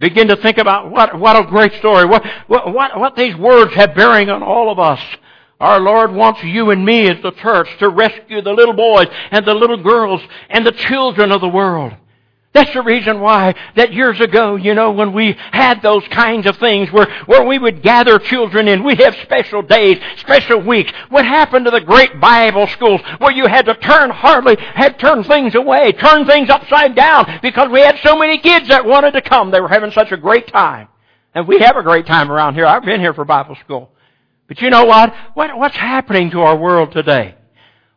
begin 0.00 0.28
to 0.28 0.36
think 0.36 0.58
about 0.58 0.90
what, 0.90 1.18
what 1.18 1.36
a 1.36 1.46
great 1.46 1.74
story, 1.74 2.06
what, 2.06 2.24
what, 2.48 2.98
what 2.98 3.16
these 3.16 3.36
words 3.36 3.74
have 3.74 3.94
bearing 3.94 4.30
on 4.30 4.42
all 4.42 4.72
of 4.72 4.78
us. 4.78 5.00
Our 5.60 5.78
Lord 5.78 6.12
wants 6.12 6.42
you 6.42 6.70
and 6.70 6.84
me 6.84 7.06
as 7.06 7.22
the 7.22 7.32
church 7.32 7.68
to 7.78 7.88
rescue 7.90 8.40
the 8.40 8.52
little 8.52 8.74
boys 8.74 9.08
and 9.30 9.46
the 9.46 9.54
little 9.54 9.82
girls 9.82 10.22
and 10.48 10.66
the 10.66 10.72
children 10.72 11.30
of 11.30 11.42
the 11.42 11.48
world. 11.48 11.92
That's 12.52 12.72
the 12.74 12.82
reason 12.82 13.20
why 13.20 13.54
that 13.76 13.92
years 13.92 14.20
ago, 14.20 14.56
you 14.56 14.74
know, 14.74 14.90
when 14.90 15.12
we 15.12 15.36
had 15.52 15.82
those 15.82 16.06
kinds 16.08 16.46
of 16.46 16.56
things 16.56 16.90
where, 16.90 17.08
where 17.26 17.44
we 17.44 17.60
would 17.60 17.80
gather 17.80 18.18
children 18.18 18.66
in, 18.66 18.82
we'd 18.82 19.00
have 19.00 19.14
special 19.22 19.62
days, 19.62 19.98
special 20.16 20.60
weeks. 20.60 20.90
What 21.10 21.24
happened 21.24 21.66
to 21.66 21.70
the 21.70 21.80
great 21.80 22.20
Bible 22.20 22.66
schools 22.66 23.00
where 23.18 23.30
you 23.30 23.46
had 23.46 23.66
to 23.66 23.74
turn 23.74 24.10
hardly, 24.10 24.56
had 24.58 24.98
turn 24.98 25.22
things 25.22 25.54
away, 25.54 25.92
turn 25.92 26.26
things 26.26 26.50
upside 26.50 26.96
down 26.96 27.38
because 27.40 27.70
we 27.70 27.82
had 27.82 28.00
so 28.02 28.18
many 28.18 28.38
kids 28.38 28.66
that 28.66 28.84
wanted 28.84 29.12
to 29.12 29.22
come. 29.22 29.52
They 29.52 29.60
were 29.60 29.68
having 29.68 29.92
such 29.92 30.10
a 30.10 30.16
great 30.16 30.48
time. 30.48 30.88
And 31.32 31.46
we 31.46 31.60
have 31.60 31.76
a 31.76 31.84
great 31.84 32.06
time 32.06 32.32
around 32.32 32.54
here. 32.54 32.66
I've 32.66 32.84
been 32.84 33.00
here 33.00 33.14
for 33.14 33.24
Bible 33.24 33.56
school. 33.64 33.92
But 34.48 34.60
you 34.60 34.70
know 34.70 34.86
what? 34.86 35.14
what 35.34 35.56
what's 35.56 35.76
happening 35.76 36.32
to 36.32 36.40
our 36.40 36.56
world 36.56 36.90
today? 36.90 37.36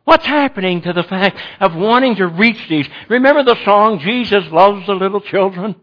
What's 0.04 0.26
happening 0.26 0.82
to 0.82 0.92
the 0.92 1.02
fact 1.02 1.38
of 1.60 1.74
wanting 1.74 2.16
to 2.16 2.26
reach 2.26 2.68
these? 2.68 2.86
Remember 3.08 3.42
the 3.42 3.62
song, 3.64 4.00
Jesus 4.00 4.44
loves 4.52 4.86
the 4.86 4.94
little 4.94 5.20
children? 5.20 5.76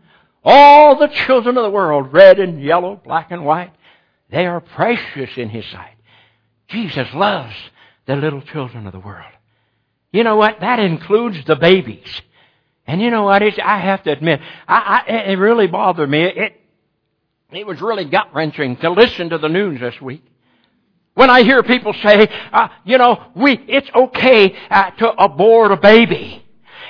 All 0.43 0.97
the 0.97 1.07
children 1.07 1.57
of 1.57 1.63
the 1.63 1.69
world, 1.69 2.13
red 2.13 2.39
and 2.39 2.61
yellow, 2.61 3.01
black 3.03 3.31
and 3.31 3.45
white, 3.45 3.73
they 4.29 4.45
are 4.45 4.61
precious 4.61 5.37
in 5.37 5.49
His 5.49 5.65
sight. 5.65 5.95
Jesus 6.67 7.07
loves 7.13 7.53
the 8.05 8.15
little 8.15 8.41
children 8.41 8.85
of 8.87 8.93
the 8.93 8.99
world. 8.99 9.31
You 10.11 10.23
know 10.23 10.35
what? 10.35 10.59
That 10.59 10.79
includes 10.79 11.43
the 11.45 11.55
babies. 11.55 12.21
And 12.85 13.01
you 13.01 13.09
know 13.09 13.23
what? 13.23 13.41
It's, 13.41 13.57
I 13.63 13.79
have 13.79 14.03
to 14.03 14.11
admit, 14.11 14.41
I, 14.67 15.03
I, 15.07 15.11
it 15.31 15.35
really 15.35 15.67
bothered 15.67 16.09
me. 16.09 16.23
It, 16.23 16.61
it 17.51 17.67
was 17.67 17.81
really 17.81 18.05
gut 18.05 18.33
wrenching 18.33 18.77
to 18.77 18.91
listen 18.91 19.29
to 19.29 19.37
the 19.37 19.49
news 19.49 19.79
this 19.79 19.99
week. 20.01 20.25
When 21.13 21.29
I 21.29 21.43
hear 21.43 21.61
people 21.63 21.93
say, 21.93 22.27
uh, 22.53 22.69
you 22.85 22.97
know, 22.97 23.31
we, 23.35 23.53
it's 23.67 23.89
okay 23.93 24.55
uh, 24.69 24.91
to 24.91 25.09
abort 25.11 25.71
a 25.71 25.77
baby. 25.77 26.41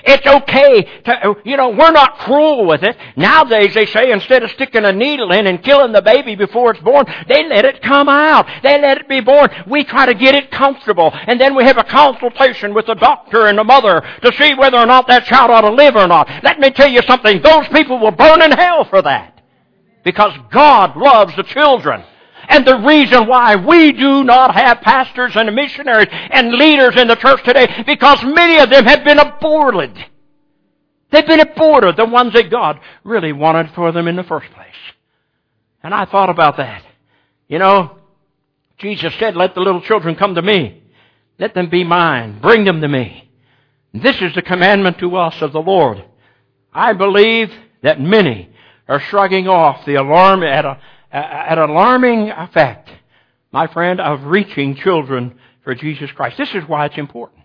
It's 0.04 0.26
okay 0.26 0.84
to, 1.04 1.36
you 1.46 1.58
know, 1.58 1.70
we're 1.70 1.92
not 1.92 2.18
cruel 2.20 2.66
with 2.66 2.84
it. 2.84 2.98
Nowadays 3.16 3.74
they 3.74 3.86
say 3.86 4.12
instead 4.12 4.44
of 4.44 4.52
sticking 4.52 4.84
a 4.84 4.92
needle 4.92 5.32
in 5.32 5.48
and 5.48 5.64
killing 5.64 5.92
the 5.92 6.02
baby 6.02 6.36
before 6.36 6.72
it's 6.72 6.82
born, 6.82 7.06
they 7.28 7.48
let 7.48 7.66
it 7.66 7.82
come 7.82 8.10
out. 8.10 8.48
They 8.64 8.82
let 8.82 8.98
it 9.00 9.10
be 9.10 9.22
born. 9.22 9.50
We 9.68 9.84
try 9.84 10.08
to 10.08 10.14
get 10.14 10.36
it 10.36 10.52
comfortable. 10.52 11.12
And 11.14 11.40
then 11.40 11.56
we 11.56 11.64
have 11.66 11.78
a 11.78 11.84
consultation 11.84 12.74
with 12.74 12.88
the 12.88 12.96
doctor 12.96 13.48
and 13.48 13.58
the 13.58 13.64
mother 13.64 14.02
to 14.24 14.34
see 14.34 14.54
whether 14.56 14.78
or 14.78 14.86
not 14.86 15.08
that 15.08 15.26
child 15.26 15.52
ought 15.52 15.62
to 15.62 15.74
live 15.74 15.96
or 15.96 16.08
not. 16.08 16.30
Let 16.44 16.60
me 16.60 16.72
tell 16.72 16.90
you 16.90 17.02
something. 17.04 17.42
Those 17.42 17.68
people 17.70 18.00
will 18.00 18.12
burn 18.12 18.42
in 18.42 18.52
hell 18.52 18.86
for 18.86 19.02
that. 19.02 19.42
Because 20.04 20.34
God 20.52 20.98
loves 20.98 21.36
the 21.36 21.44
children. 21.44 22.04
And 22.48 22.66
the 22.66 22.78
reason 22.78 23.28
why 23.28 23.56
we 23.56 23.92
do 23.92 24.24
not 24.24 24.56
have 24.56 24.82
pastors 24.82 25.36
and 25.36 25.54
missionaries 25.56 26.10
and 26.12 26.54
leaders 26.54 26.96
in 26.96 27.08
the 27.08 27.16
church 27.16 27.44
today, 27.44 27.84
because 27.86 28.24
many 28.24 28.60
of 28.60 28.70
them 28.70 28.86
have 28.86 29.04
been 29.04 29.20
aborted. 29.20 29.98
They've 31.12 31.28
been 31.28 31.40
aborted, 31.40 31.98
the 31.98 32.06
ones 32.06 32.34
that 32.34 32.50
God 32.50 32.80
really 33.04 33.34
wanted 33.34 33.72
for 33.72 33.92
them 33.92 34.08
in 34.08 34.16
the 34.16 34.24
first 34.24 34.50
place. 34.52 34.68
And 35.84 35.94
I 35.94 36.06
thought 36.06 36.30
about 36.30 36.58
that. 36.58 36.84
You 37.48 37.60
know, 37.60 37.98
Jesus 38.78 39.14
said, 39.20 39.36
let 39.36 39.54
the 39.54 39.62
little 39.62 39.82
children 39.82 40.16
come 40.16 40.36
to 40.36 40.42
me. 40.42 40.84
Let 41.38 41.54
them 41.54 41.70
be 41.70 41.84
mine. 41.84 42.40
Bring 42.40 42.64
them 42.66 42.82
to 42.82 42.88
me. 42.88 43.30
This 43.94 44.22
is 44.22 44.34
the 44.36 44.42
commandment 44.42 45.00
to 45.00 45.16
us 45.18 45.42
of 45.42 45.52
the 45.52 45.62
Lord. 45.62 46.04
I 46.74 46.94
believe 46.94 47.52
that 47.84 48.00
many 48.00 48.50
are 48.88 49.00
shrugging 49.00 49.48
off 49.48 49.86
the 49.86 49.96
alarm 49.96 50.44
at 50.44 50.66
a, 50.66 50.80
an 51.12 51.58
alarming 51.58 52.30
effect, 52.30 52.90
my 53.52 53.68
friend, 53.68 54.00
of 54.00 54.24
reaching 54.24 54.76
children 54.76 55.38
for 55.64 55.76
Jesus 55.76 56.12
Christ. 56.12 56.38
This 56.38 56.54
is 56.54 56.64
why 56.68 56.86
it's 56.86 56.98
important. 56.98 57.42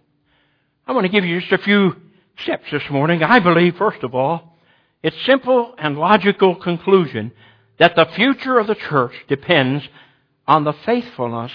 I 0.87 0.93
want 0.93 1.05
to 1.05 1.13
give 1.13 1.25
you 1.25 1.41
just 1.41 1.53
a 1.53 1.59
few 1.59 1.97
steps 2.43 2.65
this 2.71 2.83
morning. 2.91 3.23
I 3.23 3.41
believe, 3.41 3.77
first 3.77 4.03
of 4.03 4.15
all, 4.15 4.57
it's 5.03 5.17
simple 5.27 5.75
and 5.79 5.99
logical 5.99 6.55
conclusion 6.55 7.33
that 7.79 7.97
the 7.97 8.07
future 8.15 8.59
of 8.59 8.67
the 8.67 8.75
church 8.75 9.13
depends 9.29 9.85
on 10.47 10.65
the 10.65 10.73
faithfulness 10.85 11.53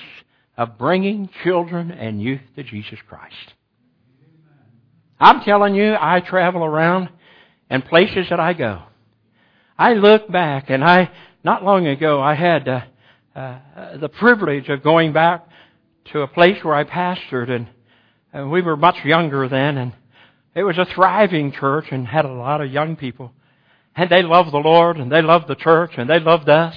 of 0.57 0.77
bringing 0.77 1.29
children 1.43 1.91
and 1.91 2.21
youth 2.21 2.41
to 2.55 2.63
Jesus 2.63 2.99
Christ. 3.07 3.53
I'm 5.19 5.41
telling 5.41 5.75
you, 5.75 5.95
I 5.99 6.19
travel 6.19 6.63
around 6.63 7.09
and 7.69 7.85
places 7.85 8.27
that 8.29 8.39
I 8.39 8.53
go. 8.53 8.81
I 9.77 9.93
look 9.93 10.29
back 10.31 10.69
and 10.69 10.83
I 10.83 11.09
not 11.43 11.63
long 11.63 11.87
ago, 11.87 12.21
I 12.21 12.35
had 12.35 12.67
uh, 12.67 12.81
uh, 13.35 13.97
the 13.97 14.09
privilege 14.09 14.69
of 14.69 14.83
going 14.83 15.13
back 15.13 15.47
to 16.11 16.21
a 16.21 16.27
place 16.27 16.63
where 16.63 16.75
I 16.75 16.83
pastored, 16.83 17.49
and, 17.49 17.67
and 18.33 18.51
we 18.51 18.61
were 18.61 18.77
much 18.77 19.03
younger 19.03 19.47
then, 19.47 19.77
and 19.77 19.93
it 20.53 20.63
was 20.63 20.77
a 20.77 20.85
thriving 20.85 21.51
church 21.51 21.85
and 21.91 22.05
had 22.05 22.25
a 22.25 22.31
lot 22.31 22.61
of 22.61 22.71
young 22.71 22.95
people. 22.95 23.31
And 23.95 24.09
they 24.09 24.21
loved 24.21 24.51
the 24.51 24.57
Lord, 24.57 24.97
and 24.97 25.11
they 25.11 25.21
loved 25.21 25.47
the 25.47 25.55
church, 25.55 25.91
and 25.97 26.09
they 26.09 26.19
loved 26.19 26.49
us. 26.49 26.75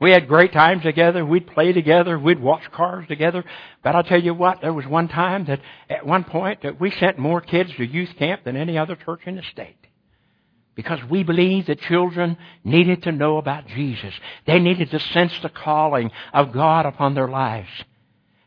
We 0.00 0.10
had 0.10 0.26
great 0.26 0.52
times 0.52 0.82
together. 0.82 1.24
We'd 1.24 1.46
play 1.46 1.72
together. 1.72 2.18
We'd 2.18 2.40
watch 2.40 2.62
cars 2.72 3.06
together. 3.06 3.44
But 3.84 3.94
I'll 3.94 4.02
tell 4.02 4.20
you 4.20 4.34
what, 4.34 4.60
there 4.60 4.72
was 4.72 4.86
one 4.86 5.06
time 5.06 5.44
that 5.46 5.60
at 5.88 6.04
one 6.04 6.24
point 6.24 6.62
that 6.62 6.80
we 6.80 6.90
sent 6.90 7.18
more 7.18 7.40
kids 7.40 7.70
to 7.76 7.86
youth 7.86 8.10
camp 8.18 8.42
than 8.44 8.56
any 8.56 8.76
other 8.76 8.96
church 8.96 9.20
in 9.26 9.36
the 9.36 9.42
state. 9.52 9.76
Because 10.74 11.00
we 11.10 11.22
believe 11.22 11.66
that 11.66 11.80
children 11.82 12.38
needed 12.64 13.02
to 13.02 13.12
know 13.12 13.36
about 13.36 13.66
Jesus. 13.66 14.14
They 14.46 14.58
needed 14.58 14.90
to 14.90 15.00
sense 15.00 15.32
the 15.42 15.50
calling 15.50 16.10
of 16.32 16.52
God 16.52 16.86
upon 16.86 17.14
their 17.14 17.28
lives. 17.28 17.68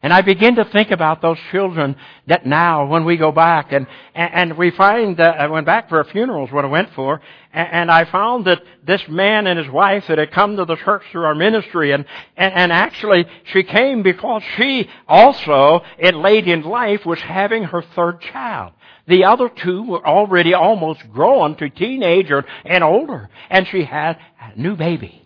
And 0.06 0.14
I 0.14 0.22
begin 0.22 0.58
to 0.58 0.66
think 0.66 0.92
about 0.92 1.24
those 1.24 1.40
children 1.52 1.96
that 2.28 2.46
now, 2.46 2.86
when 2.86 3.06
we 3.06 3.18
go 3.18 3.32
back, 3.32 3.72
and, 3.72 3.88
and, 4.14 4.56
we 4.56 4.70
find 4.70 5.18
that 5.18 5.42
I 5.42 5.48
went 5.48 5.66
back 5.66 5.90
for 5.90 6.00
a 6.00 6.06
funeral 6.06 6.46
is 6.46 6.54
what 6.54 6.64
I 6.64 6.68
went 6.68 6.94
for, 6.94 7.22
and, 7.52 7.68
and, 7.72 7.92
I 7.92 8.06
found 8.06 8.46
that 8.46 8.62
this 8.86 9.02
man 9.08 9.48
and 9.48 9.58
his 9.58 9.68
wife 9.68 10.06
that 10.06 10.20
had 10.20 10.32
come 10.32 10.58
to 10.58 10.66
the 10.66 10.76
church 10.76 11.02
through 11.12 11.24
our 11.24 11.34
ministry, 11.34 11.92
and, 11.92 12.06
and, 12.38 12.54
and 12.54 12.72
actually 12.72 13.26
she 13.46 13.64
came 13.64 14.04
because 14.04 14.44
she 14.58 14.88
also, 15.08 15.82
in 15.98 16.22
late 16.22 16.48
in 16.48 16.62
life, 16.62 17.04
was 17.04 17.20
having 17.22 17.64
her 17.64 17.82
third 17.82 18.22
child. 18.22 18.74
The 19.08 19.26
other 19.26 19.50
two 19.50 19.84
were 19.84 20.06
already 20.06 20.54
almost 20.54 21.02
grown 21.12 21.56
to 21.58 21.70
teenager 21.70 22.44
and 22.66 22.84
older, 22.84 23.30
and 23.50 23.68
she 23.68 23.84
had 23.84 24.18
a 24.42 24.60
new 24.60 24.76
baby. 24.76 25.26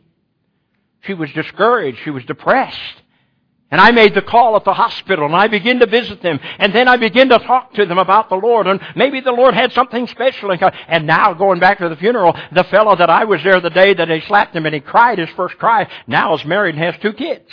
She 1.02 1.14
was 1.14 1.32
discouraged. 1.32 2.00
She 2.04 2.10
was 2.10 2.26
depressed. 2.26 2.78
And 3.72 3.80
I 3.80 3.92
made 3.92 4.16
the 4.16 4.24
call 4.24 4.56
at 4.56 4.64
the 4.64 4.74
hospital 4.74 5.26
and 5.26 5.36
I 5.36 5.48
began 5.48 5.80
to 5.80 5.86
visit 5.86 6.24
them 6.24 6.40
and 6.58 6.74
then 6.74 6.88
I 6.88 6.98
began 6.98 7.30
to 7.30 7.38
talk 7.38 7.74
to 7.76 7.86
them 7.86 8.00
about 8.00 8.30
the 8.30 8.36
Lord 8.36 8.66
and 8.66 8.82
maybe 8.96 9.22
the 9.22 9.32
Lord 9.32 9.54
had 9.54 9.72
something 9.74 10.08
special. 10.08 10.52
And 10.88 11.06
now 11.06 11.36
going 11.36 11.60
back 11.60 11.78
to 11.78 11.88
the 11.88 11.96
funeral, 11.96 12.36
the 12.52 12.64
fellow 12.64 12.96
that 12.96 13.12
I 13.12 13.26
was 13.26 13.44
there 13.44 13.62
the 13.62 13.70
day 13.70 13.94
that 13.94 14.08
they 14.08 14.22
slapped 14.22 14.56
him 14.56 14.66
and 14.66 14.74
he 14.74 14.82
cried 14.82 15.20
his 15.20 15.30
first 15.36 15.60
cry 15.60 15.88
now 16.08 16.34
is 16.34 16.44
married 16.46 16.76
and 16.76 16.84
has 16.84 16.96
two 17.00 17.14
kids. 17.14 17.48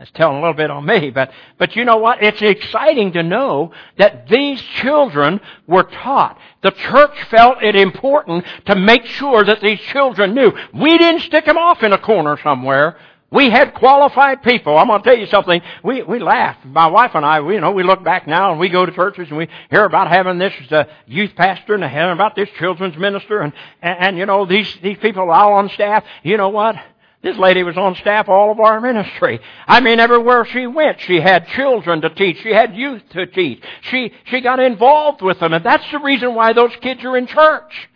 That's 0.00 0.10
telling 0.12 0.38
a 0.38 0.40
little 0.40 0.54
bit 0.54 0.70
on 0.70 0.86
me, 0.86 1.10
but, 1.10 1.30
but 1.58 1.76
you 1.76 1.84
know 1.84 1.98
what? 1.98 2.22
It's 2.22 2.40
exciting 2.40 3.12
to 3.12 3.22
know 3.22 3.72
that 3.98 4.28
these 4.28 4.58
children 4.62 5.42
were 5.66 5.82
taught. 5.82 6.38
The 6.62 6.70
church 6.70 7.22
felt 7.24 7.62
it 7.62 7.76
important 7.76 8.46
to 8.64 8.76
make 8.76 9.04
sure 9.04 9.44
that 9.44 9.60
these 9.60 9.78
children 9.78 10.34
knew. 10.34 10.52
We 10.72 10.96
didn't 10.96 11.20
stick 11.20 11.44
them 11.44 11.58
off 11.58 11.82
in 11.82 11.92
a 11.92 11.98
corner 11.98 12.38
somewhere. 12.42 12.96
We 13.30 13.50
had 13.50 13.74
qualified 13.74 14.42
people. 14.42 14.78
I'm 14.78 14.86
going 14.86 15.02
to 15.02 15.08
tell 15.08 15.18
you 15.18 15.26
something. 15.26 15.60
We 15.84 16.02
we 16.02 16.18
laugh. 16.18 16.56
My 16.64 16.86
wife 16.86 17.12
and 17.14 17.24
I, 17.24 17.42
we, 17.42 17.54
you 17.54 17.60
know, 17.60 17.72
we 17.72 17.82
look 17.82 18.02
back 18.02 18.26
now 18.26 18.52
and 18.52 18.58
we 18.58 18.70
go 18.70 18.86
to 18.86 18.92
churches 18.92 19.28
and 19.28 19.36
we 19.36 19.48
hear 19.68 19.84
about 19.84 20.08
having 20.08 20.38
this 20.38 20.54
uh, 20.72 20.84
youth 21.06 21.36
pastor 21.36 21.74
and 21.74 21.84
about 21.84 22.34
this 22.34 22.48
children's 22.58 22.96
minister 22.96 23.40
and, 23.40 23.52
and 23.82 23.98
and 24.00 24.18
you 24.18 24.26
know 24.26 24.46
these 24.46 24.76
these 24.82 24.98
people 24.98 25.30
all 25.30 25.52
on 25.52 25.68
staff. 25.68 26.04
You 26.24 26.38
know 26.38 26.48
what? 26.48 26.74
This 27.22 27.36
lady 27.36 27.62
was 27.62 27.76
on 27.76 27.96
staff 27.96 28.30
all 28.30 28.50
of 28.50 28.60
our 28.60 28.80
ministry. 28.80 29.40
I 29.66 29.80
mean, 29.80 30.00
everywhere 30.00 30.46
she 30.46 30.66
went, 30.66 31.00
she 31.00 31.20
had 31.20 31.48
children 31.48 32.00
to 32.00 32.08
teach. 32.10 32.38
She 32.42 32.48
had 32.48 32.74
youth 32.74 33.02
to 33.10 33.26
teach. 33.26 33.62
She, 33.82 34.12
she 34.24 34.40
got 34.40 34.58
involved 34.58 35.20
with 35.20 35.38
them. 35.38 35.52
And 35.52 35.64
that's 35.64 35.84
the 35.92 35.98
reason 35.98 36.34
why 36.34 36.54
those 36.54 36.74
kids 36.80 37.04
are 37.04 37.18
in 37.18 37.26
church. 37.26 37.90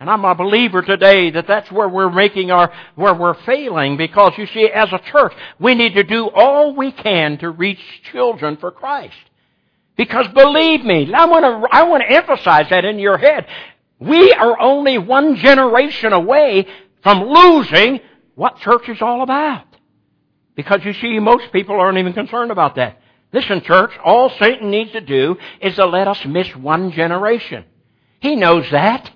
And 0.00 0.08
I'm 0.08 0.24
a 0.24 0.34
believer 0.34 0.80
today 0.80 1.30
that 1.30 1.46
that's 1.46 1.70
where 1.70 1.88
we're 1.88 2.10
making 2.10 2.50
our, 2.50 2.72
where 2.94 3.14
we're 3.14 3.40
failing 3.44 3.98
because 3.98 4.32
you 4.38 4.46
see, 4.46 4.68
as 4.68 4.90
a 4.90 4.98
church, 4.98 5.34
we 5.60 5.74
need 5.74 5.94
to 5.94 6.02
do 6.02 6.30
all 6.30 6.74
we 6.74 6.92
can 6.92 7.38
to 7.38 7.50
reach 7.50 7.78
children 8.10 8.56
for 8.56 8.70
Christ. 8.70 9.14
Because 9.96 10.26
believe 10.28 10.82
me, 10.82 11.12
I 11.12 11.26
want 11.26 11.44
to, 11.44 11.68
I 11.70 11.82
want 11.84 12.02
to 12.02 12.10
emphasize 12.10 12.70
that 12.70 12.86
in 12.86 12.98
your 12.98 13.18
head. 13.18 13.46
We 14.00 14.32
are 14.32 14.58
only 14.58 14.96
one 14.96 15.36
generation 15.36 16.12
away 16.12 16.66
from 17.02 17.22
losing 17.22 18.00
what 18.34 18.58
church 18.58 18.88
is 18.88 19.00
all 19.00 19.22
about. 19.22 19.66
Because 20.54 20.84
you 20.84 20.92
see, 20.92 21.18
most 21.18 21.52
people 21.52 21.78
aren't 21.78 21.98
even 21.98 22.12
concerned 22.12 22.50
about 22.50 22.76
that. 22.76 23.00
Listen, 23.32 23.62
church, 23.62 23.92
all 24.04 24.30
Satan 24.38 24.70
needs 24.70 24.92
to 24.92 25.00
do 25.00 25.38
is 25.60 25.76
to 25.76 25.86
let 25.86 26.06
us 26.06 26.22
miss 26.26 26.54
one 26.54 26.92
generation. 26.92 27.64
He 28.20 28.36
knows 28.36 28.70
that. 28.70 29.10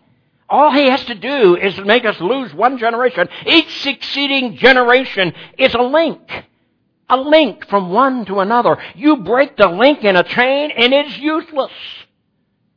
All 0.48 0.72
he 0.72 0.88
has 0.88 1.05
to 1.07 1.14
do 1.14 1.57
is 1.57 1.79
make 1.81 2.05
us 2.05 2.20
lose 2.20 2.55
one 2.55 2.79
generation. 2.79 3.29
Each 3.46 3.83
succeeding 3.83 4.57
generation 4.57 5.35
is 5.59 5.74
a 5.74 5.83
link. 5.83 6.20
A 7.09 7.16
link 7.16 7.68
from 7.68 7.90
one 7.90 8.24
to 8.26 8.40
another. 8.40 8.79
You 8.94 9.18
break 9.18 9.57
the 9.57 9.68
link 9.68 10.02
in 10.05 10.16
a 10.16 10.22
chain 10.22 10.70
and 10.70 10.92
it's 10.92 11.18
useless. 11.18 11.72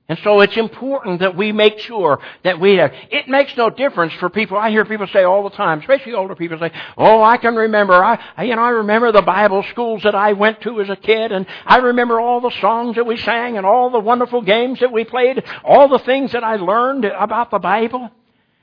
And 0.09 0.17
so 0.23 0.41
it's 0.41 0.57
important 0.57 1.19
that 1.19 1.37
we 1.37 1.51
make 1.51 1.77
sure 1.77 2.19
that 2.43 2.59
we 2.59 2.77
have, 2.77 2.91
it 3.11 3.27
makes 3.27 3.55
no 3.55 3.69
difference 3.69 4.11
for 4.13 4.27
people. 4.27 4.57
I 4.57 4.71
hear 4.71 4.83
people 4.83 5.05
say 5.05 5.23
all 5.23 5.43
the 5.43 5.55
time, 5.55 5.81
especially 5.81 6.13
older 6.13 6.33
people 6.33 6.57
say, 6.57 6.71
oh, 6.97 7.21
I 7.21 7.37
can 7.37 7.55
remember, 7.55 7.93
I, 7.93 8.43
you 8.43 8.55
know, 8.55 8.63
I 8.63 8.69
remember 8.69 9.11
the 9.11 9.21
Bible 9.21 9.63
schools 9.69 10.01
that 10.03 10.15
I 10.15 10.33
went 10.33 10.61
to 10.61 10.81
as 10.81 10.89
a 10.89 10.95
kid 10.95 11.31
and 11.31 11.45
I 11.63 11.77
remember 11.77 12.19
all 12.19 12.41
the 12.41 12.51
songs 12.59 12.95
that 12.95 13.05
we 13.05 13.17
sang 13.17 13.57
and 13.57 13.67
all 13.67 13.91
the 13.91 13.99
wonderful 13.99 14.41
games 14.41 14.79
that 14.79 14.91
we 14.91 15.03
played, 15.03 15.43
all 15.63 15.87
the 15.87 15.99
things 15.99 16.31
that 16.31 16.43
I 16.43 16.55
learned 16.55 17.05
about 17.05 17.51
the 17.51 17.59
Bible. 17.59 18.09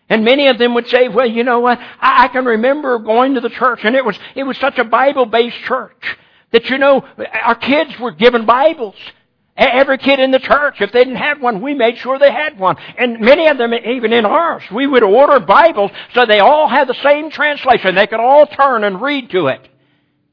And 0.09 0.25
many 0.25 0.49
of 0.49 0.59
them 0.59 0.75
would 0.75 0.89
say, 0.89 1.07
well, 1.07 1.31
you 1.31 1.45
know 1.45 1.61
what, 1.61 1.79
I, 1.79 2.25
I 2.25 2.29
can 2.29 2.45
remember 2.45 2.99
going 2.99 3.35
to 3.35 3.41
the 3.41 3.51
church 3.51 3.81
and 3.85 3.95
it 3.95 4.05
was, 4.05 4.19
it 4.35 4.43
was 4.43 4.59
such 4.59 4.79
a 4.79 4.85
Bible-based 4.85 5.59
church 5.59 6.19
that, 6.51 6.69
you 6.71 6.79
know, 6.79 7.05
our 7.41 7.55
kids 7.55 7.97
were 8.01 8.11
given 8.11 8.47
Bibles. 8.47 8.97
Every 9.57 9.97
kid 9.97 10.21
in 10.21 10.33
the 10.33 10.39
church, 10.39 10.81
if 10.81 10.93
they 10.93 11.01
didn't 11.01 11.17
have 11.17 11.41
one, 11.41 11.63
we 11.63 11.73
made 11.73 11.97
sure 11.97 12.19
they 12.19 12.31
had 12.31 12.59
one. 12.59 12.77
And 12.99 13.21
many 13.21 13.47
of 13.47 13.57
them, 13.57 13.73
even 13.73 14.13
in 14.13 14.27
ours, 14.27 14.63
we 14.71 14.87
would 14.87 15.03
order 15.03 15.41
Bibles 15.41 15.91
so 16.15 16.27
they 16.27 16.41
all 16.41 16.69
had 16.69 16.89
the 16.89 16.97
same 17.03 17.31
translation. 17.31 17.95
They 17.95 18.07
could 18.07 18.21
all 18.21 18.47
turn 18.47 18.85
and 18.85 19.01
read 19.01 19.31
to 19.31 19.47
it. 19.47 19.67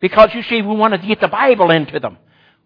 Because 0.01 0.33
you 0.33 0.43
see, 0.43 0.61
we 0.61 0.75
wanted 0.75 1.01
to 1.01 1.07
get 1.07 1.21
the 1.21 1.29
Bible 1.29 1.71
into 1.71 2.01
them. 2.01 2.17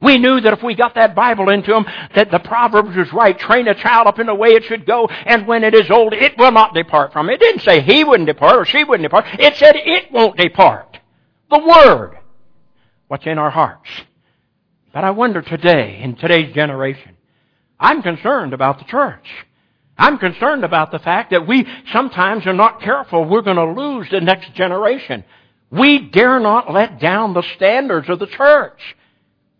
We 0.01 0.17
knew 0.17 0.41
that 0.41 0.53
if 0.53 0.63
we 0.63 0.75
got 0.75 0.95
that 0.95 1.15
Bible 1.15 1.49
into 1.49 1.71
them, 1.71 1.85
that 2.15 2.31
the 2.31 2.39
Proverbs 2.39 2.95
was 2.95 3.11
right. 3.13 3.37
Train 3.37 3.67
a 3.67 3.75
child 3.75 4.07
up 4.07 4.19
in 4.19 4.27
the 4.27 4.35
way 4.35 4.49
it 4.49 4.63
should 4.63 4.85
go, 4.85 5.07
and 5.07 5.47
when 5.47 5.63
it 5.63 5.73
is 5.73 5.89
old, 5.89 6.13
it 6.13 6.37
will 6.37 6.51
not 6.51 6.73
depart 6.75 7.13
from 7.13 7.29
it. 7.29 7.33
It 7.33 7.39
didn't 7.39 7.61
say 7.61 7.81
he 7.81 8.03
wouldn't 8.03 8.27
depart 8.27 8.57
or 8.57 8.65
she 8.65 8.83
wouldn't 8.83 9.05
depart. 9.05 9.25
It 9.39 9.55
said 9.57 9.75
it 9.75 10.11
won't 10.11 10.37
depart. 10.37 10.99
The 11.49 11.59
Word. 11.59 12.17
What's 13.07 13.25
in 13.25 13.37
our 13.37 13.49
hearts. 13.49 13.89
But 14.97 15.03
I 15.03 15.11
wonder 15.11 15.43
today, 15.43 15.99
in 16.01 16.15
today's 16.15 16.55
generation, 16.55 17.15
I'm 17.79 18.01
concerned 18.01 18.51
about 18.51 18.79
the 18.79 18.85
church. 18.85 19.27
I'm 19.95 20.17
concerned 20.17 20.63
about 20.63 20.89
the 20.89 20.97
fact 20.97 21.29
that 21.29 21.45
we 21.45 21.67
sometimes 21.93 22.47
are 22.47 22.53
not 22.53 22.81
careful. 22.81 23.23
We're 23.23 23.43
going 23.43 23.57
to 23.57 23.79
lose 23.79 24.07
the 24.09 24.21
next 24.21 24.55
generation. 24.55 25.23
We 25.69 25.99
dare 25.99 26.39
not 26.39 26.73
let 26.73 26.99
down 26.99 27.35
the 27.35 27.43
standards 27.57 28.09
of 28.09 28.17
the 28.17 28.25
church. 28.25 28.79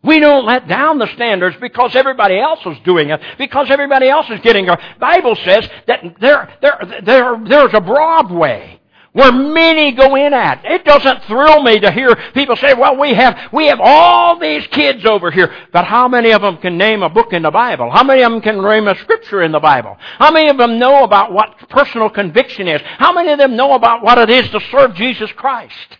We 0.01 0.19
don't 0.19 0.47
let 0.47 0.67
down 0.67 0.97
the 0.97 1.13
standards 1.13 1.55
because 1.61 1.95
everybody 1.95 2.39
else 2.39 2.65
is 2.65 2.79
doing 2.83 3.11
it, 3.11 3.21
because 3.37 3.69
everybody 3.69 4.09
else 4.09 4.25
is 4.31 4.39
getting 4.39 4.67
it. 4.67 4.79
Bible 4.99 5.35
says 5.35 5.69
that 5.85 6.15
there, 6.19 6.51
there, 6.63 7.01
there, 7.05 7.37
there's 7.47 7.75
a 7.75 7.81
broad 7.81 8.31
way 8.31 8.81
where 9.13 9.31
many 9.31 9.93
go 9.93 10.15
in 10.15 10.33
at. 10.33 10.63
It 10.63 10.85
doesn't 10.85 11.23
thrill 11.23 11.63
me 11.63 11.79
to 11.79 11.91
hear 11.91 12.15
people 12.33 12.55
say, 12.55 12.73
well, 12.73 12.97
we 12.97 13.13
have, 13.13 13.51
we 13.51 13.67
have 13.67 13.79
all 13.81 14.39
these 14.39 14.65
kids 14.67 15.05
over 15.05 15.31
here, 15.31 15.53
but 15.73 15.85
how 15.85 16.07
many 16.07 16.31
of 16.31 16.41
them 16.41 16.57
can 16.57 16.77
name 16.77 17.03
a 17.03 17.09
book 17.09 17.33
in 17.33 17.41
the 17.41 17.51
Bible? 17.51 17.89
How 17.89 18.03
many 18.03 18.21
of 18.21 18.31
them 18.31 18.41
can 18.41 18.61
name 18.61 18.87
a 18.87 18.95
scripture 18.99 19.41
in 19.41 19.51
the 19.51 19.59
Bible? 19.59 19.97
How 20.19 20.31
many 20.31 20.49
of 20.49 20.57
them 20.57 20.77
know 20.77 21.03
about 21.03 21.33
what 21.33 21.69
personal 21.69 22.09
conviction 22.09 22.67
is? 22.67 22.81
How 22.83 23.13
many 23.13 23.31
of 23.31 23.39
them 23.39 23.55
know 23.55 23.73
about 23.73 24.03
what 24.03 24.17
it 24.17 24.29
is 24.29 24.49
to 24.51 24.59
serve 24.71 24.95
Jesus 24.95 25.31
Christ? 25.31 25.97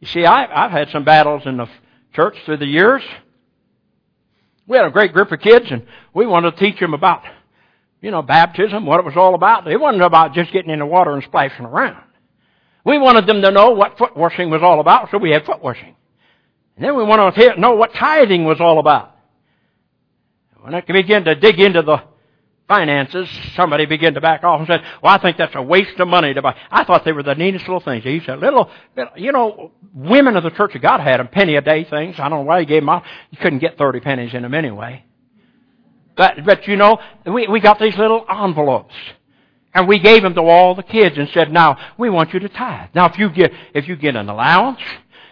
You 0.00 0.06
see, 0.06 0.24
I, 0.24 0.66
I've 0.66 0.72
had 0.72 0.90
some 0.90 1.04
battles 1.04 1.42
in 1.46 1.56
the 1.56 1.68
church 2.12 2.36
through 2.44 2.58
the 2.58 2.66
years. 2.66 3.02
We 4.66 4.76
had 4.76 4.86
a 4.86 4.90
great 4.90 5.12
group 5.12 5.32
of 5.32 5.40
kids 5.40 5.66
and 5.70 5.86
we 6.12 6.26
wanted 6.26 6.52
to 6.52 6.56
teach 6.58 6.78
them 6.78 6.94
about, 6.94 7.22
you 8.00 8.10
know, 8.10 8.22
baptism, 8.22 8.84
what 8.84 9.00
it 9.00 9.04
was 9.04 9.16
all 9.16 9.34
about. 9.34 9.66
It 9.66 9.80
wasn't 9.80 10.02
about 10.02 10.34
just 10.34 10.52
getting 10.52 10.70
in 10.70 10.80
the 10.80 10.86
water 10.86 11.12
and 11.12 11.22
splashing 11.22 11.64
around. 11.64 12.02
We 12.86 12.98
wanted 12.98 13.26
them 13.26 13.42
to 13.42 13.50
know 13.50 13.70
what 13.70 13.98
foot 13.98 14.16
washing 14.16 14.48
was 14.48 14.62
all 14.62 14.78
about, 14.78 15.10
so 15.10 15.18
we 15.18 15.30
had 15.32 15.44
foot 15.44 15.60
washing. 15.60 15.96
And 16.76 16.84
then 16.84 16.96
we 16.96 17.02
wanted 17.02 17.34
to 17.34 17.60
know 17.60 17.74
what 17.74 17.92
tithing 17.92 18.44
was 18.44 18.60
all 18.60 18.78
about. 18.78 19.16
When 20.60 20.72
I 20.72 20.82
began 20.82 21.24
to 21.24 21.34
dig 21.34 21.58
into 21.58 21.82
the 21.82 22.04
finances, 22.68 23.28
somebody 23.56 23.86
began 23.86 24.14
to 24.14 24.20
back 24.20 24.44
off 24.44 24.60
and 24.60 24.68
said, 24.68 24.82
well, 25.02 25.12
I 25.12 25.18
think 25.18 25.36
that's 25.36 25.56
a 25.56 25.62
waste 25.62 25.98
of 25.98 26.06
money 26.06 26.32
to 26.32 26.42
buy. 26.42 26.56
I 26.70 26.84
thought 26.84 27.04
they 27.04 27.10
were 27.10 27.24
the 27.24 27.34
neatest 27.34 27.64
little 27.66 27.80
things. 27.80 28.04
He 28.04 28.20
said, 28.24 28.38
little, 28.38 28.70
little 28.96 29.12
you 29.16 29.32
know, 29.32 29.72
women 29.92 30.36
of 30.36 30.44
the 30.44 30.50
Church 30.50 30.76
of 30.76 30.82
God 30.82 31.00
had 31.00 31.18
them 31.18 31.26
penny 31.26 31.56
a 31.56 31.62
day 31.62 31.82
things. 31.82 32.16
I 32.20 32.28
don't 32.28 32.40
know 32.40 32.46
why 32.46 32.60
he 32.60 32.66
gave 32.66 32.82
them 32.82 32.88
out. 32.88 33.02
You 33.30 33.38
couldn't 33.38 33.58
get 33.58 33.78
30 33.78 33.98
pennies 33.98 34.32
in 34.32 34.42
them 34.42 34.54
anyway. 34.54 35.04
But, 36.16 36.44
but 36.44 36.68
you 36.68 36.76
know, 36.76 36.98
we, 37.26 37.48
we 37.48 37.58
got 37.60 37.80
these 37.80 37.96
little 37.98 38.24
envelopes. 38.30 38.94
And 39.76 39.86
we 39.86 39.98
gave 39.98 40.22
them 40.22 40.32
to 40.32 40.40
all 40.40 40.74
the 40.74 40.82
kids 40.82 41.18
and 41.18 41.28
said, 41.34 41.52
now, 41.52 41.76
we 41.98 42.08
want 42.08 42.32
you 42.32 42.40
to 42.40 42.48
tithe. 42.48 42.88
Now, 42.94 43.10
if 43.10 43.18
you 43.18 43.28
get, 43.28 43.52
if 43.74 43.86
you 43.86 43.94
get 43.94 44.16
an 44.16 44.30
allowance, 44.30 44.80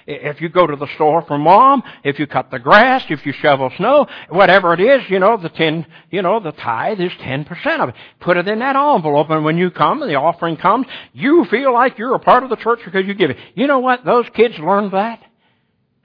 if 0.07 0.43
you 0.43 0.51
go 0.51 0.67
to 0.67 0.77
the 0.77 0.87
store 0.97 1.23
for 1.23 1.39
mom, 1.39 1.83
if 2.05 2.19
you 2.19 2.27
cut 2.27 2.51
the 2.51 2.59
grass, 2.59 3.03
if 3.09 3.25
you 3.25 3.33
shovel 3.33 3.73
snow, 3.79 4.07
whatever 4.29 4.75
it 4.75 4.81
is, 4.81 5.01
you 5.09 5.19
know, 5.19 5.39
the 5.39 5.49
ten, 5.49 5.87
you 6.11 6.21
know, 6.21 6.41
the 6.41 6.53
tithe 6.53 7.01
is 7.01 7.11
10% 7.13 7.81
of 7.81 7.89
it. 7.89 7.95
Put 8.21 8.37
it 8.37 8.47
in 8.47 8.59
that 8.59 8.77
envelope 8.77 9.31
and 9.31 9.47
when 9.47 9.57
you 9.57 9.71
come 9.71 10.03
and 10.03 10.11
the 10.11 10.17
offering 10.17 10.59
comes, 10.59 10.87
you 11.15 11.47
feel 11.47 11.73
like 11.73 11.97
you're 11.97 12.15
a 12.15 12.19
part 12.19 12.45
of 12.45 12.51
the 12.51 12.57
church 12.57 12.81
because 12.85 13.07
you 13.07 13.15
give 13.15 13.31
it. 13.31 13.39
You 13.55 13.67
know 13.67 13.79
what? 13.79 14.05
Those 14.05 14.27
kids 14.35 14.59
learned 14.59 14.93
that. 14.93 15.23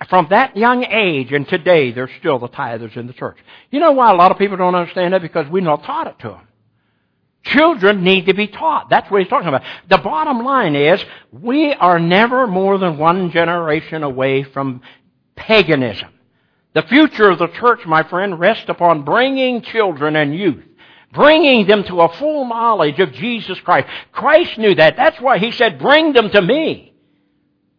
From 0.10 0.28
that 0.30 0.56
young 0.56 0.86
age 0.86 1.34
and 1.34 1.46
today, 1.46 1.92
they're 1.92 2.10
still 2.20 2.40
the 2.40 2.48
tithers 2.48 2.96
in 2.96 3.08
the 3.08 3.12
church. 3.12 3.36
You 3.70 3.82
know 3.82 3.92
why 3.92 4.12
a 4.12 4.16
lot 4.16 4.32
of 4.32 4.38
people 4.38 4.56
don't 4.56 4.76
understand 4.76 5.14
that? 5.14 5.22
Because 5.22 5.52
we 5.52 5.60
not 5.60 5.84
taught 5.84 6.08
it 6.08 6.18
to 6.20 6.30
them. 6.30 6.48
Children 7.44 8.04
need 8.04 8.26
to 8.26 8.34
be 8.34 8.48
taught. 8.48 8.90
That's 8.90 9.10
what 9.10 9.22
he's 9.22 9.30
talking 9.30 9.48
about. 9.48 9.64
The 9.90 9.98
bottom 9.98 10.44
line 10.44 10.76
is, 10.76 11.04
we 11.32 11.74
are 11.74 12.00
never 12.00 12.48
more 12.48 12.78
than 12.78 12.98
one 12.98 13.32
generation 13.32 14.04
away 14.04 14.44
from 14.44 14.82
paganism. 15.36 16.10
The 16.74 16.84
future 16.84 17.30
of 17.30 17.40
the 17.40 17.48
church, 17.48 17.86
my 17.86 18.04
friend, 18.04 18.40
rests 18.40 18.66
upon 18.68 19.04
bringing 19.04 19.62
children 19.62 20.16
and 20.16 20.36
youth, 20.36 20.64
bringing 21.14 21.66
them 21.66 21.84
to 21.86 22.02
a 22.02 22.14
full 22.14 22.48
knowledge 22.48 23.00
of 23.00 23.14
Jesus 23.14 23.60
Christ. 23.62 23.88
Christ 24.12 24.58
knew 24.58 24.76
that. 24.76 24.96
That's 24.96 25.20
why 25.20 25.40
he 25.40 25.52
said, 25.52 25.80
bring 25.80 26.14
them 26.14 26.30
to 26.30 26.42
me. 26.42 26.94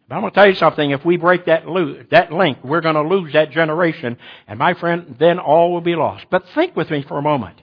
But 0.09 0.15
I'm 0.15 0.21
going 0.23 0.33
to 0.33 0.35
tell 0.35 0.49
you 0.49 0.55
something. 0.55 0.91
If 0.91 1.05
we 1.05 1.15
break 1.15 1.45
that, 1.45 1.67
lo- 1.67 2.03
that 2.11 2.33
link, 2.33 2.57
we're 2.63 2.81
going 2.81 2.95
to 2.95 3.03
lose 3.03 3.31
that 3.31 3.51
generation. 3.51 4.17
And 4.45 4.59
my 4.59 4.73
friend, 4.73 5.15
then 5.19 5.39
all 5.39 5.71
will 5.71 5.81
be 5.81 5.95
lost. 5.95 6.25
But 6.29 6.49
think 6.49 6.75
with 6.75 6.89
me 6.89 7.03
for 7.07 7.17
a 7.17 7.21
moment. 7.21 7.61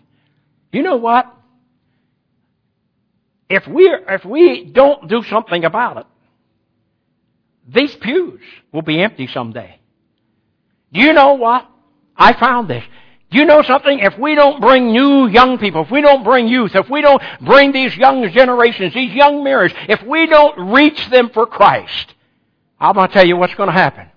You 0.72 0.82
know 0.82 0.96
what? 0.96 1.34
If 3.48 3.66
we 3.66 3.94
if 4.08 4.24
we 4.24 4.64
don't 4.64 5.08
do 5.08 5.22
something 5.24 5.64
about 5.64 5.98
it, 5.98 6.06
these 7.68 7.94
pews 7.96 8.40
will 8.72 8.82
be 8.82 9.00
empty 9.00 9.26
someday. 9.26 9.78
Do 10.92 11.00
you 11.00 11.12
know 11.12 11.34
what? 11.34 11.68
I 12.16 12.32
found 12.32 12.68
this. 12.68 12.84
Do 13.30 13.38
you 13.38 13.44
know 13.44 13.62
something? 13.62 13.98
If 13.98 14.18
we 14.18 14.34
don't 14.34 14.60
bring 14.60 14.90
new 14.90 15.28
young 15.28 15.58
people, 15.58 15.82
if 15.82 15.90
we 15.90 16.00
don't 16.00 16.24
bring 16.24 16.48
youth, 16.48 16.74
if 16.74 16.88
we 16.88 17.02
don't 17.02 17.22
bring 17.42 17.72
these 17.72 17.94
young 17.94 18.26
generations, 18.30 18.94
these 18.94 19.12
young 19.12 19.44
marriages, 19.44 19.76
if 19.88 20.02
we 20.02 20.26
don't 20.26 20.72
reach 20.72 21.10
them 21.10 21.28
for 21.30 21.46
Christ, 21.46 22.14
I'm 22.80 22.94
going 22.94 23.08
to 23.08 23.12
tell 23.12 23.26
you 23.26 23.36
what's 23.36 23.54
going 23.54 23.68
to 23.68 23.72
happen. 23.72 24.08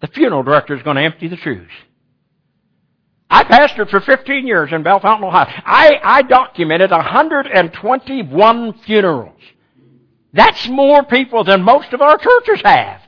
The 0.00 0.08
funeral 0.08 0.42
director 0.42 0.76
is 0.76 0.82
going 0.82 0.96
to 0.96 1.02
empty 1.02 1.28
the 1.28 1.38
pews. 1.38 1.70
I 3.30 3.44
pastored 3.44 3.90
for 3.90 4.00
15 4.00 4.46
years 4.46 4.72
in 4.72 4.82
Bellefontaine, 4.82 5.24
Ohio. 5.24 5.46
I, 5.64 6.00
I 6.02 6.22
documented 6.22 6.90
121 6.90 8.72
funerals. 8.80 9.40
That's 10.32 10.68
more 10.68 11.04
people 11.04 11.44
than 11.44 11.62
most 11.62 11.92
of 11.92 12.02
our 12.02 12.18
churches 12.18 12.60
have. 12.64 13.02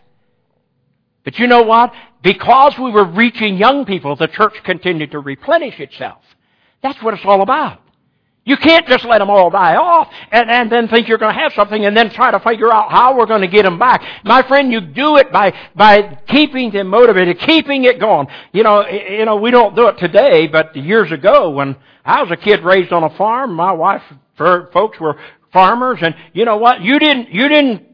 But 1.24 1.38
you 1.38 1.48
know 1.48 1.62
what? 1.62 1.92
Because 2.22 2.78
we 2.78 2.90
were 2.92 3.04
reaching 3.04 3.56
young 3.56 3.84
people, 3.84 4.14
the 4.14 4.28
church 4.28 4.54
continued 4.64 5.10
to 5.10 5.18
replenish 5.18 5.80
itself. 5.80 6.22
That's 6.82 7.02
what 7.02 7.14
it's 7.14 7.24
all 7.24 7.42
about. 7.42 7.81
You 8.44 8.56
can't 8.56 8.88
just 8.88 9.04
let 9.04 9.18
them 9.18 9.30
all 9.30 9.50
die 9.50 9.76
off 9.76 10.08
and, 10.32 10.50
and 10.50 10.70
then 10.70 10.88
think 10.88 11.06
you're 11.06 11.18
going 11.18 11.32
to 11.32 11.40
have 11.40 11.52
something 11.52 11.84
and 11.84 11.96
then 11.96 12.10
try 12.10 12.32
to 12.32 12.40
figure 12.40 12.72
out 12.72 12.90
how 12.90 13.16
we're 13.16 13.26
going 13.26 13.42
to 13.42 13.48
get 13.48 13.62
them 13.62 13.78
back. 13.78 14.02
My 14.24 14.42
friend, 14.42 14.72
you 14.72 14.80
do 14.80 15.16
it 15.16 15.30
by, 15.30 15.54
by 15.76 16.18
keeping 16.26 16.72
them 16.72 16.88
motivated, 16.88 17.38
keeping 17.38 17.84
it 17.84 18.00
going. 18.00 18.26
You 18.52 18.64
know, 18.64 18.84
you 18.88 19.24
know, 19.24 19.36
we 19.36 19.52
don't 19.52 19.76
do 19.76 19.86
it 19.86 19.98
today, 19.98 20.48
but 20.48 20.74
years 20.74 21.12
ago 21.12 21.50
when 21.50 21.76
I 22.04 22.20
was 22.20 22.32
a 22.32 22.36
kid 22.36 22.64
raised 22.64 22.92
on 22.92 23.04
a 23.04 23.16
farm, 23.16 23.54
my 23.54 23.72
wife 23.72 24.02
her 24.36 24.70
folks 24.72 24.98
were 24.98 25.20
farmers 25.52 26.00
and 26.02 26.16
you 26.32 26.44
know 26.44 26.56
what? 26.56 26.80
You 26.80 26.98
didn't, 26.98 27.28
you 27.28 27.48
didn't, 27.48 27.86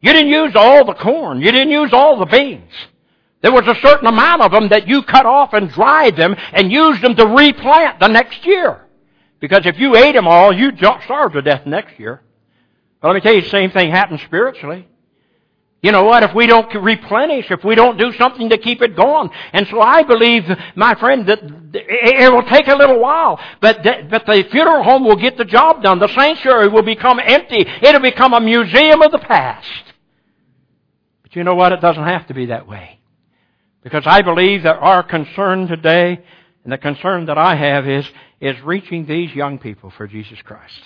you 0.00 0.12
didn't 0.12 0.30
use 0.30 0.52
all 0.56 0.84
the 0.84 0.94
corn. 0.94 1.40
You 1.40 1.52
didn't 1.52 1.70
use 1.70 1.90
all 1.92 2.18
the 2.18 2.26
beans. 2.26 2.72
There 3.42 3.52
was 3.52 3.68
a 3.68 3.80
certain 3.86 4.08
amount 4.08 4.42
of 4.42 4.50
them 4.50 4.70
that 4.70 4.88
you 4.88 5.02
cut 5.02 5.26
off 5.26 5.52
and 5.52 5.70
dried 5.70 6.16
them 6.16 6.34
and 6.52 6.72
used 6.72 7.02
them 7.02 7.14
to 7.14 7.26
replant 7.26 8.00
the 8.00 8.08
next 8.08 8.44
year. 8.44 8.86
Because 9.40 9.64
if 9.64 9.78
you 9.78 9.96
ate 9.96 10.14
them 10.14 10.28
all, 10.28 10.52
you'd 10.52 10.78
starve 10.78 11.32
to 11.32 11.42
death 11.42 11.66
next 11.66 11.98
year. 11.98 12.22
But 13.00 13.08
let 13.08 13.14
me 13.14 13.20
tell 13.20 13.34
you, 13.34 13.40
the 13.40 13.48
same 13.48 13.70
thing 13.70 13.90
happens 13.90 14.20
spiritually. 14.22 14.86
You 15.82 15.92
know 15.92 16.04
what? 16.04 16.22
If 16.22 16.34
we 16.34 16.46
don't 16.46 16.72
replenish, 16.74 17.50
if 17.50 17.64
we 17.64 17.74
don't 17.74 17.96
do 17.96 18.12
something 18.12 18.50
to 18.50 18.58
keep 18.58 18.82
it 18.82 18.94
going. 18.94 19.30
And 19.54 19.66
so 19.68 19.80
I 19.80 20.02
believe, 20.02 20.44
my 20.76 20.94
friend, 20.94 21.26
that 21.26 21.40
it 21.72 22.30
will 22.30 22.42
take 22.42 22.68
a 22.68 22.74
little 22.74 23.00
while, 23.00 23.40
but 23.62 23.82
the, 23.82 24.06
but 24.10 24.26
the 24.26 24.44
funeral 24.50 24.82
home 24.82 25.04
will 25.04 25.16
get 25.16 25.38
the 25.38 25.46
job 25.46 25.82
done. 25.82 25.98
The 25.98 26.08
sanctuary 26.08 26.68
will 26.68 26.82
become 26.82 27.18
empty. 27.18 27.66
It'll 27.80 28.02
become 28.02 28.34
a 28.34 28.40
museum 28.40 29.00
of 29.00 29.10
the 29.10 29.18
past. 29.18 29.66
But 31.22 31.34
you 31.34 31.44
know 31.44 31.54
what? 31.54 31.72
It 31.72 31.80
doesn't 31.80 32.04
have 32.04 32.26
to 32.26 32.34
be 32.34 32.46
that 32.46 32.68
way. 32.68 32.98
Because 33.82 34.02
I 34.04 34.20
believe 34.20 34.64
that 34.64 34.76
our 34.76 35.02
concern 35.02 35.66
today, 35.66 36.22
and 36.70 36.78
the 36.78 36.82
concern 36.82 37.26
that 37.26 37.36
I 37.36 37.56
have 37.56 37.88
is, 37.88 38.06
is 38.40 38.54
reaching 38.62 39.04
these 39.04 39.34
young 39.34 39.58
people 39.58 39.90
for 39.90 40.06
Jesus 40.06 40.38
Christ. 40.44 40.80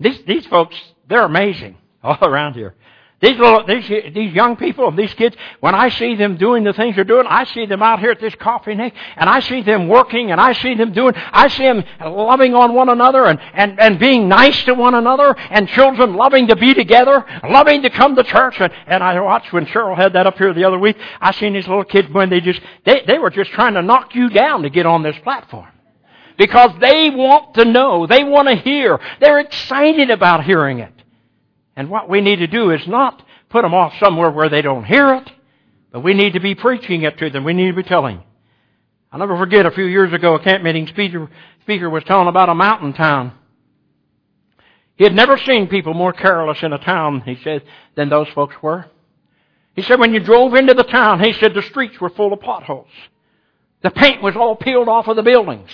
These, 0.00 0.20
these 0.26 0.46
folks, 0.46 0.74
they're 1.06 1.26
amazing 1.26 1.76
all 2.02 2.16
around 2.22 2.54
here. 2.54 2.74
These 3.20 3.36
little, 3.36 3.66
these, 3.66 3.88
these 4.14 4.32
young 4.32 4.56
people, 4.56 4.86
and 4.86 4.96
these 4.96 5.12
kids, 5.14 5.34
when 5.58 5.74
I 5.74 5.88
see 5.88 6.14
them 6.14 6.36
doing 6.36 6.62
the 6.62 6.72
things 6.72 6.94
they're 6.94 7.02
doing, 7.02 7.26
I 7.28 7.44
see 7.46 7.66
them 7.66 7.82
out 7.82 7.98
here 7.98 8.12
at 8.12 8.20
this 8.20 8.34
coffee 8.36 8.76
neck, 8.76 8.94
and 9.16 9.28
I 9.28 9.40
see 9.40 9.60
them 9.62 9.88
working, 9.88 10.30
and 10.30 10.40
I 10.40 10.52
see 10.52 10.76
them 10.76 10.92
doing, 10.92 11.14
I 11.16 11.48
see 11.48 11.64
them 11.64 11.82
loving 12.00 12.54
on 12.54 12.74
one 12.74 12.88
another, 12.88 13.24
and, 13.24 13.40
and, 13.54 13.80
and 13.80 13.98
being 13.98 14.28
nice 14.28 14.62
to 14.66 14.74
one 14.74 14.94
another, 14.94 15.34
and 15.36 15.68
children 15.68 16.14
loving 16.14 16.46
to 16.46 16.54
be 16.54 16.74
together, 16.74 17.26
loving 17.42 17.82
to 17.82 17.90
come 17.90 18.14
to 18.14 18.22
church, 18.22 18.60
and, 18.60 18.72
and 18.86 19.02
I 19.02 19.18
watched 19.18 19.52
when 19.52 19.66
Cheryl 19.66 19.96
had 19.96 20.12
that 20.12 20.28
up 20.28 20.38
here 20.38 20.54
the 20.54 20.62
other 20.62 20.78
week, 20.78 20.96
I 21.20 21.32
seen 21.32 21.54
these 21.54 21.66
little 21.66 21.84
kids 21.84 22.08
when 22.12 22.30
they 22.30 22.40
just, 22.40 22.60
they, 22.84 23.02
they 23.04 23.18
were 23.18 23.30
just 23.30 23.50
trying 23.50 23.74
to 23.74 23.82
knock 23.82 24.14
you 24.14 24.28
down 24.28 24.62
to 24.62 24.70
get 24.70 24.86
on 24.86 25.02
this 25.02 25.18
platform. 25.24 25.66
Because 26.36 26.70
they 26.80 27.10
want 27.10 27.54
to 27.54 27.64
know, 27.64 28.06
they 28.06 28.22
want 28.22 28.46
to 28.46 28.54
hear, 28.54 29.00
they're 29.20 29.40
excited 29.40 30.10
about 30.10 30.44
hearing 30.44 30.78
it. 30.78 30.92
And 31.78 31.90
what 31.90 32.08
we 32.08 32.20
need 32.20 32.40
to 32.40 32.48
do 32.48 32.72
is 32.72 32.88
not 32.88 33.22
put 33.50 33.62
them 33.62 33.72
off 33.72 33.92
somewhere 34.00 34.32
where 34.32 34.48
they 34.48 34.62
don't 34.62 34.82
hear 34.82 35.14
it, 35.14 35.30
but 35.92 36.00
we 36.00 36.12
need 36.12 36.32
to 36.32 36.40
be 36.40 36.56
preaching 36.56 37.02
it 37.02 37.18
to 37.18 37.30
them. 37.30 37.44
We 37.44 37.52
need 37.52 37.68
to 37.68 37.76
be 37.76 37.84
telling. 37.84 38.20
I'll 39.12 39.20
never 39.20 39.38
forget 39.38 39.64
a 39.64 39.70
few 39.70 39.84
years 39.84 40.12
ago, 40.12 40.34
a 40.34 40.42
camp 40.42 40.64
meeting 40.64 40.88
speaker, 40.88 41.30
speaker 41.62 41.88
was 41.88 42.02
telling 42.02 42.26
about 42.26 42.48
a 42.48 42.54
mountain 42.56 42.94
town. 42.94 43.32
He 44.96 45.04
had 45.04 45.14
never 45.14 45.38
seen 45.38 45.68
people 45.68 45.94
more 45.94 46.12
careless 46.12 46.64
in 46.64 46.72
a 46.72 46.78
town, 46.78 47.20
he 47.20 47.38
said, 47.44 47.62
than 47.94 48.08
those 48.08 48.28
folks 48.34 48.56
were. 48.60 48.86
He 49.76 49.82
said 49.82 50.00
when 50.00 50.12
you 50.12 50.18
drove 50.18 50.54
into 50.54 50.74
the 50.74 50.82
town, 50.82 51.22
he 51.22 51.32
said 51.32 51.54
the 51.54 51.62
streets 51.62 52.00
were 52.00 52.10
full 52.10 52.32
of 52.32 52.40
potholes. 52.40 52.90
The 53.84 53.90
paint 53.90 54.20
was 54.20 54.34
all 54.34 54.56
peeled 54.56 54.88
off 54.88 55.06
of 55.06 55.14
the 55.14 55.22
buildings. 55.22 55.70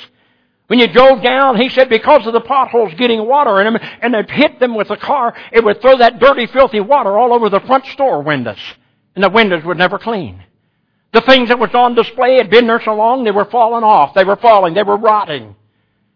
When 0.66 0.79
you 0.79 0.88
drove 0.88 1.22
down, 1.22 1.61
he 1.61 1.68
said 1.68 1.90
because 1.90 2.27
of 2.27 2.33
the 2.33 2.40
potholes 2.40 2.94
getting 2.94 3.27
water 3.27 3.61
in 3.61 3.72
them 3.72 3.83
and 4.00 4.14
it 4.14 4.31
hit 4.31 4.61
them 4.61 4.74
with 4.74 4.88
the 4.88 4.96
car, 4.96 5.35
it 5.53 5.62
would 5.62 5.83
throw 5.83 5.98
that 5.98 6.18
dirty, 6.18 6.46
filthy 6.46 6.81
water 6.81 7.18
all 7.18 7.35
over 7.35 7.50
the 7.50 7.61
front 7.61 7.87
store 7.87 8.22
windows. 8.22 8.59
And 9.14 9.22
the 9.22 9.29
windows 9.29 9.62
were 9.62 9.74
never 9.74 9.98
clean. 9.98 10.42
The 11.12 11.20
things 11.20 11.48
that 11.48 11.59
was 11.59 11.74
on 11.74 11.94
display 11.94 12.37
had 12.37 12.50
been 12.50 12.66
there 12.66 12.81
so 12.83 12.94
long 12.94 13.24
they 13.24 13.31
were 13.31 13.44
falling 13.44 13.85
off. 13.85 14.14
They 14.14 14.24
were 14.24 14.37
falling. 14.37 14.74
They 14.74 14.83
were 14.83 14.96
rotting. 14.96 15.55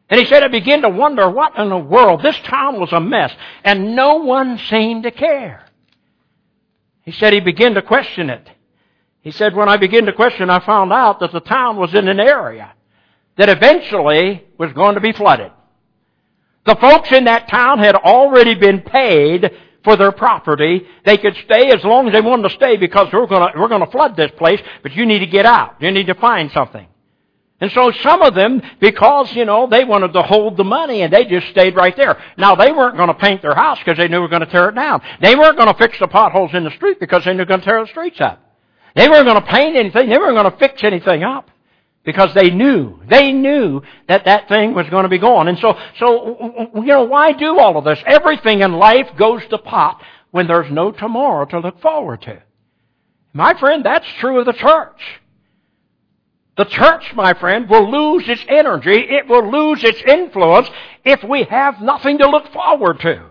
And 0.09 0.19
he 0.19 0.25
said 0.25 0.43
I 0.43 0.49
began 0.49 0.81
to 0.83 0.89
wonder 0.89 1.29
what 1.29 1.59
in 1.59 1.69
the 1.69 1.77
world. 1.77 2.23
This 2.23 2.39
town 2.41 2.81
was 2.81 2.93
a 2.93 3.01
mess 3.01 3.33
and 3.63 3.95
no 3.95 4.17
one 4.17 4.57
seemed 4.57 5.03
to 5.03 5.11
care. 5.11 5.67
He 7.03 7.13
said 7.13 7.35
he 7.35 7.41
began 7.41 7.75
to 7.75 7.83
question 7.83 8.31
it. 8.31 8.49
He 9.21 9.31
said 9.31 9.55
when 9.55 9.69
I 9.69 9.77
began 9.77 10.07
to 10.07 10.13
question 10.15 10.49
I 10.49 10.65
found 10.65 10.91
out 10.91 11.21
that 11.21 11.33
the 11.33 11.41
town 11.41 11.77
was 11.77 11.93
in 11.93 12.09
an 12.09 12.19
area 12.19 12.73
that 13.39 13.49
eventually 13.49 14.45
was 14.59 14.73
going 14.75 14.97
to 14.97 15.01
be 15.01 15.13
flooded. 15.13 15.53
The 16.67 16.77
folks 16.77 17.11
in 17.13 17.25
that 17.25 17.49
town 17.49 17.79
had 17.79 17.95
already 17.95 18.55
been 18.55 18.83
paid 18.83 19.51
for 19.85 19.97
their 19.97 20.13
property. 20.13 20.87
They 21.07 21.17
could 21.17 21.35
stay 21.45 21.71
as 21.71 21.83
long 21.83 22.09
as 22.09 22.13
they 22.13 22.21
wanted 22.21 22.49
to 22.49 22.55
stay 22.57 22.77
because 22.77 23.09
we're 23.13 23.27
going 23.27 23.53
to, 23.53 23.59
we're 23.59 23.69
going 23.69 23.85
to 23.85 23.91
flood 23.91 24.17
this 24.17 24.31
place, 24.37 24.61
but 24.83 24.93
you 24.93 25.07
need 25.07 25.21
to 25.21 25.27
get 25.27 25.47
out. 25.47 25.81
You 25.81 25.91
need 25.93 26.09
to 26.09 26.15
find 26.15 26.51
something. 26.53 26.87
And 27.61 27.73
so 27.73 27.91
some 28.03 28.23
of 28.23 28.35
them, 28.35 28.61
because, 28.81 29.33
you 29.35 29.45
know, 29.45 29.67
they 29.69 29.85
wanted 29.85 30.13
to 30.13 30.23
hold 30.23 30.57
the 30.57 30.65
money 30.65 31.03
and 31.03 31.13
they 31.13 31.25
just 31.25 31.49
stayed 31.49 31.75
right 31.75 31.97
there. 31.97 32.23
Now 32.37 32.55
they 32.55 32.71
weren't 32.71 32.97
going 32.97 33.09
to 33.09 33.15
paint 33.15 33.41
their 33.43 33.55
house 33.55 33.79
because 33.79 33.97
they 33.97 34.09
knew 34.09 34.19
we 34.19 34.23
were 34.23 34.29
going 34.29 34.45
to 34.45 34.51
tear 34.51 34.69
it 34.69 34.75
down. 34.75 35.01
They 35.21 35.35
weren't 35.35 35.57
going 35.57 35.73
to 35.73 35.79
fix 35.79 35.99
the 35.99 36.09
potholes 36.09 36.51
in 36.55 36.65
the 36.65 36.71
street 36.73 37.01
because 37.01 37.25
they 37.25 37.33
knew 37.33 37.39
we 37.39 37.43
were 37.43 37.47
going 37.47 37.61
to 37.61 37.67
tear 37.67 37.81
the 37.81 37.89
streets 37.89 38.21
up. 38.21 38.45
They 38.95 39.09
weren't 39.09 39.27
going 39.27 39.41
to 39.41 39.49
paint 39.49 39.77
anything. 39.77 40.09
They 40.09 40.19
weren't 40.19 40.37
going 40.37 40.51
to 40.51 40.59
fix 40.59 40.85
anything 40.85 41.23
up 41.23 41.51
because 42.09 42.33
they 42.33 42.49
knew, 42.49 42.99
they 43.07 43.33
knew 43.33 43.83
that 44.07 44.25
that 44.25 44.49
thing 44.49 44.73
was 44.73 44.89
going 44.89 45.03
to 45.03 45.11
be 45.11 45.19
gone. 45.19 45.47
And 45.47 45.59
so, 45.59 45.79
so, 45.99 46.73
you 46.77 46.87
know, 46.87 47.03
why 47.03 47.33
do 47.33 47.59
all 47.59 47.77
of 47.77 47.85
this? 47.85 48.03
Everything 48.07 48.63
in 48.63 48.73
life 48.73 49.09
goes 49.19 49.47
to 49.49 49.59
pot 49.59 50.01
when 50.31 50.47
there's 50.47 50.73
no 50.73 50.91
tomorrow 50.91 51.45
to 51.45 51.59
look 51.59 51.83
forward 51.83 52.23
to. 52.23 52.43
My 53.35 53.53
friend, 53.61 53.85
that's 53.85 54.07
true 54.21 54.41
of 54.41 54.47
the 54.47 54.55
church. 54.55 55.03
The 56.57 56.65
church, 56.65 57.13
my 57.15 57.35
friend, 57.35 57.69
will 57.69 57.91
lose 57.91 58.27
its 58.27 58.43
energy, 58.49 58.97
it 58.97 59.29
will 59.29 59.53
lose 59.53 59.85
its 59.85 60.01
influence 60.01 60.71
if 61.05 61.23
we 61.23 61.43
have 61.43 61.83
nothing 61.83 62.17
to 62.21 62.31
look 62.31 62.51
forward 62.55 63.01
to. 63.01 63.28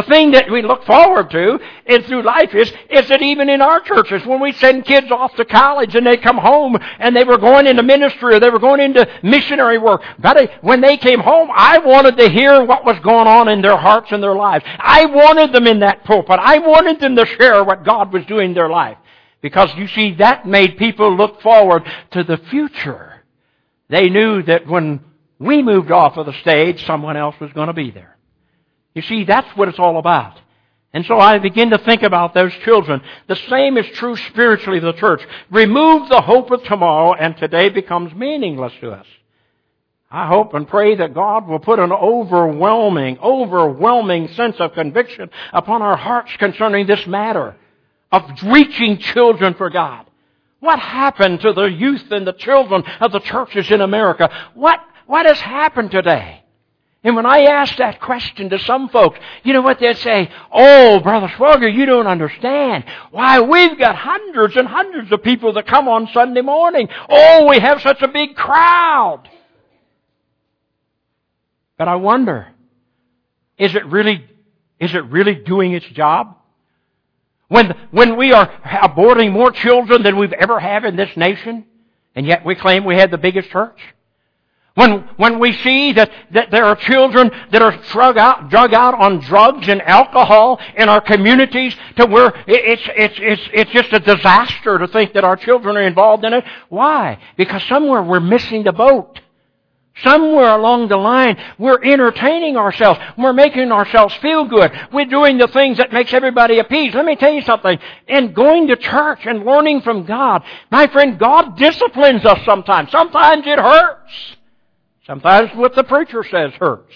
The 0.00 0.06
thing 0.06 0.30
that 0.30 0.50
we 0.50 0.62
look 0.62 0.84
forward 0.84 1.30
to 1.30 1.60
in 1.84 2.02
through 2.04 2.22
life 2.22 2.54
is, 2.54 2.72
is 2.88 3.06
that 3.08 3.20
even 3.20 3.50
in 3.50 3.60
our 3.60 3.80
churches, 3.80 4.24
when 4.24 4.40
we 4.40 4.52
send 4.52 4.86
kids 4.86 5.10
off 5.10 5.34
to 5.36 5.44
college 5.44 5.94
and 5.94 6.06
they 6.06 6.16
come 6.16 6.38
home 6.38 6.78
and 6.98 7.14
they 7.14 7.24
were 7.24 7.36
going 7.36 7.66
into 7.66 7.82
ministry 7.82 8.34
or 8.34 8.40
they 8.40 8.48
were 8.48 8.58
going 8.58 8.80
into 8.80 9.06
missionary 9.22 9.76
work, 9.76 10.02
but 10.18 10.50
when 10.62 10.80
they 10.80 10.96
came 10.96 11.20
home, 11.20 11.50
I 11.54 11.80
wanted 11.80 12.16
to 12.16 12.30
hear 12.30 12.64
what 12.64 12.86
was 12.86 12.98
going 13.00 13.26
on 13.26 13.48
in 13.48 13.60
their 13.60 13.76
hearts 13.76 14.10
and 14.10 14.22
their 14.22 14.34
lives. 14.34 14.64
I 14.78 15.04
wanted 15.04 15.52
them 15.52 15.66
in 15.66 15.80
that 15.80 16.04
pulpit. 16.04 16.38
I 16.40 16.60
wanted 16.60 16.98
them 16.98 17.14
to 17.16 17.26
share 17.26 17.62
what 17.62 17.84
God 17.84 18.10
was 18.10 18.24
doing 18.24 18.50
in 18.50 18.54
their 18.54 18.70
life. 18.70 18.96
Because 19.42 19.68
you 19.76 19.86
see, 19.86 20.14
that 20.14 20.46
made 20.46 20.78
people 20.78 21.14
look 21.14 21.42
forward 21.42 21.82
to 22.12 22.24
the 22.24 22.38
future. 22.38 23.22
They 23.90 24.08
knew 24.08 24.42
that 24.44 24.66
when 24.66 25.00
we 25.38 25.62
moved 25.62 25.90
off 25.90 26.16
of 26.16 26.24
the 26.24 26.40
stage, 26.40 26.86
someone 26.86 27.18
else 27.18 27.38
was 27.38 27.52
going 27.52 27.66
to 27.66 27.74
be 27.74 27.90
there. 27.90 28.09
You 28.94 29.02
see, 29.02 29.24
that's 29.24 29.48
what 29.56 29.68
it's 29.68 29.78
all 29.78 29.98
about. 29.98 30.38
And 30.92 31.06
so 31.06 31.20
I 31.20 31.38
begin 31.38 31.70
to 31.70 31.78
think 31.78 32.02
about 32.02 32.34
those 32.34 32.52
children. 32.64 33.00
The 33.28 33.36
same 33.36 33.78
is 33.78 33.86
true 33.96 34.16
spiritually 34.16 34.78
of 34.78 34.84
the 34.84 34.92
church. 34.94 35.22
Remove 35.50 36.08
the 36.08 36.20
hope 36.20 36.50
of 36.50 36.64
tomorrow 36.64 37.14
and 37.14 37.36
today 37.36 37.68
becomes 37.68 38.12
meaningless 38.12 38.72
to 38.80 38.90
us. 38.90 39.06
I 40.10 40.26
hope 40.26 40.54
and 40.54 40.66
pray 40.66 40.96
that 40.96 41.14
God 41.14 41.46
will 41.46 41.60
put 41.60 41.78
an 41.78 41.92
overwhelming, 41.92 43.18
overwhelming 43.20 44.26
sense 44.28 44.56
of 44.58 44.72
conviction 44.72 45.30
upon 45.52 45.82
our 45.82 45.96
hearts 45.96 46.32
concerning 46.36 46.86
this 46.86 47.06
matter 47.06 47.54
of 48.10 48.24
reaching 48.42 48.98
children 48.98 49.54
for 49.54 49.70
God. 49.70 50.06
What 50.58 50.80
happened 50.80 51.40
to 51.42 51.52
the 51.52 51.66
youth 51.66 52.10
and 52.10 52.26
the 52.26 52.32
children 52.32 52.82
of 53.00 53.12
the 53.12 53.20
churches 53.20 53.70
in 53.70 53.80
America? 53.80 54.28
What, 54.54 54.80
what 55.06 55.26
has 55.26 55.38
happened 55.38 55.92
today? 55.92 56.42
And 57.02 57.16
when 57.16 57.24
I 57.24 57.44
ask 57.44 57.76
that 57.76 57.98
question 57.98 58.50
to 58.50 58.58
some 58.58 58.90
folks, 58.90 59.18
you 59.42 59.54
know 59.54 59.62
what 59.62 59.78
they'd 59.78 59.96
say? 59.96 60.30
Oh, 60.52 61.00
Brother 61.00 61.28
Swogger, 61.28 61.72
you 61.72 61.86
don't 61.86 62.06
understand. 62.06 62.84
Why, 63.10 63.40
we've 63.40 63.78
got 63.78 63.96
hundreds 63.96 64.54
and 64.56 64.68
hundreds 64.68 65.10
of 65.10 65.22
people 65.22 65.54
that 65.54 65.66
come 65.66 65.88
on 65.88 66.08
Sunday 66.12 66.42
morning. 66.42 66.88
Oh, 67.08 67.46
we 67.48 67.58
have 67.58 67.80
such 67.80 68.02
a 68.02 68.08
big 68.08 68.36
crowd. 68.36 69.22
But 71.78 71.88
I 71.88 71.96
wonder, 71.96 72.48
is 73.56 73.74
it 73.74 73.86
really, 73.86 74.22
is 74.78 74.94
it 74.94 75.04
really 75.06 75.34
doing 75.34 75.72
its 75.72 75.86
job? 75.86 76.36
When, 77.48 77.74
when 77.90 78.18
we 78.18 78.34
are 78.34 78.46
aborting 78.62 79.32
more 79.32 79.50
children 79.52 80.02
than 80.02 80.18
we've 80.18 80.34
ever 80.34 80.60
had 80.60 80.84
in 80.84 80.96
this 80.96 81.16
nation, 81.16 81.64
and 82.14 82.26
yet 82.26 82.44
we 82.44 82.56
claim 82.56 82.84
we 82.84 82.96
had 82.96 83.10
the 83.10 83.16
biggest 83.16 83.48
church? 83.48 83.80
When, 84.80 85.00
when 85.18 85.38
we 85.38 85.52
see 85.52 85.92
that, 85.92 86.10
that 86.30 86.50
there 86.50 86.64
are 86.64 86.74
children 86.74 87.30
that 87.52 87.60
are 87.60 87.76
drug 87.92 88.16
out, 88.16 88.48
drug 88.48 88.72
out 88.72 88.94
on 88.94 89.20
drugs 89.20 89.68
and 89.68 89.82
alcohol 89.82 90.58
in 90.74 90.88
our 90.88 91.02
communities 91.02 91.76
to 91.96 92.06
where 92.06 92.32
it's, 92.46 92.80
it's, 92.96 93.14
it's, 93.18 93.42
it's 93.52 93.70
just 93.72 93.92
a 93.92 94.00
disaster 94.00 94.78
to 94.78 94.88
think 94.88 95.12
that 95.12 95.22
our 95.22 95.36
children 95.36 95.76
are 95.76 95.82
involved 95.82 96.24
in 96.24 96.32
it. 96.32 96.44
Why? 96.70 97.18
Because 97.36 97.62
somewhere 97.64 98.02
we're 98.02 98.20
missing 98.20 98.64
the 98.64 98.72
boat. 98.72 99.20
Somewhere 100.02 100.48
along 100.48 100.88
the 100.88 100.96
line, 100.96 101.36
we're 101.58 101.84
entertaining 101.84 102.56
ourselves. 102.56 102.98
We're 103.18 103.34
making 103.34 103.70
ourselves 103.72 104.14
feel 104.22 104.46
good. 104.46 104.72
We're 104.94 105.04
doing 105.04 105.36
the 105.36 105.48
things 105.48 105.76
that 105.76 105.92
makes 105.92 106.14
everybody 106.14 106.58
appeased. 106.58 106.94
Let 106.94 107.04
me 107.04 107.16
tell 107.16 107.34
you 107.34 107.42
something. 107.42 107.78
In 108.08 108.32
going 108.32 108.68
to 108.68 108.76
church 108.76 109.26
and 109.26 109.44
learning 109.44 109.82
from 109.82 110.06
God, 110.06 110.42
my 110.70 110.86
friend, 110.86 111.18
God 111.18 111.58
disciplines 111.58 112.24
us 112.24 112.42
sometimes. 112.46 112.90
Sometimes 112.90 113.46
it 113.46 113.58
hurts. 113.58 114.36
Sometimes 115.10 115.50
what 115.56 115.74
the 115.74 115.82
preacher 115.82 116.22
says 116.22 116.52
hurts. 116.52 116.94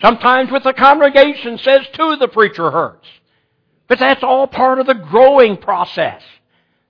Sometimes 0.00 0.50
what 0.50 0.64
the 0.64 0.72
congregation 0.72 1.56
says 1.56 1.82
to 1.92 2.16
the 2.16 2.26
preacher 2.26 2.68
hurts. 2.68 3.06
But 3.86 4.00
that's 4.00 4.24
all 4.24 4.48
part 4.48 4.80
of 4.80 4.88
the 4.88 4.94
growing 4.94 5.56
process. 5.56 6.20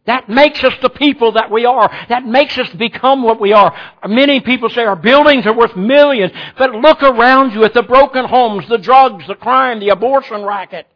That 0.07 0.31
makes 0.31 0.65
us 0.65 0.73
the 0.81 0.89
people 0.89 1.33
that 1.33 1.51
we 1.51 1.67
are. 1.67 1.95
That 2.09 2.25
makes 2.25 2.57
us 2.57 2.71
become 2.71 3.23
what 3.23 3.43
we 3.43 3.53
are. 3.53 3.77
Many 4.09 4.41
people 4.41 4.71
say 4.71 4.87
our 4.87 4.97
buildings 4.97 5.45
are 5.45 5.53
worth 5.53 5.77
millions, 5.77 6.33
but 6.57 6.77
look 6.77 7.03
around 7.03 7.53
you 7.53 7.65
at 7.65 7.75
the 7.75 7.83
broken 7.83 8.25
homes, 8.25 8.67
the 8.71 8.79
drugs, 8.79 9.27
the 9.27 9.35
crime, 9.35 9.81
the 9.81 9.91
abortion 9.91 10.45
racket. 10.45 10.87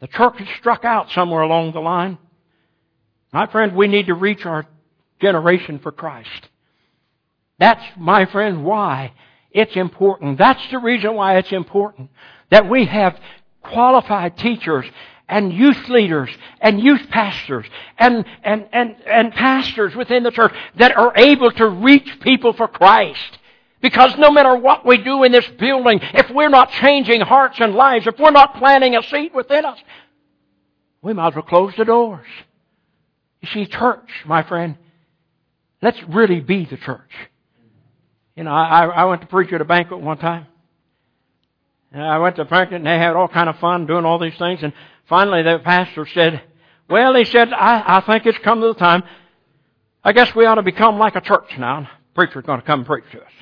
The 0.00 0.08
church 0.08 0.38
has 0.38 0.48
struck 0.58 0.84
out 0.84 1.08
somewhere 1.12 1.42
along 1.42 1.70
the 1.70 1.80
line. 1.80 2.18
My 3.32 3.46
friend, 3.46 3.76
we 3.76 3.86
need 3.86 4.06
to 4.06 4.14
reach 4.14 4.44
our 4.44 4.66
generation 5.20 5.78
for 5.78 5.92
Christ. 5.92 6.48
That's, 7.58 7.82
my 7.96 8.26
friend, 8.26 8.64
why 8.64 9.12
it's 9.50 9.76
important. 9.76 10.38
That's 10.38 10.60
the 10.70 10.78
reason 10.78 11.14
why 11.14 11.38
it's 11.38 11.52
important 11.52 12.10
that 12.50 12.68
we 12.68 12.86
have 12.86 13.18
qualified 13.62 14.36
teachers 14.36 14.84
and 15.28 15.52
youth 15.52 15.88
leaders 15.88 16.28
and 16.60 16.80
youth 16.80 17.08
pastors 17.10 17.66
and, 17.98 18.24
and, 18.42 18.68
and, 18.72 18.96
and 19.06 19.32
pastors 19.32 19.94
within 19.94 20.22
the 20.22 20.30
church 20.30 20.52
that 20.76 20.96
are 20.96 21.12
able 21.16 21.50
to 21.52 21.66
reach 21.66 22.20
people 22.20 22.52
for 22.52 22.68
Christ. 22.68 23.38
Because 23.80 24.16
no 24.18 24.30
matter 24.30 24.56
what 24.56 24.84
we 24.84 24.98
do 24.98 25.22
in 25.24 25.32
this 25.32 25.46
building, 25.58 26.00
if 26.14 26.30
we're 26.30 26.48
not 26.48 26.70
changing 26.72 27.20
hearts 27.20 27.58
and 27.60 27.74
lives, 27.74 28.06
if 28.06 28.18
we're 28.18 28.30
not 28.30 28.56
planting 28.56 28.96
a 28.96 29.02
seed 29.02 29.32
within 29.34 29.64
us, 29.64 29.78
we 31.02 31.12
might 31.12 31.28
as 31.28 31.34
well 31.34 31.42
close 31.42 31.74
the 31.76 31.84
doors. 31.84 32.26
You 33.42 33.48
see, 33.48 33.66
church, 33.66 34.08
my 34.24 34.42
friend, 34.42 34.76
let's 35.82 36.02
really 36.04 36.40
be 36.40 36.64
the 36.64 36.78
church. 36.78 37.10
You 38.36 38.44
know, 38.44 38.50
I, 38.50 38.86
I 38.86 39.04
went 39.04 39.20
to 39.22 39.26
preach 39.26 39.52
at 39.52 39.60
a 39.60 39.64
banquet 39.64 40.00
one 40.00 40.18
time. 40.18 40.46
And 41.92 42.02
I 42.02 42.18
went 42.18 42.36
to 42.36 42.42
a 42.42 42.44
banquet 42.44 42.76
and 42.76 42.86
they 42.86 42.98
had 42.98 43.14
all 43.14 43.28
kind 43.28 43.48
of 43.48 43.58
fun 43.58 43.86
doing 43.86 44.04
all 44.04 44.18
these 44.18 44.36
things. 44.36 44.60
And 44.62 44.72
finally 45.08 45.42
the 45.42 45.60
pastor 45.62 46.06
said, 46.12 46.42
well, 46.90 47.14
he 47.14 47.24
said, 47.24 47.52
I, 47.52 47.98
I 47.98 48.00
think 48.00 48.26
it's 48.26 48.38
come 48.42 48.60
to 48.60 48.68
the 48.68 48.74
time. 48.74 49.04
I 50.02 50.12
guess 50.12 50.34
we 50.34 50.44
ought 50.44 50.56
to 50.56 50.62
become 50.62 50.98
like 50.98 51.14
a 51.14 51.20
church 51.20 51.50
now. 51.58 51.78
And 51.78 51.88
preacher's 52.14 52.44
going 52.44 52.60
to 52.60 52.66
come 52.66 52.80
and 52.80 52.86
preach 52.86 53.04
to 53.12 53.20
us. 53.20 53.32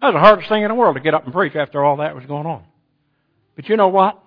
That 0.00 0.08
was 0.08 0.14
the 0.14 0.20
hardest 0.20 0.48
thing 0.48 0.62
in 0.62 0.68
the 0.68 0.74
world 0.74 0.96
to 0.96 1.00
get 1.00 1.14
up 1.14 1.24
and 1.24 1.32
preach 1.32 1.54
after 1.54 1.84
all 1.84 1.98
that 1.98 2.14
was 2.14 2.26
going 2.26 2.46
on. 2.46 2.64
But 3.56 3.68
you 3.68 3.76
know 3.76 3.88
what? 3.88 4.22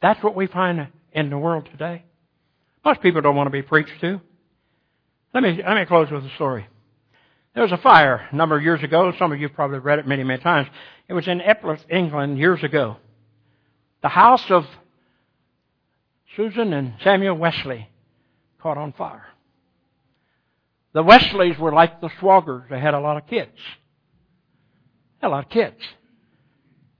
That's 0.00 0.22
what 0.22 0.34
we 0.34 0.46
find 0.48 0.88
in 1.12 1.30
the 1.30 1.38
world 1.38 1.68
today. 1.70 2.04
Most 2.84 3.00
people 3.00 3.20
don't 3.20 3.36
want 3.36 3.46
to 3.46 3.52
be 3.52 3.62
preached 3.62 4.00
to. 4.00 4.20
Let 5.32 5.42
me, 5.42 5.60
let 5.64 5.76
me 5.76 5.84
close 5.86 6.10
with 6.10 6.24
a 6.24 6.34
story. 6.34 6.66
There 7.54 7.62
was 7.62 7.72
a 7.72 7.78
fire 7.78 8.28
a 8.30 8.34
number 8.34 8.56
of 8.56 8.62
years 8.62 8.82
ago. 8.82 9.12
Some 9.18 9.32
of 9.32 9.40
you 9.40 9.48
probably 9.48 9.78
read 9.78 9.98
it 9.98 10.06
many, 10.06 10.24
many 10.24 10.42
times. 10.42 10.68
It 11.08 11.12
was 11.12 11.28
in 11.28 11.40
Epworth, 11.40 11.84
England, 11.90 12.38
years 12.38 12.62
ago. 12.62 12.96
The 14.02 14.08
house 14.08 14.50
of 14.50 14.66
Susan 16.36 16.72
and 16.72 16.94
Samuel 17.04 17.36
Wesley 17.36 17.90
caught 18.58 18.78
on 18.78 18.92
fire. 18.92 19.26
The 20.94 21.02
Wesleys 21.02 21.58
were 21.58 21.72
like 21.72 22.00
the 22.00 22.08
Swagers. 22.20 22.68
They 22.70 22.80
had 22.80 22.94
a 22.94 23.00
lot 23.00 23.16
of 23.16 23.26
kids. 23.26 23.58
Had 25.20 25.28
a 25.28 25.30
lot 25.30 25.44
of 25.44 25.50
kids. 25.50 25.76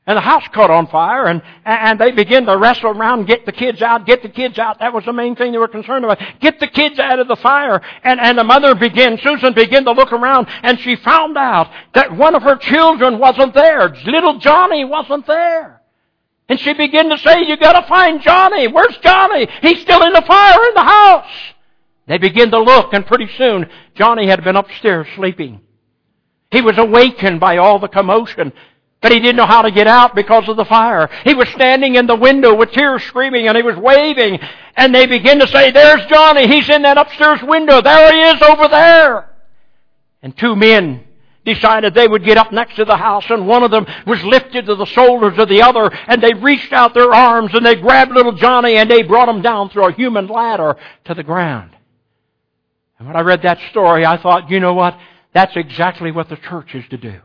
And 0.04 0.16
the 0.16 0.20
house 0.20 0.42
caught 0.52 0.70
on 0.70 0.88
fire 0.88 1.26
and, 1.26 1.42
and 1.64 1.98
they 2.00 2.10
began 2.10 2.44
to 2.46 2.56
wrestle 2.56 2.90
around 2.90 3.20
and 3.20 3.28
get 3.28 3.46
the 3.46 3.52
kids 3.52 3.80
out, 3.82 4.04
get 4.04 4.22
the 4.22 4.28
kids 4.28 4.58
out. 4.58 4.80
That 4.80 4.92
was 4.92 5.04
the 5.04 5.12
main 5.12 5.36
thing 5.36 5.52
they 5.52 5.58
were 5.58 5.68
concerned 5.68 6.04
about. 6.04 6.18
Get 6.40 6.58
the 6.58 6.66
kids 6.66 6.98
out 6.98 7.20
of 7.20 7.28
the 7.28 7.36
fire. 7.36 7.80
And, 8.02 8.18
and 8.18 8.36
the 8.36 8.42
mother 8.42 8.74
began, 8.74 9.16
Susan 9.18 9.52
began 9.54 9.84
to 9.84 9.92
look 9.92 10.12
around 10.12 10.48
and 10.64 10.80
she 10.80 10.96
found 10.96 11.38
out 11.38 11.70
that 11.94 12.16
one 12.16 12.34
of 12.34 12.42
her 12.42 12.56
children 12.56 13.20
wasn't 13.20 13.54
there. 13.54 13.94
Little 14.04 14.38
Johnny 14.38 14.84
wasn't 14.84 15.24
there. 15.28 15.80
And 16.48 16.58
she 16.58 16.72
began 16.72 17.08
to 17.10 17.18
say, 17.18 17.44
you 17.46 17.56
gotta 17.56 17.86
find 17.86 18.20
Johnny. 18.22 18.66
Where's 18.66 18.98
Johnny? 18.98 19.46
He's 19.62 19.82
still 19.82 20.02
in 20.02 20.12
the 20.14 20.24
fire 20.26 20.64
in 20.68 20.74
the 20.74 20.82
house. 20.82 21.30
They 22.08 22.18
began 22.18 22.50
to 22.50 22.58
look 22.58 22.92
and 22.92 23.06
pretty 23.06 23.28
soon 23.38 23.70
Johnny 23.94 24.26
had 24.26 24.42
been 24.42 24.56
upstairs 24.56 25.06
sleeping. 25.14 25.60
He 26.50 26.60
was 26.60 26.76
awakened 26.76 27.38
by 27.38 27.58
all 27.58 27.78
the 27.78 27.88
commotion. 27.88 28.52
But 29.02 29.10
he 29.10 29.18
didn't 29.18 29.36
know 29.36 29.46
how 29.46 29.62
to 29.62 29.72
get 29.72 29.88
out 29.88 30.14
because 30.14 30.48
of 30.48 30.56
the 30.56 30.64
fire. 30.64 31.10
He 31.24 31.34
was 31.34 31.48
standing 31.48 31.96
in 31.96 32.06
the 32.06 32.14
window 32.14 32.54
with 32.54 32.70
tears 32.70 33.02
screaming 33.02 33.48
and 33.48 33.56
he 33.56 33.62
was 33.62 33.76
waving. 33.76 34.38
And 34.76 34.94
they 34.94 35.06
begin 35.06 35.40
to 35.40 35.48
say, 35.48 35.72
there's 35.72 36.06
Johnny. 36.06 36.46
He's 36.46 36.70
in 36.70 36.82
that 36.82 36.96
upstairs 36.96 37.42
window. 37.42 37.82
There 37.82 38.12
he 38.12 38.36
is 38.36 38.40
over 38.42 38.68
there. 38.68 39.28
And 40.22 40.38
two 40.38 40.54
men 40.54 41.04
decided 41.44 41.94
they 41.94 42.06
would 42.06 42.24
get 42.24 42.38
up 42.38 42.52
next 42.52 42.76
to 42.76 42.84
the 42.84 42.96
house 42.96 43.24
and 43.28 43.48
one 43.48 43.64
of 43.64 43.72
them 43.72 43.84
was 44.06 44.22
lifted 44.22 44.66
to 44.66 44.76
the 44.76 44.84
shoulders 44.84 45.36
of 45.36 45.48
the 45.48 45.62
other 45.62 45.90
and 46.06 46.22
they 46.22 46.32
reached 46.34 46.72
out 46.72 46.94
their 46.94 47.12
arms 47.12 47.50
and 47.54 47.66
they 47.66 47.74
grabbed 47.74 48.12
little 48.12 48.30
Johnny 48.30 48.76
and 48.76 48.88
they 48.88 49.02
brought 49.02 49.28
him 49.28 49.42
down 49.42 49.68
through 49.68 49.88
a 49.88 49.92
human 49.92 50.28
ladder 50.28 50.76
to 51.06 51.14
the 51.14 51.24
ground. 51.24 51.72
And 53.00 53.08
when 53.08 53.16
I 53.16 53.22
read 53.22 53.42
that 53.42 53.58
story, 53.70 54.06
I 54.06 54.16
thought, 54.16 54.48
you 54.48 54.60
know 54.60 54.74
what? 54.74 54.96
That's 55.34 55.56
exactly 55.56 56.12
what 56.12 56.28
the 56.28 56.36
church 56.36 56.76
is 56.76 56.84
to 56.90 56.96
do. 56.96 57.20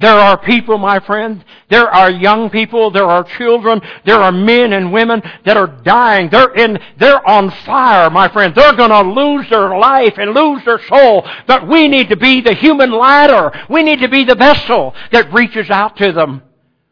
There 0.00 0.14
are 0.14 0.38
people, 0.38 0.78
my 0.78 0.98
friend, 1.00 1.44
there 1.68 1.86
are 1.86 2.10
young 2.10 2.48
people, 2.48 2.90
there 2.90 3.04
are 3.04 3.22
children, 3.22 3.82
there 4.06 4.16
are 4.16 4.32
men 4.32 4.72
and 4.72 4.94
women 4.94 5.22
that 5.44 5.58
are 5.58 5.66
dying. 5.66 6.30
They're 6.30 6.54
in, 6.54 6.80
they're 6.98 7.26
on 7.28 7.50
fire, 7.66 8.08
my 8.08 8.28
friend. 8.28 8.54
They're 8.54 8.72
gonna 8.72 9.02
lose 9.12 9.50
their 9.50 9.78
life 9.78 10.14
and 10.16 10.32
lose 10.32 10.64
their 10.64 10.80
soul. 10.86 11.28
But 11.46 11.68
we 11.68 11.86
need 11.86 12.08
to 12.08 12.16
be 12.16 12.40
the 12.40 12.54
human 12.54 12.90
ladder. 12.90 13.52
We 13.68 13.82
need 13.82 14.00
to 14.00 14.08
be 14.08 14.24
the 14.24 14.34
vessel 14.34 14.94
that 15.12 15.34
reaches 15.34 15.68
out 15.68 15.98
to 15.98 16.12
them. 16.12 16.42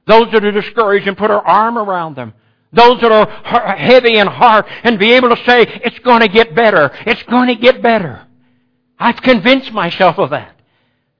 Those 0.06 0.30
that 0.32 0.44
are 0.44 0.52
discouraged 0.52 1.08
and 1.08 1.16
put 1.16 1.30
our 1.30 1.44
arm 1.46 1.78
around 1.78 2.14
them. 2.14 2.34
Those 2.74 3.00
that 3.00 3.10
are 3.10 3.76
heavy 3.76 4.18
in 4.18 4.26
heart 4.26 4.66
and 4.84 4.98
be 4.98 5.12
able 5.12 5.30
to 5.30 5.44
say, 5.44 5.62
it's 5.62 5.98
gonna 6.00 6.28
get 6.28 6.54
better. 6.54 6.90
It's 7.06 7.22
gonna 7.22 7.54
get 7.54 7.80
better. 7.80 8.26
I've 8.98 9.22
convinced 9.22 9.72
myself 9.72 10.18
of 10.18 10.28
that. 10.30 10.57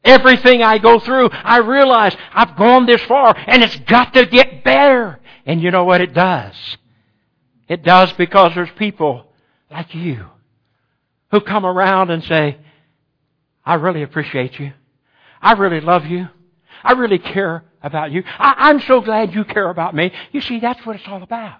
Everything 0.09 0.62
I 0.62 0.79
go 0.79 0.99
through, 0.99 1.29
I 1.31 1.59
realize 1.59 2.16
I've 2.33 2.57
gone 2.57 2.87
this 2.87 3.03
far 3.03 3.37
and 3.37 3.62
it's 3.62 3.77
got 3.81 4.14
to 4.14 4.25
get 4.25 4.64
better. 4.64 5.21
And 5.44 5.62
you 5.62 5.71
know 5.71 5.85
what 5.85 6.01
it 6.01 6.14
does? 6.14 6.55
It 7.68 7.83
does 7.83 8.11
because 8.14 8.53
there's 8.55 8.71
people 8.79 9.27
like 9.71 9.94
you 9.94 10.25
who 11.31 11.42
come 11.42 11.66
around 11.66 12.11
and 12.11 12.25
say, 12.25 12.57
I 13.66 13.75
really 13.75 14.03
appreciate 14.03 14.59
you. 14.59 14.73
I 15.42 15.53
really 15.53 15.83
love 15.83 16.07
you. 16.07 16.29
I 16.83 16.92
really 16.92 17.18
care 17.18 17.64
about 17.83 18.11
you. 18.11 18.23
I, 18.38 18.71
am 18.71 18.81
so 18.81 19.03
glad 19.03 19.35
you 19.35 19.44
care 19.44 19.68
about 19.68 19.94
me. 19.94 20.11
You 20.33 20.40
see, 20.40 20.59
that's 20.59 20.85
what 20.87 20.97
it's 20.97 21.05
all 21.07 21.23
about. 21.23 21.59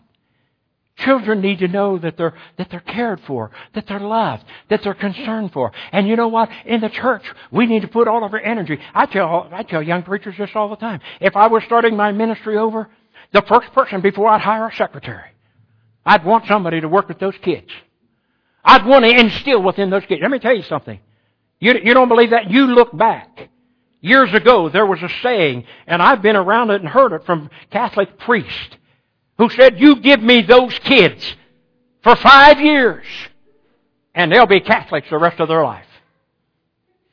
Children 0.99 1.41
need 1.41 1.61
to 1.61 1.69
know 1.69 1.97
that 1.99 2.17
they're, 2.17 2.35
that 2.57 2.71
they're 2.71 2.81
cared 2.81 3.21
for, 3.21 3.53
that 3.75 3.87
they're 3.87 4.01
loved, 4.01 4.45
that 4.69 4.83
they're 4.83 4.95
concerned 4.95 5.53
for. 5.53 5.71
And 5.93 6.09
you 6.09 6.17
know 6.17 6.27
what? 6.27 6.49
In 6.67 6.81
the 6.81 6.89
church, 6.89 7.23
we 7.53 7.67
need 7.67 7.83
to 7.83 7.89
put 7.89 8.09
all 8.09 8.25
of 8.25 8.33
our 8.33 8.41
energy. 8.41 8.81
I 8.95 9.07
tell, 9.07 9.49
I 9.53 9.63
tell 9.63 9.81
young 9.81 10.03
preachers 10.03 10.35
this 10.37 10.51
all 10.57 10.69
the 10.69 10.77
time. 10.77 11.01
If 11.21 11.37
I 11.37 11.47
was 11.47 11.63
starting 11.65 11.97
my 11.97 12.11
ministry 12.11 12.59
over, 12.59 12.89
the 13.33 13.43
first 13.43 13.73
person 13.73 14.01
before 14.01 14.29
I'd 14.29 14.41
hire 14.41 14.67
a 14.67 14.75
secretary, 14.75 15.31
I'd 16.05 16.25
want 16.25 16.47
somebody 16.47 16.81
to 16.81 16.89
work 16.89 17.07
with 17.09 17.21
those 17.21 17.37
kids. 17.43 17.71
I'd 18.65 18.85
want 18.85 19.05
to 19.05 19.11
instill 19.11 19.63
within 19.63 19.91
those 19.91 20.05
kids. 20.05 20.21
Let 20.21 20.33
me 20.33 20.41
tell 20.41 20.57
you 20.57 20.65
something. 20.65 20.99
You, 21.61 21.75
you 21.85 21.95
don't 21.95 22.09
believe 22.09 22.31
that? 22.31 22.51
You 22.51 22.67
look 22.67 22.97
back. 22.97 23.51
Years 24.01 24.35
ago, 24.35 24.69
there 24.69 24.87
was 24.87 25.03
a 25.03 25.09
saying, 25.23 25.65
and 25.87 26.03
I've 26.03 26.23
been 26.23 26.37
around 26.37 26.71
it 26.71 26.81
and 26.81 26.89
heard 26.89 27.13
it 27.13 27.25
from 27.25 27.51
Catholic 27.71 28.19
priests 28.19 28.78
who 29.39 29.49
said, 29.51 29.79
you 29.79 29.97
give 30.01 30.21
me 30.21 30.43
those 30.43 30.77
kids 30.81 31.37
for 32.03 32.17
five 32.17 32.61
years 32.61 33.07
and 34.15 34.33
they'll 34.33 34.47
be 34.47 34.61
Catholics 34.61 35.09
the 35.11 35.19
rest 35.19 35.41
of 35.41 35.49
their 35.49 35.63
life. 35.63 35.87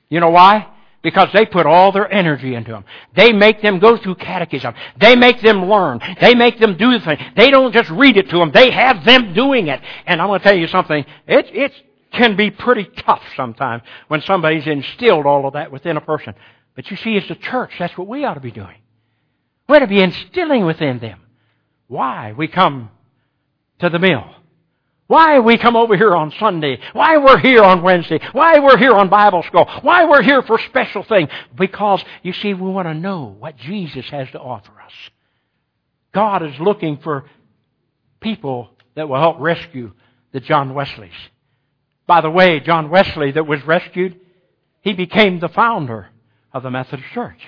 You 0.10 0.20
know 0.20 0.32
why? 0.32 0.68
Because 1.04 1.30
they 1.34 1.46
put 1.46 1.68
all 1.68 1.92
their 1.92 2.12
energy 2.12 2.56
into 2.56 2.72
them. 2.72 2.84
They 3.16 3.32
make 3.32 3.62
them 3.62 3.78
go 3.78 3.96
through 3.98 4.16
catechism. 4.16 4.74
They 5.00 5.16
make 5.16 5.40
them 5.42 5.70
learn. 5.70 6.00
They 6.20 6.34
make 6.34 6.60
them 6.60 6.78
do 6.78 6.98
the 6.98 7.06
thing. 7.06 7.20
They 7.36 7.52
don't 7.52 7.72
just 7.74 7.92
read 7.92 8.18
it 8.18 8.30
to 8.32 8.38
them. 8.40 8.52
They 8.52 8.72
have 8.72 9.06
them 9.06 9.34
doing 9.36 9.68
it. 9.68 9.80
And 10.08 10.20
I'm 10.20 10.28
going 10.28 10.40
to 10.40 10.44
tell 10.44 10.58
you 10.58 10.68
something. 10.68 11.06
It, 11.28 11.46
it 11.54 11.74
can 12.12 12.36
be 12.36 12.50
pretty 12.50 12.86
tough 12.86 13.22
sometimes 13.36 13.84
when 14.08 14.22
somebody's 14.22 14.66
instilled 14.66 15.28
all 15.28 15.46
of 15.46 15.54
that 15.54 15.72
within 15.72 15.96
a 15.98 16.02
person. 16.02 16.34
But 16.76 16.90
you 16.90 16.98
see, 16.98 17.18
as 17.18 17.30
a 17.30 17.36
church, 17.36 17.72
that's 17.78 17.96
what 17.96 18.08
we 18.08 18.26
ought 18.26 18.34
to 18.34 18.40
be 18.40 18.52
doing. 18.52 18.78
We 19.70 19.76
ought 19.76 19.80
to 19.80 19.88
be 19.88 20.02
instilling 20.02 20.66
within 20.66 20.98
them 20.98 21.20
why 21.88 22.34
we 22.34 22.48
come 22.48 22.90
to 23.80 23.90
the 23.90 24.00
mill. 24.00 24.26
Why 25.08 25.40
we 25.40 25.58
come 25.58 25.76
over 25.76 25.96
here 25.96 26.16
on 26.16 26.32
Sunday. 26.40 26.80
Why 26.94 27.18
we're 27.18 27.38
here 27.38 27.62
on 27.62 27.84
Wednesday. 27.84 28.20
Why 28.32 28.60
we're 28.60 28.78
here 28.78 28.94
on 28.94 29.08
Bible 29.08 29.44
school. 29.44 29.70
Why 29.84 30.06
we're 30.06 30.24
here 30.24 30.42
for 30.42 30.58
special 30.58 31.04
things. 31.04 31.30
Because, 31.56 32.04
you 32.24 32.34
see, 32.34 32.56
we 32.56 32.72
want 32.72 32.88
to 32.88 32.96
know 32.96 33.36
what 33.38 33.56
Jesus 33.56 34.06
has 34.10 34.30
to 34.32 34.40
offer 34.40 34.72
us. 34.84 34.94
God 36.12 36.42
is 36.42 36.60
looking 36.60 36.98
for 36.98 37.26
people 38.20 38.70
that 38.96 39.08
will 39.08 39.20
help 39.20 39.40
rescue 39.40 39.94
the 40.32 40.40
John 40.40 40.74
Wesleys. 40.74 41.12
By 42.08 42.22
the 42.22 42.32
way, 42.32 42.60
John 42.60 42.90
Wesley 42.90 43.32
that 43.32 43.46
was 43.46 43.64
rescued, 43.64 44.20
he 44.82 44.94
became 44.94 45.40
the 45.40 45.50
founder 45.50 46.10
of 46.52 46.64
the 46.64 46.72
Methodist 46.72 47.10
Church. 47.14 47.42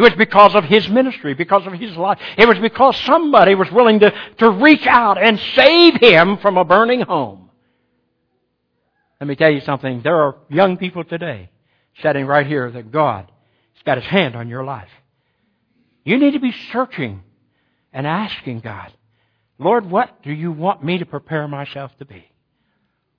It 0.00 0.04
was 0.04 0.14
because 0.14 0.54
of 0.54 0.64
his 0.64 0.88
ministry, 0.88 1.34
because 1.34 1.66
of 1.66 1.74
his 1.74 1.94
life. 1.94 2.18
It 2.38 2.48
was 2.48 2.58
because 2.58 2.96
somebody 3.00 3.54
was 3.54 3.70
willing 3.70 4.00
to, 4.00 4.10
to 4.38 4.50
reach 4.50 4.86
out 4.86 5.22
and 5.22 5.38
save 5.54 6.00
him 6.00 6.38
from 6.38 6.56
a 6.56 6.64
burning 6.64 7.02
home. 7.02 7.50
Let 9.20 9.26
me 9.26 9.36
tell 9.36 9.50
you 9.50 9.60
something. 9.60 10.00
There 10.00 10.16
are 10.16 10.36
young 10.48 10.78
people 10.78 11.04
today 11.04 11.50
sitting 12.00 12.24
right 12.24 12.46
here 12.46 12.70
that 12.70 12.90
God 12.90 13.30
has 13.74 13.82
got 13.82 13.98
his 13.98 14.06
hand 14.06 14.36
on 14.36 14.48
your 14.48 14.64
life. 14.64 14.88
You 16.02 16.16
need 16.16 16.30
to 16.30 16.40
be 16.40 16.54
searching 16.72 17.22
and 17.92 18.06
asking 18.06 18.60
God, 18.60 18.90
Lord, 19.58 19.90
what 19.90 20.22
do 20.22 20.32
you 20.32 20.50
want 20.50 20.82
me 20.82 20.96
to 20.96 21.04
prepare 21.04 21.46
myself 21.46 21.92
to 21.98 22.06
be? 22.06 22.24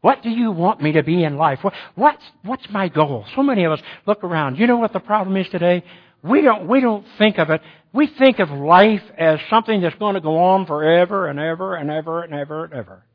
What 0.02 0.24
do 0.24 0.32
you 0.32 0.52
want 0.52 0.82
me 0.82 0.94
to 0.94 1.04
be 1.04 1.24
in 1.24 1.38
life? 1.38 1.64
What, 1.64 1.76
what's, 1.94 2.24
what's 2.42 2.68
my 2.72 2.88
goal? 2.88 3.26
So 3.36 3.44
many 3.44 3.66
of 3.66 3.72
us 3.72 3.82
look 4.08 4.24
around. 4.24 4.58
You 4.58 4.66
know 4.66 4.78
what 4.78 4.94
the 4.94 5.00
problem 5.00 5.38
is 5.38 5.48
today? 5.50 5.84
We 6.24 6.42
don't, 6.42 6.68
we 6.68 6.82
don't 6.82 7.06
think 7.18 7.40
of 7.40 7.50
it. 7.50 7.62
We 7.94 8.08
think 8.08 8.40
of 8.40 8.50
life 8.50 9.02
as 9.18 9.40
something 9.50 9.82
that's 9.82 9.96
going 9.96 10.16
to 10.16 10.22
go 10.22 10.38
on 10.38 10.66
forever 10.66 11.28
and 11.28 11.40
ever 11.40 11.76
and 11.76 11.90
ever 11.90 12.24
and 12.24 12.34
ever 12.34 12.66
and 12.66 12.74
ever. 12.74 13.06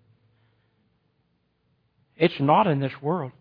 It's 2.16 2.38
not 2.40 2.66
in 2.66 2.80
this 2.80 2.92
world. 3.00 3.32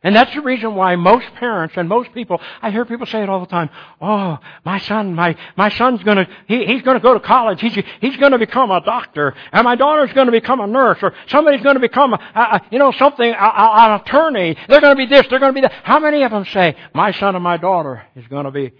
And 0.00 0.14
that's 0.14 0.32
the 0.32 0.42
reason 0.42 0.76
why 0.76 0.94
most 0.94 1.26
parents 1.34 1.74
and 1.76 1.88
most 1.88 2.12
people, 2.14 2.40
I 2.62 2.70
hear 2.70 2.84
people 2.84 3.06
say 3.06 3.20
it 3.20 3.28
all 3.28 3.40
the 3.40 3.46
time, 3.46 3.68
oh, 4.00 4.38
my 4.64 4.78
son, 4.78 5.14
my, 5.14 5.34
my 5.56 5.70
son's 5.70 6.04
gonna, 6.04 6.28
he, 6.46 6.66
he's 6.66 6.82
gonna 6.82 7.00
go 7.00 7.14
to 7.14 7.20
college, 7.20 7.60
he's, 7.60 7.76
he's 8.00 8.16
gonna 8.16 8.38
become 8.38 8.70
a 8.70 8.80
doctor, 8.80 9.34
and 9.52 9.64
my 9.64 9.74
daughter's 9.74 10.12
gonna 10.12 10.30
become 10.30 10.60
a 10.60 10.68
nurse, 10.68 10.98
or 11.02 11.14
somebody's 11.26 11.62
gonna 11.62 11.80
become, 11.80 12.12
a, 12.12 12.18
a 12.36 12.60
you 12.70 12.78
know, 12.78 12.92
something, 12.92 13.28
a, 13.28 13.34
an 13.34 14.00
attorney, 14.00 14.56
they're 14.68 14.80
gonna 14.80 14.94
be 14.94 15.06
this, 15.06 15.26
they're 15.30 15.40
gonna 15.40 15.52
be 15.52 15.62
that. 15.62 15.72
How 15.82 15.98
many 15.98 16.22
of 16.22 16.30
them 16.30 16.44
say, 16.44 16.76
my 16.94 17.10
son 17.10 17.34
or 17.34 17.40
my 17.40 17.56
daughter 17.56 18.04
is 18.14 18.26
gonna 18.28 18.52
be 18.52 18.70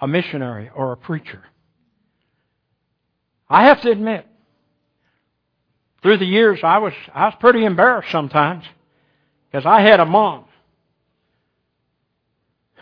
a 0.00 0.08
missionary 0.08 0.68
or 0.74 0.90
a 0.90 0.96
preacher? 0.96 1.44
I 3.48 3.66
have 3.66 3.80
to 3.82 3.90
admit, 3.92 4.26
through 6.02 6.18
the 6.18 6.26
years, 6.26 6.58
I 6.64 6.78
was, 6.78 6.94
I 7.14 7.26
was 7.26 7.34
pretty 7.38 7.64
embarrassed 7.64 8.10
sometimes. 8.10 8.64
Because 9.50 9.66
I 9.66 9.80
had 9.80 10.00
a 10.00 10.06
mom. 10.06 10.44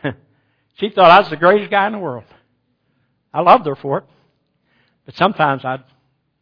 she 0.74 0.90
thought 0.90 1.10
I 1.10 1.20
was 1.20 1.30
the 1.30 1.36
greatest 1.36 1.70
guy 1.70 1.86
in 1.86 1.92
the 1.92 1.98
world. 1.98 2.24
I 3.32 3.40
loved 3.40 3.66
her 3.66 3.76
for 3.76 3.98
it. 3.98 4.04
But 5.06 5.16
sometimes 5.16 5.64
I 5.64 5.78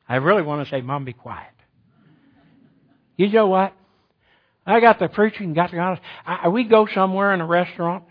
I 0.08 0.16
really 0.16 0.42
want 0.42 0.64
to 0.64 0.70
say, 0.70 0.80
Mom, 0.80 1.04
be 1.04 1.12
quiet. 1.12 1.52
You 3.16 3.28
know 3.28 3.46
what? 3.46 3.72
I 4.64 4.80
got 4.80 4.98
the 4.98 5.08
preaching, 5.08 5.54
got 5.54 5.70
the 5.70 5.78
honest. 5.78 6.02
I, 6.24 6.48
we 6.48 6.64
go 6.64 6.86
somewhere 6.86 7.32
in 7.32 7.40
a 7.40 7.46
restaurant. 7.46 8.04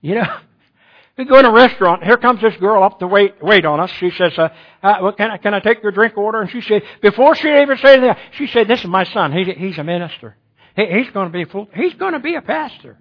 You 0.00 0.16
know, 0.16 0.38
we 1.18 1.24
go 1.24 1.38
in 1.38 1.44
a 1.44 1.52
restaurant. 1.52 2.04
Here 2.04 2.16
comes 2.16 2.40
this 2.40 2.56
girl 2.56 2.82
up 2.82 3.00
to 3.00 3.06
wait 3.06 3.42
wait 3.42 3.64
on 3.64 3.80
us. 3.80 3.90
She 3.98 4.10
says, 4.10 4.32
uh, 4.38 4.48
uh, 4.82 4.98
well, 5.02 5.12
"Can 5.12 5.30
I 5.30 5.36
can 5.36 5.54
I 5.54 5.60
take 5.60 5.82
your 5.82 5.92
drink 5.92 6.16
order?" 6.16 6.40
And 6.40 6.50
she 6.50 6.60
said, 6.60 6.82
before 7.00 7.34
she 7.34 7.48
even 7.48 7.76
said 7.78 8.02
that, 8.02 8.18
she 8.32 8.46
said, 8.46 8.68
"This 8.68 8.80
is 8.80 8.86
my 8.86 9.04
son. 9.04 9.32
He, 9.32 9.44
he's 9.52 9.78
a 9.78 9.84
minister." 9.84 10.36
He's 10.74 11.10
going 11.10 11.30
to 11.30 11.32
be 11.32 11.44
full, 11.44 11.68
he's 11.74 11.94
going 11.94 12.14
to 12.14 12.20
be 12.20 12.34
a 12.34 12.42
pastor. 12.42 12.98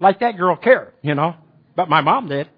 Like 0.00 0.20
that 0.20 0.36
girl 0.36 0.56
cared, 0.56 0.94
you 1.02 1.14
know. 1.14 1.34
But 1.76 1.88
my 1.88 2.00
mom 2.00 2.28
did. 2.28 2.48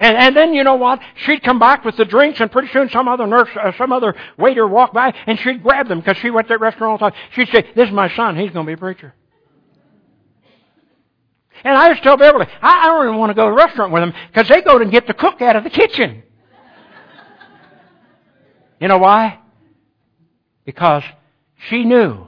And, 0.00 0.16
and 0.16 0.36
then 0.36 0.54
you 0.54 0.64
know 0.64 0.74
what? 0.74 1.00
She'd 1.24 1.42
come 1.42 1.58
back 1.58 1.84
with 1.84 1.96
the 1.96 2.04
drinks, 2.04 2.40
and 2.40 2.50
pretty 2.50 2.68
soon 2.72 2.90
some 2.90 3.08
other 3.08 3.26
nurse, 3.26 3.48
uh, 3.60 3.72
some 3.78 3.92
other 3.92 4.14
waiter 4.36 4.66
walked 4.66 4.92
by, 4.92 5.14
and 5.26 5.38
she'd 5.38 5.62
grab 5.62 5.88
them 5.88 6.00
because 6.00 6.16
she 6.18 6.30
went 6.30 6.48
to 6.48 6.54
that 6.54 6.60
restaurant 6.60 7.00
all 7.00 7.10
the 7.10 7.10
time. 7.10 7.20
She'd 7.32 7.48
say, 7.48 7.62
"This 7.74 7.88
is 7.88 7.94
my 7.94 8.14
son. 8.14 8.36
He's 8.36 8.50
going 8.50 8.66
to 8.66 8.70
be 8.70 8.74
a 8.74 8.76
preacher." 8.76 9.14
And 11.62 11.76
I 11.76 11.90
just 11.90 12.02
tell 12.02 12.16
Beverly, 12.16 12.46
I, 12.60 12.84
I 12.84 12.86
don't 12.86 13.06
even 13.06 13.18
want 13.18 13.30
to 13.30 13.34
go 13.34 13.46
to 13.46 13.52
a 13.52 13.54
restaurant 13.54 13.92
with 13.92 14.02
them 14.02 14.12
because 14.28 14.48
they 14.48 14.60
go 14.60 14.78
to 14.78 14.84
get 14.86 15.06
the 15.06 15.14
cook 15.14 15.40
out 15.40 15.56
of 15.56 15.64
the 15.64 15.70
kitchen. 15.70 16.22
you 18.80 18.88
know 18.88 18.98
why? 18.98 19.38
Because 20.66 21.02
she 21.68 21.84
knew. 21.84 22.26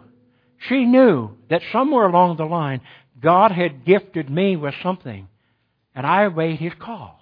She 0.69 0.85
knew 0.85 1.31
that 1.51 1.63
somewhere 1.73 2.07
along 2.07 2.37
the 2.37 2.45
line, 2.45 2.81
God 3.21 3.53
had 3.53 3.85
gifted 3.85 4.31
me 4.31 4.57
with 4.57 4.75
something, 4.83 5.29
and 5.95 6.07
I 6.07 6.25
obeyed 6.25 6.59
His 6.59 6.73
call. 6.79 7.19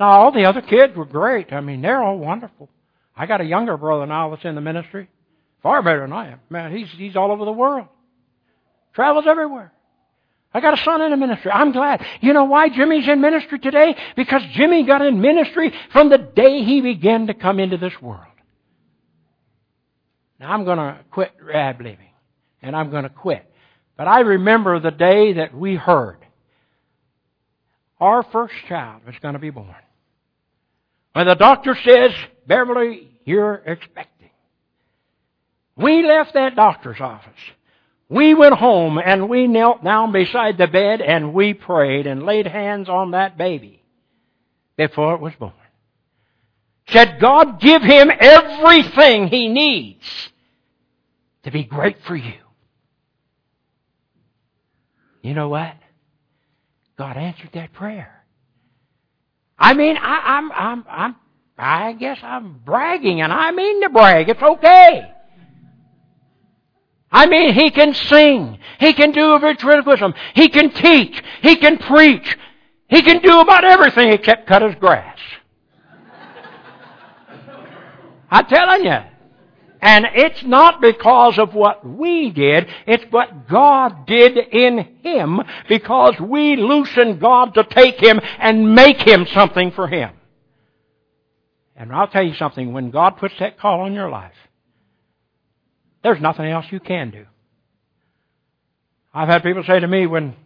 Now, 0.00 0.08
all 0.08 0.32
the 0.32 0.44
other 0.44 0.62
kids 0.62 0.96
were 0.96 1.04
great. 1.04 1.52
I 1.52 1.60
mean, 1.60 1.82
they're 1.82 2.02
all 2.02 2.18
wonderful. 2.18 2.68
I 3.16 3.26
got 3.26 3.40
a 3.40 3.44
younger 3.44 3.76
brother 3.76 4.06
now 4.06 4.30
that's 4.30 4.44
in 4.44 4.54
the 4.54 4.60
ministry, 4.60 5.08
far 5.62 5.82
better 5.82 6.00
than 6.00 6.12
I 6.12 6.32
am. 6.32 6.40
Man, 6.50 6.74
he's 6.76 6.88
he's 6.96 7.14
all 7.14 7.30
over 7.30 7.44
the 7.44 7.52
world, 7.52 7.88
travels 8.94 9.26
everywhere. 9.28 9.72
I 10.54 10.60
got 10.60 10.78
a 10.78 10.82
son 10.82 11.00
in 11.00 11.10
the 11.10 11.16
ministry. 11.16 11.50
I'm 11.50 11.72
glad. 11.72 12.04
You 12.20 12.32
know 12.32 12.44
why 12.44 12.68
Jimmy's 12.68 13.08
in 13.08 13.20
ministry 13.20 13.58
today? 13.58 13.96
Because 14.16 14.42
Jimmy 14.52 14.84
got 14.84 15.00
in 15.00 15.20
ministry 15.20 15.72
from 15.92 16.10
the 16.10 16.18
day 16.18 16.62
he 16.62 16.82
began 16.82 17.28
to 17.28 17.34
come 17.34 17.58
into 17.58 17.78
this 17.78 17.94
world. 18.02 18.31
Now 20.42 20.50
I'm 20.50 20.64
going 20.64 20.78
to 20.78 20.98
quit 21.12 21.30
rad 21.40 21.76
living, 21.78 22.10
and 22.62 22.74
I'm 22.74 22.90
going 22.90 23.04
to 23.04 23.08
quit. 23.08 23.48
But 23.96 24.08
I 24.08 24.20
remember 24.20 24.80
the 24.80 24.90
day 24.90 25.34
that 25.34 25.54
we 25.54 25.76
heard 25.76 26.18
our 28.00 28.24
first 28.24 28.54
child 28.68 29.02
was 29.06 29.14
going 29.22 29.34
to 29.34 29.38
be 29.38 29.50
born. 29.50 29.72
When 31.12 31.28
the 31.28 31.36
doctor 31.36 31.78
says, 31.84 32.10
Beverly, 32.44 33.08
you're 33.24 33.54
expecting. 33.54 34.30
We 35.76 36.04
left 36.04 36.34
that 36.34 36.56
doctor's 36.56 37.00
office. 37.00 37.30
We 38.08 38.34
went 38.34 38.54
home 38.54 38.98
and 38.98 39.28
we 39.28 39.46
knelt 39.46 39.84
down 39.84 40.10
beside 40.10 40.58
the 40.58 40.66
bed 40.66 41.00
and 41.00 41.32
we 41.32 41.54
prayed 41.54 42.08
and 42.08 42.24
laid 42.24 42.48
hands 42.48 42.88
on 42.88 43.12
that 43.12 43.38
baby 43.38 43.80
before 44.76 45.14
it 45.14 45.20
was 45.20 45.34
born. 45.38 45.52
Said, 46.88 47.20
God 47.20 47.60
give 47.60 47.82
him 47.82 48.10
everything 48.18 49.28
he 49.28 49.48
needs 49.48 50.31
to 51.44 51.50
be 51.50 51.64
great 51.64 51.96
for 52.06 52.16
you. 52.16 52.34
You 55.22 55.34
know 55.34 55.48
what? 55.48 55.74
God 56.98 57.16
answered 57.16 57.50
that 57.54 57.72
prayer. 57.72 58.24
I 59.58 59.74
mean, 59.74 59.96
I, 59.96 60.20
I'm, 60.24 60.52
I'm, 60.52 60.84
I'm, 60.88 61.16
I 61.56 61.92
guess 61.92 62.18
I'm 62.22 62.60
bragging, 62.64 63.20
and 63.20 63.32
I 63.32 63.52
mean 63.52 63.82
to 63.82 63.90
brag. 63.90 64.28
It's 64.28 64.42
okay. 64.42 65.12
I 67.10 67.26
mean, 67.26 67.54
he 67.54 67.70
can 67.70 67.94
sing. 67.94 68.58
He 68.80 68.92
can 68.94 69.12
do 69.12 69.32
a 69.32 69.38
ventriloquism. 69.38 70.14
He 70.34 70.48
can 70.48 70.72
teach. 70.72 71.22
He 71.42 71.56
can 71.56 71.78
preach. 71.78 72.36
He 72.88 73.02
can 73.02 73.22
do 73.22 73.40
about 73.40 73.64
everything 73.64 74.12
except 74.12 74.46
cut 74.46 74.62
his 74.62 74.74
grass. 74.76 75.18
I'm 78.30 78.46
telling 78.46 78.84
you. 78.84 79.11
And 79.82 80.06
it's 80.14 80.44
not 80.44 80.80
because 80.80 81.40
of 81.40 81.54
what 81.54 81.84
we 81.84 82.30
did, 82.30 82.68
it's 82.86 83.04
what 83.10 83.48
God 83.48 84.06
did 84.06 84.38
in 84.38 84.78
Him 85.02 85.40
because 85.68 86.14
we 86.20 86.54
loosened 86.54 87.20
God 87.20 87.54
to 87.54 87.64
take 87.64 87.96
Him 88.00 88.20
and 88.38 88.76
make 88.76 88.98
Him 88.98 89.26
something 89.34 89.72
for 89.72 89.88
Him. 89.88 90.12
And 91.74 91.92
I'll 91.92 92.06
tell 92.06 92.22
you 92.22 92.34
something, 92.34 92.72
when 92.72 92.92
God 92.92 93.16
puts 93.16 93.34
that 93.40 93.58
call 93.58 93.80
on 93.80 93.92
your 93.92 94.08
life, 94.08 94.36
there's 96.04 96.20
nothing 96.20 96.46
else 96.46 96.66
you 96.70 96.78
can 96.78 97.10
do. 97.10 97.26
I've 99.12 99.28
had 99.28 99.42
people 99.42 99.64
say 99.64 99.80
to 99.80 99.88
me 99.88 100.06
when 100.06 100.36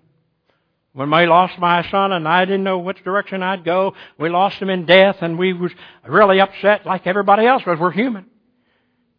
when 0.95 1.11
we 1.11 1.27
lost 1.27 1.59
my 1.59 1.87
son 1.91 2.13
and 2.13 2.27
I 2.27 2.47
didn't 2.47 2.65
know 2.65 2.79
which 2.79 3.05
direction 3.05 3.43
I'd 3.43 3.67
go, 3.67 3.93
we 4.19 4.31
lost 4.31 4.63
him 4.63 4.71
in 4.71 4.87
death 4.87 5.19
and 5.21 5.39
we 5.39 5.53
was 5.53 5.71
really 6.09 6.41
upset 6.41 6.87
like 6.87 7.07
everybody 7.07 7.45
else 7.45 7.67
was. 7.67 7.79
We're 7.79 7.91
human. 7.91 8.31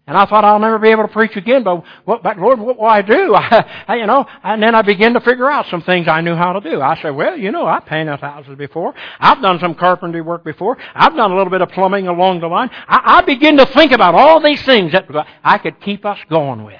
And 0.07 0.15
I 0.15 0.25
thought 0.25 0.45
I'll 0.45 0.57
never 0.57 0.79
be 0.79 0.87
able 0.87 1.03
to 1.03 1.09
preach 1.09 1.35
again, 1.35 1.63
but 1.63 1.83
what, 2.05 2.23
but 2.23 2.39
Lord, 2.39 2.61
what 2.61 2.77
will 2.77 2.85
I 2.85 3.01
do? 3.01 3.35
I, 3.35 3.97
you 3.97 4.07
know, 4.07 4.25
and 4.41 4.63
then 4.63 4.73
I 4.73 4.81
began 4.81 5.13
to 5.15 5.19
figure 5.19 5.51
out 5.51 5.65
some 5.69 5.81
things 5.81 6.07
I 6.07 6.21
knew 6.21 6.33
how 6.33 6.53
to 6.53 6.61
do. 6.61 6.81
I 6.81 6.97
said, 7.01 7.09
well, 7.09 7.37
you 7.37 7.51
know, 7.51 7.65
I've 7.65 7.85
painted 7.85 8.21
houses 8.21 8.55
before. 8.57 8.93
I've 9.19 9.41
done 9.41 9.59
some 9.59 9.75
carpentry 9.75 10.21
work 10.21 10.45
before. 10.45 10.77
I've 10.95 11.13
done 11.13 11.31
a 11.31 11.35
little 11.35 11.51
bit 11.51 11.61
of 11.61 11.69
plumbing 11.69 12.07
along 12.07 12.39
the 12.39 12.47
line. 12.47 12.69
I, 12.87 13.21
I 13.21 13.21
to 13.57 13.65
think 13.73 13.91
about 13.91 14.15
all 14.15 14.41
these 14.41 14.63
things 14.63 14.93
that 14.93 15.07
I 15.43 15.57
could 15.57 15.81
keep 15.81 16.05
us 16.05 16.19
going 16.29 16.63
with. 16.63 16.79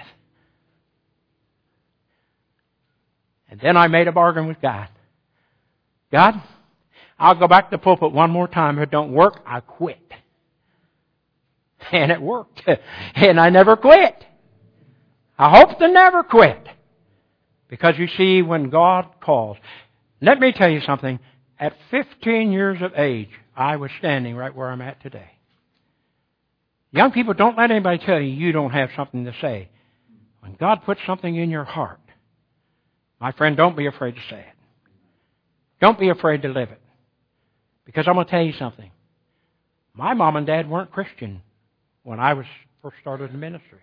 And 3.50 3.60
then 3.60 3.76
I 3.76 3.88
made 3.88 4.08
a 4.08 4.14
bargain 4.14 4.48
with 4.48 4.62
God. 4.62 4.88
God, 6.14 6.42
I'll 7.20 7.36
go 7.36 7.50
back 7.50 7.72
to 7.72 7.76
the 7.76 7.82
pulpit 7.82 8.14
one 8.14 8.32
more 8.32 8.48
time. 8.48 8.78
If 8.78 8.84
it 8.84 8.92
don't 8.92 9.12
work, 9.12 9.42
I 9.46 9.60
quit. 9.60 10.00
And 11.94 12.12
it 12.12 12.22
worked. 12.22 12.62
And 13.16 13.40
I 13.40 13.50
never 13.50 13.76
quit. 13.76 14.24
I 15.38 15.58
hope 15.58 15.78
to 15.80 15.88
never 15.88 16.24
quit. 16.24 16.68
Because 17.70 17.96
you 17.98 18.08
see, 18.18 18.42
when 18.42 18.70
God 18.70 19.06
calls, 19.22 19.58
let 20.22 20.40
me 20.40 20.52
tell 20.52 20.70
you 20.70 20.82
something. 20.82 21.20
At 21.60 21.74
15 21.92 22.52
years 22.52 22.82
of 22.82 22.94
age, 22.96 23.30
I 23.56 23.78
was 23.78 23.92
standing 24.00 24.36
right 24.36 24.56
where 24.56 24.70
I'm 24.70 24.82
at 24.82 25.02
today. 25.02 25.32
Young 26.92 27.12
people, 27.12 27.34
don't 27.34 27.58
let 27.58 27.72
anybody 27.72 28.00
tell 28.04 28.20
you 28.20 28.30
you 28.30 28.52
don't 28.52 28.72
have 28.72 28.90
something 28.96 29.26
to 29.26 29.34
say. 29.42 29.70
When 30.40 30.56
God 30.56 30.84
puts 30.86 31.02
something 31.06 31.36
in 31.36 31.50
your 31.50 31.66
heart, 31.66 32.00
My 33.20 33.32
friend, 33.32 33.58
don't 33.58 33.76
be 33.76 33.88
afraid 33.88 34.16
to 34.16 34.22
say 34.30 34.40
it. 34.40 34.56
Don't 35.82 36.00
be 36.00 36.10
afraid 36.10 36.44
to 36.44 36.50
live 36.50 36.70
it. 36.70 36.82
Because 37.86 38.08
I'm 38.08 38.14
going 38.16 38.26
to 38.26 38.32
tell 38.32 38.42
you 38.42 38.54
something. 38.54 38.92
My 39.94 40.14
mom 40.14 40.36
and 40.36 40.46
dad 40.46 40.70
weren't 40.70 40.92
Christian 40.92 41.42
when 42.08 42.22
I 42.22 42.36
was 42.36 42.46
first 42.82 42.96
started 43.02 43.34
in 43.34 43.40
ministry. 43.42 43.80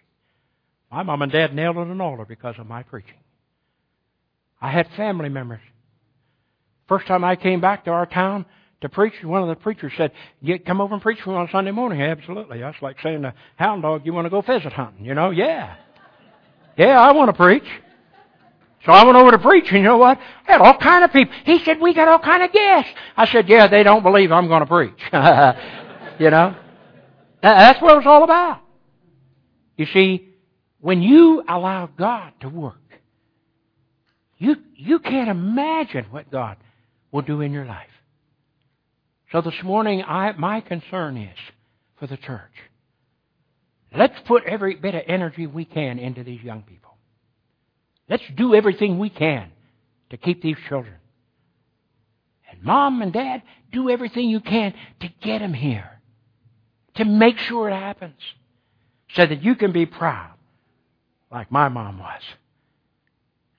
My 0.90 1.02
mom 1.02 1.20
and 1.20 1.30
dad 1.30 1.54
nailed 1.54 1.76
on 1.76 1.90
an 1.90 2.00
altar 2.00 2.24
because 2.24 2.54
of 2.58 2.66
my 2.66 2.82
preaching. 2.82 3.18
I 4.62 4.70
had 4.70 4.88
family 4.96 5.28
members. 5.28 5.60
First 6.88 7.06
time 7.06 7.22
I 7.22 7.36
came 7.36 7.60
back 7.60 7.84
to 7.84 7.90
our 7.90 8.06
town 8.06 8.46
to 8.80 8.88
preach, 8.88 9.12
one 9.22 9.42
of 9.42 9.48
the 9.48 9.56
preachers 9.56 9.92
said, 9.98 10.10
you 10.40 10.58
come 10.58 10.80
over 10.80 10.94
and 10.94 11.02
preach 11.02 11.20
for 11.20 11.30
me 11.30 11.36
on 11.36 11.50
Sunday 11.52 11.70
morning. 11.70 12.00
Absolutely. 12.00 12.60
That's 12.60 12.80
like 12.80 12.96
saying 13.02 13.20
to 13.22 13.34
hound 13.56 13.82
dog, 13.82 14.06
you 14.06 14.14
want 14.14 14.24
to 14.24 14.30
go 14.30 14.40
pheasant 14.40 14.72
hunting? 14.72 15.04
You 15.04 15.12
know, 15.12 15.28
yeah. 15.28 15.76
Yeah, 16.78 16.98
I 16.98 17.12
want 17.12 17.28
to 17.28 17.34
preach. 17.34 17.66
So 18.86 18.92
I 18.92 19.04
went 19.04 19.18
over 19.18 19.32
to 19.32 19.38
preach, 19.38 19.66
and 19.68 19.76
you 19.76 19.82
know 19.82 19.98
what? 19.98 20.18
I 20.48 20.52
had 20.52 20.62
all 20.62 20.78
kind 20.78 21.04
of 21.04 21.12
people. 21.12 21.34
He 21.44 21.62
said, 21.62 21.78
we 21.78 21.92
got 21.92 22.08
all 22.08 22.20
kind 22.20 22.42
of 22.42 22.52
guests. 22.52 22.90
I 23.18 23.26
said, 23.26 23.50
yeah, 23.50 23.66
they 23.66 23.82
don't 23.82 24.02
believe 24.02 24.32
I'm 24.32 24.48
going 24.48 24.60
to 24.60 24.66
preach. 24.66 24.98
you 26.18 26.30
know? 26.30 26.56
That's 27.45 27.82
what 27.82 27.99
it's 27.99 28.07
all 28.07 28.24
about. 28.24 28.62
You 29.76 29.86
see, 29.92 30.28
when 30.80 31.03
you 31.03 31.45
allow 31.47 31.86
God 31.86 32.32
to 32.40 32.49
work, 32.49 32.80
you, 34.38 34.57
you 34.76 34.99
can't 34.99 35.28
imagine 35.28 36.07
what 36.11 36.30
God 36.30 36.57
will 37.12 37.22
do 37.22 37.42
in 37.42 37.53
your 37.53 37.66
life. 37.66 37.88
So 39.30 39.42
this 39.42 39.62
morning, 39.62 40.03
I, 40.03 40.32
my 40.32 40.62
concern 40.62 41.18
is 41.18 41.36
for 41.99 42.07
the 42.07 42.16
church. 42.16 42.53
Let's 43.97 44.14
put 44.26 44.45
every 44.45 44.76
bit 44.76 44.95
of 44.95 45.03
energy 45.07 45.47
we 45.47 45.66
can 45.66 45.99
into 45.99 46.24
these 46.24 46.42
young 46.42 46.62
people. 46.62 46.97
Let's 48.09 48.24
do 48.36 48.55
everything 48.55 48.99
we 48.99 49.11
can 49.11 49.51
to 50.11 50.16
keep 50.16 50.40
these 50.42 50.57
children. 50.68 50.95
And 52.51 52.62
mom 52.62 53.03
and 53.03 53.12
dad, 53.12 53.42
do 53.70 53.90
everything 53.90 54.30
you 54.30 54.40
can 54.40 54.72
to 55.01 55.09
get 55.22 55.40
them 55.40 55.53
here. 55.53 55.93
To 56.97 57.05
make 57.05 57.38
sure 57.38 57.68
it 57.68 57.74
happens. 57.74 58.20
So 59.14 59.26
that 59.26 59.42
you 59.42 59.55
can 59.55 59.72
be 59.72 59.86
proud, 59.86 60.34
like 61.30 61.51
my 61.53 61.68
mom 61.68 61.99
was. 61.99 62.22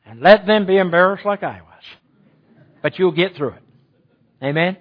And 0.06 0.20
let 0.20 0.46
them 0.46 0.66
be 0.66 0.78
embarrassed 0.78 1.26
like 1.26 1.44
I 1.44 1.62
was. 1.62 2.64
But 2.82 3.00
you'll 3.00 3.12
get 3.12 3.36
through 3.36 3.52
it. 3.52 3.64
Amen? 4.44 4.78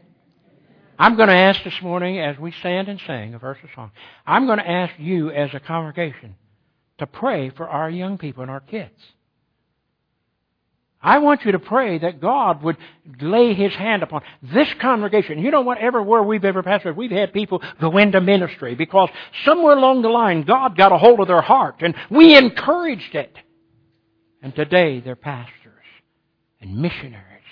I'm 0.99 1.17
going 1.17 1.29
to 1.29 1.35
ask 1.35 1.63
this 1.65 1.81
morning 1.83 2.21
as 2.21 2.39
we 2.39 2.53
stand 2.53 2.89
and 2.89 3.01
sing 3.07 3.35
a 3.35 3.39
verse 3.39 3.59
of 3.63 3.71
song, 3.75 3.91
I'm 4.27 4.47
going 4.47 4.59
to 4.59 4.69
ask 4.69 4.95
you 4.99 5.31
as 5.31 5.51
a 5.53 5.61
congregation 5.61 6.37
to 6.99 7.07
pray 7.07 7.51
for 7.51 7.69
our 7.69 7.91
young 7.91 8.19
people 8.19 8.43
and 8.43 8.51
our 8.51 8.61
kids. 8.61 8.95
I 11.05 11.19
want 11.19 11.45
you 11.45 11.53
to 11.53 11.59
pray 11.59 11.99
that 11.99 12.19
God 12.19 12.63
would 12.63 12.79
lay 13.21 13.53
His 13.53 13.75
hand 13.75 14.03
upon 14.03 14.23
this 14.43 14.69
congregation. 14.81 15.39
You 15.39 15.51
know 15.51 15.61
what? 15.61 15.77
Everywhere 15.77 16.23
we've 16.23 16.47
ever 16.47 16.63
pastored, 16.63 16.97
we've 16.97 17.11
had 17.11 17.35
people 17.35 17.63
go 17.79 17.99
into 17.99 18.23
ministry 18.23 18.75
because 18.75 19.11
somewhere 19.45 19.77
along 19.77 20.01
the 20.01 20.09
line 20.09 20.45
God 20.45 20.79
got 20.79 20.93
a 20.93 20.99
hold 20.99 21.21
of 21.21 21.29
their 21.29 21.43
heart 21.43 21.83
and 21.83 21.95
we 22.11 22.35
encouraged 22.35 23.15
it. 23.15 23.37
And 24.41 24.55
today 24.57 25.01
they're 25.01 25.15
pastors 25.15 25.53
and 26.63 26.75
missionaries, 26.75 27.43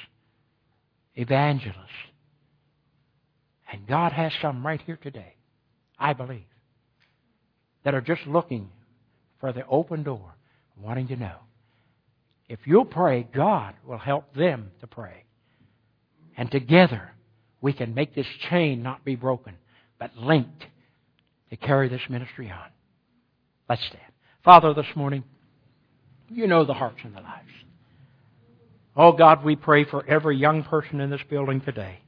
evangelists. 1.15 1.77
And 3.71 3.87
God 3.87 4.13
has 4.13 4.33
some 4.41 4.67
right 4.67 4.81
here 4.87 4.99
today, 5.01 5.37
I 5.99 6.15
believe, 6.15 6.47
that 7.85 7.95
are 7.95 8.01
just 8.01 8.27
looking 8.27 8.71
for 9.41 9.53
the 9.53 9.67
open 9.67 10.05
door, 10.05 10.37
wanting 10.79 11.09
to 11.09 11.17
know 11.17 11.37
if 12.53 12.59
you'll 12.67 12.85
pray, 12.85 13.27
God 13.35 13.75
will 13.87 13.97
help 13.97 14.35
them 14.35 14.73
to 14.81 14.87
pray. 14.87 15.25
And 16.37 16.51
together, 16.51 17.13
we 17.63 17.73
can 17.73 17.95
make 17.95 18.15
this 18.15 18.27
chain 18.51 18.83
not 18.83 19.07
be 19.07 19.17
broken, 19.17 19.55
but 19.99 20.15
linked 20.19 20.67
to 21.49 21.57
carry 21.57 21.89
this 21.89 22.03
ministry 22.11 22.51
on. 22.51 22.69
Let's 23.71 23.83
stand. 23.87 24.03
Father, 24.45 24.75
this 24.75 24.95
morning, 24.95 25.25
you 26.29 26.47
know 26.47 26.67
the 26.67 26.75
hearts 26.75 26.99
and 27.05 27.17
the 27.17 27.23
lives. 27.23 27.49
Oh 28.95 29.13
God, 29.13 29.43
we 29.43 29.57
pray 29.57 29.85
for 29.85 30.07
every 30.07 30.37
young 30.37 30.63
person 30.63 31.01
in 31.01 31.09
this 31.09 31.23
building 31.31 31.63
today. 31.63 32.01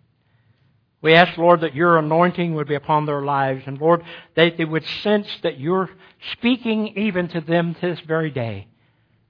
We 1.00 1.14
ask, 1.14 1.38
Lord, 1.38 1.62
that 1.62 1.74
your 1.74 1.96
anointing 1.96 2.54
would 2.54 2.68
be 2.68 2.74
upon 2.74 3.06
their 3.06 3.22
lives, 3.22 3.62
and 3.66 3.80
Lord, 3.80 4.02
that 4.36 4.58
they 4.58 4.66
would 4.66 4.84
sense 5.02 5.28
that 5.42 5.58
you're 5.58 5.88
speaking 6.32 6.98
even 6.98 7.28
to 7.28 7.40
them 7.40 7.74
this 7.80 8.00
very 8.00 8.30
day. 8.30 8.68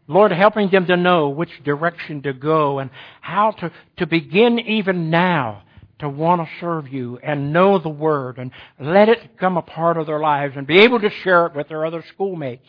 Lord, 0.07 0.33
helping 0.33 0.71
them 0.71 0.87
to 0.87 0.97
know 0.97 1.31
which 1.31 1.65
direction 1.65 2.23
to 2.23 2.33
go 2.33 2.79
and 2.79 2.91
how 3.21 3.53
to, 3.53 3.73
to 3.99 4.07
begin 4.07 4.59
even 4.59 5.11
now 5.11 5.63
to 6.01 6.09
want 6.09 6.43
to 6.43 6.49
serve 6.61 6.89
you 6.89 7.19
and 7.23 7.53
know 7.53 7.79
the 7.79 7.89
Word 7.89 8.39
and 8.39 8.51
let 8.79 9.09
it 9.09 9.23
become 9.33 9.57
a 9.57 9.63
part 9.63 9.97
of 9.97 10.07
their 10.07 10.21
lives 10.21 10.55
and 10.57 10.67
be 10.67 10.81
able 10.81 11.01
to 11.01 11.11
share 11.23 11.47
it 11.47 11.55
with 11.55 11.69
their 11.69 11.87
other 11.87 12.05
schoolmates, 12.13 12.67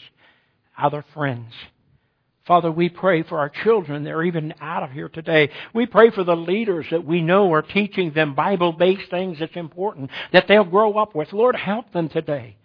other 0.78 1.04
friends. 1.14 1.52
Father, 2.46 2.72
we 2.72 2.90
pray 2.90 3.24
for 3.24 3.40
our 3.40 3.50
children. 3.50 4.04
They're 4.04 4.24
even 4.24 4.54
out 4.62 4.84
of 4.84 4.92
here 4.92 5.10
today. 5.10 5.50
We 5.74 5.88
pray 5.88 6.12
for 6.12 6.24
the 6.24 6.36
leaders 6.36 6.86
that 6.92 7.04
we 7.04 7.22
know 7.22 7.52
are 7.54 7.64
teaching 7.64 8.12
them 8.14 8.36
Bible-based 8.36 9.10
things 9.10 9.40
that's 9.40 9.56
important 9.56 10.12
that 10.32 10.48
they'll 10.48 10.64
grow 10.64 10.94
up 10.94 11.16
with. 11.16 11.34
Lord, 11.34 11.56
help 11.56 11.92
them 11.92 12.08
today. 12.08 12.56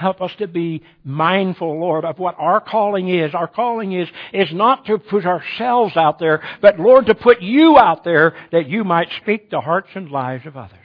Help 0.00 0.22
us 0.22 0.34
to 0.38 0.48
be 0.48 0.82
mindful, 1.04 1.78
Lord, 1.78 2.06
of 2.06 2.18
what 2.18 2.34
our 2.38 2.58
calling 2.58 3.10
is. 3.10 3.34
Our 3.34 3.46
calling 3.46 3.92
is, 3.92 4.08
is 4.32 4.50
not 4.50 4.86
to 4.86 4.96
put 4.96 5.26
ourselves 5.26 5.94
out 5.94 6.18
there, 6.18 6.42
but 6.62 6.80
Lord, 6.80 7.04
to 7.04 7.14
put 7.14 7.42
you 7.42 7.76
out 7.76 8.02
there 8.02 8.34
that 8.50 8.66
you 8.66 8.82
might 8.82 9.08
speak 9.20 9.50
the 9.50 9.60
hearts 9.60 9.90
and 9.94 10.10
lives 10.10 10.46
of 10.46 10.56
others. 10.56 10.78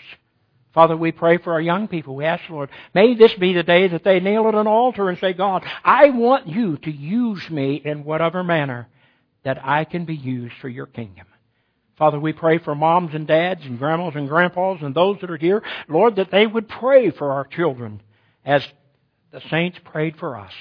Father, 0.74 0.98
we 0.98 1.14
pray 1.14 1.38
for 1.38 1.54
our 1.54 1.62
young 1.62 1.88
people. 1.88 2.14
We 2.14 2.26
ask, 2.26 2.44
Lord, 2.50 2.70
may 2.94 3.16
this 3.16 3.34
be 3.36 3.54
the 3.54 3.64
day 3.64 3.88
that 3.88 4.04
they 4.04 4.20
kneel 4.20 4.50
at 4.50 4.54
an 4.54 4.68
altar 4.68 5.08
and 5.08 5.18
say, 5.18 5.32
God, 5.32 5.64
I 5.86 6.10
want 6.10 6.48
you 6.48 6.76
to 6.76 6.92
use 6.92 7.50
me 7.50 7.82
in 7.86 8.04
whatever 8.04 8.44
manner 8.44 8.90
that 9.46 9.66
I 9.66 9.86
can 9.86 10.04
be 10.04 10.18
used 10.18 10.56
for 10.60 10.68
your 10.68 10.88
kingdom. 10.88 11.28
Father, 11.98 12.20
we 12.20 12.34
pray 12.34 12.58
for 12.58 12.76
moms 12.76 13.16
and 13.16 13.26
dads 13.26 13.62
and 13.64 13.80
grandmas 13.80 14.16
and 14.18 14.28
grandpas 14.28 14.80
and 14.82 14.94
those 14.94 15.22
that 15.22 15.32
are 15.32 15.38
here, 15.38 15.64
Lord, 15.88 16.18
that 16.18 16.32
they 16.32 16.46
would 16.46 16.68
pray 16.68 17.12
for 17.12 17.32
our 17.32 17.46
children 17.46 18.02
as 18.44 18.62
the 19.32 19.42
saints 19.50 19.78
prayed 19.84 20.16
for 20.18 20.38
us. 20.38 20.54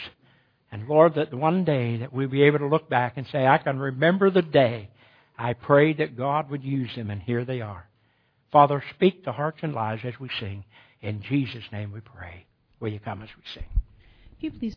And 0.72 0.88
Lord, 0.88 1.14
that 1.14 1.32
one 1.32 1.64
day 1.64 1.98
that 1.98 2.12
we'll 2.12 2.28
be 2.28 2.42
able 2.42 2.58
to 2.58 2.66
look 2.66 2.90
back 2.90 3.14
and 3.16 3.26
say, 3.30 3.46
I 3.46 3.58
can 3.58 3.78
remember 3.78 4.30
the 4.30 4.42
day 4.42 4.90
I 5.38 5.52
prayed 5.52 5.98
that 5.98 6.16
God 6.16 6.50
would 6.50 6.64
use 6.64 6.90
them, 6.96 7.10
and 7.10 7.22
here 7.22 7.44
they 7.44 7.60
are. 7.60 7.88
Father, 8.52 8.82
speak 8.94 9.24
to 9.24 9.32
hearts 9.32 9.58
and 9.62 9.72
lives 9.72 10.02
as 10.04 10.18
we 10.20 10.28
sing. 10.40 10.64
In 11.00 11.22
Jesus' 11.22 11.64
name 11.72 11.92
we 11.92 12.00
pray. 12.00 12.46
Will 12.80 12.88
you 12.88 13.00
come 13.00 13.22
as 13.22 13.28
we 13.36 13.42
sing? 13.54 13.68
you 14.40 14.50
please 14.50 14.76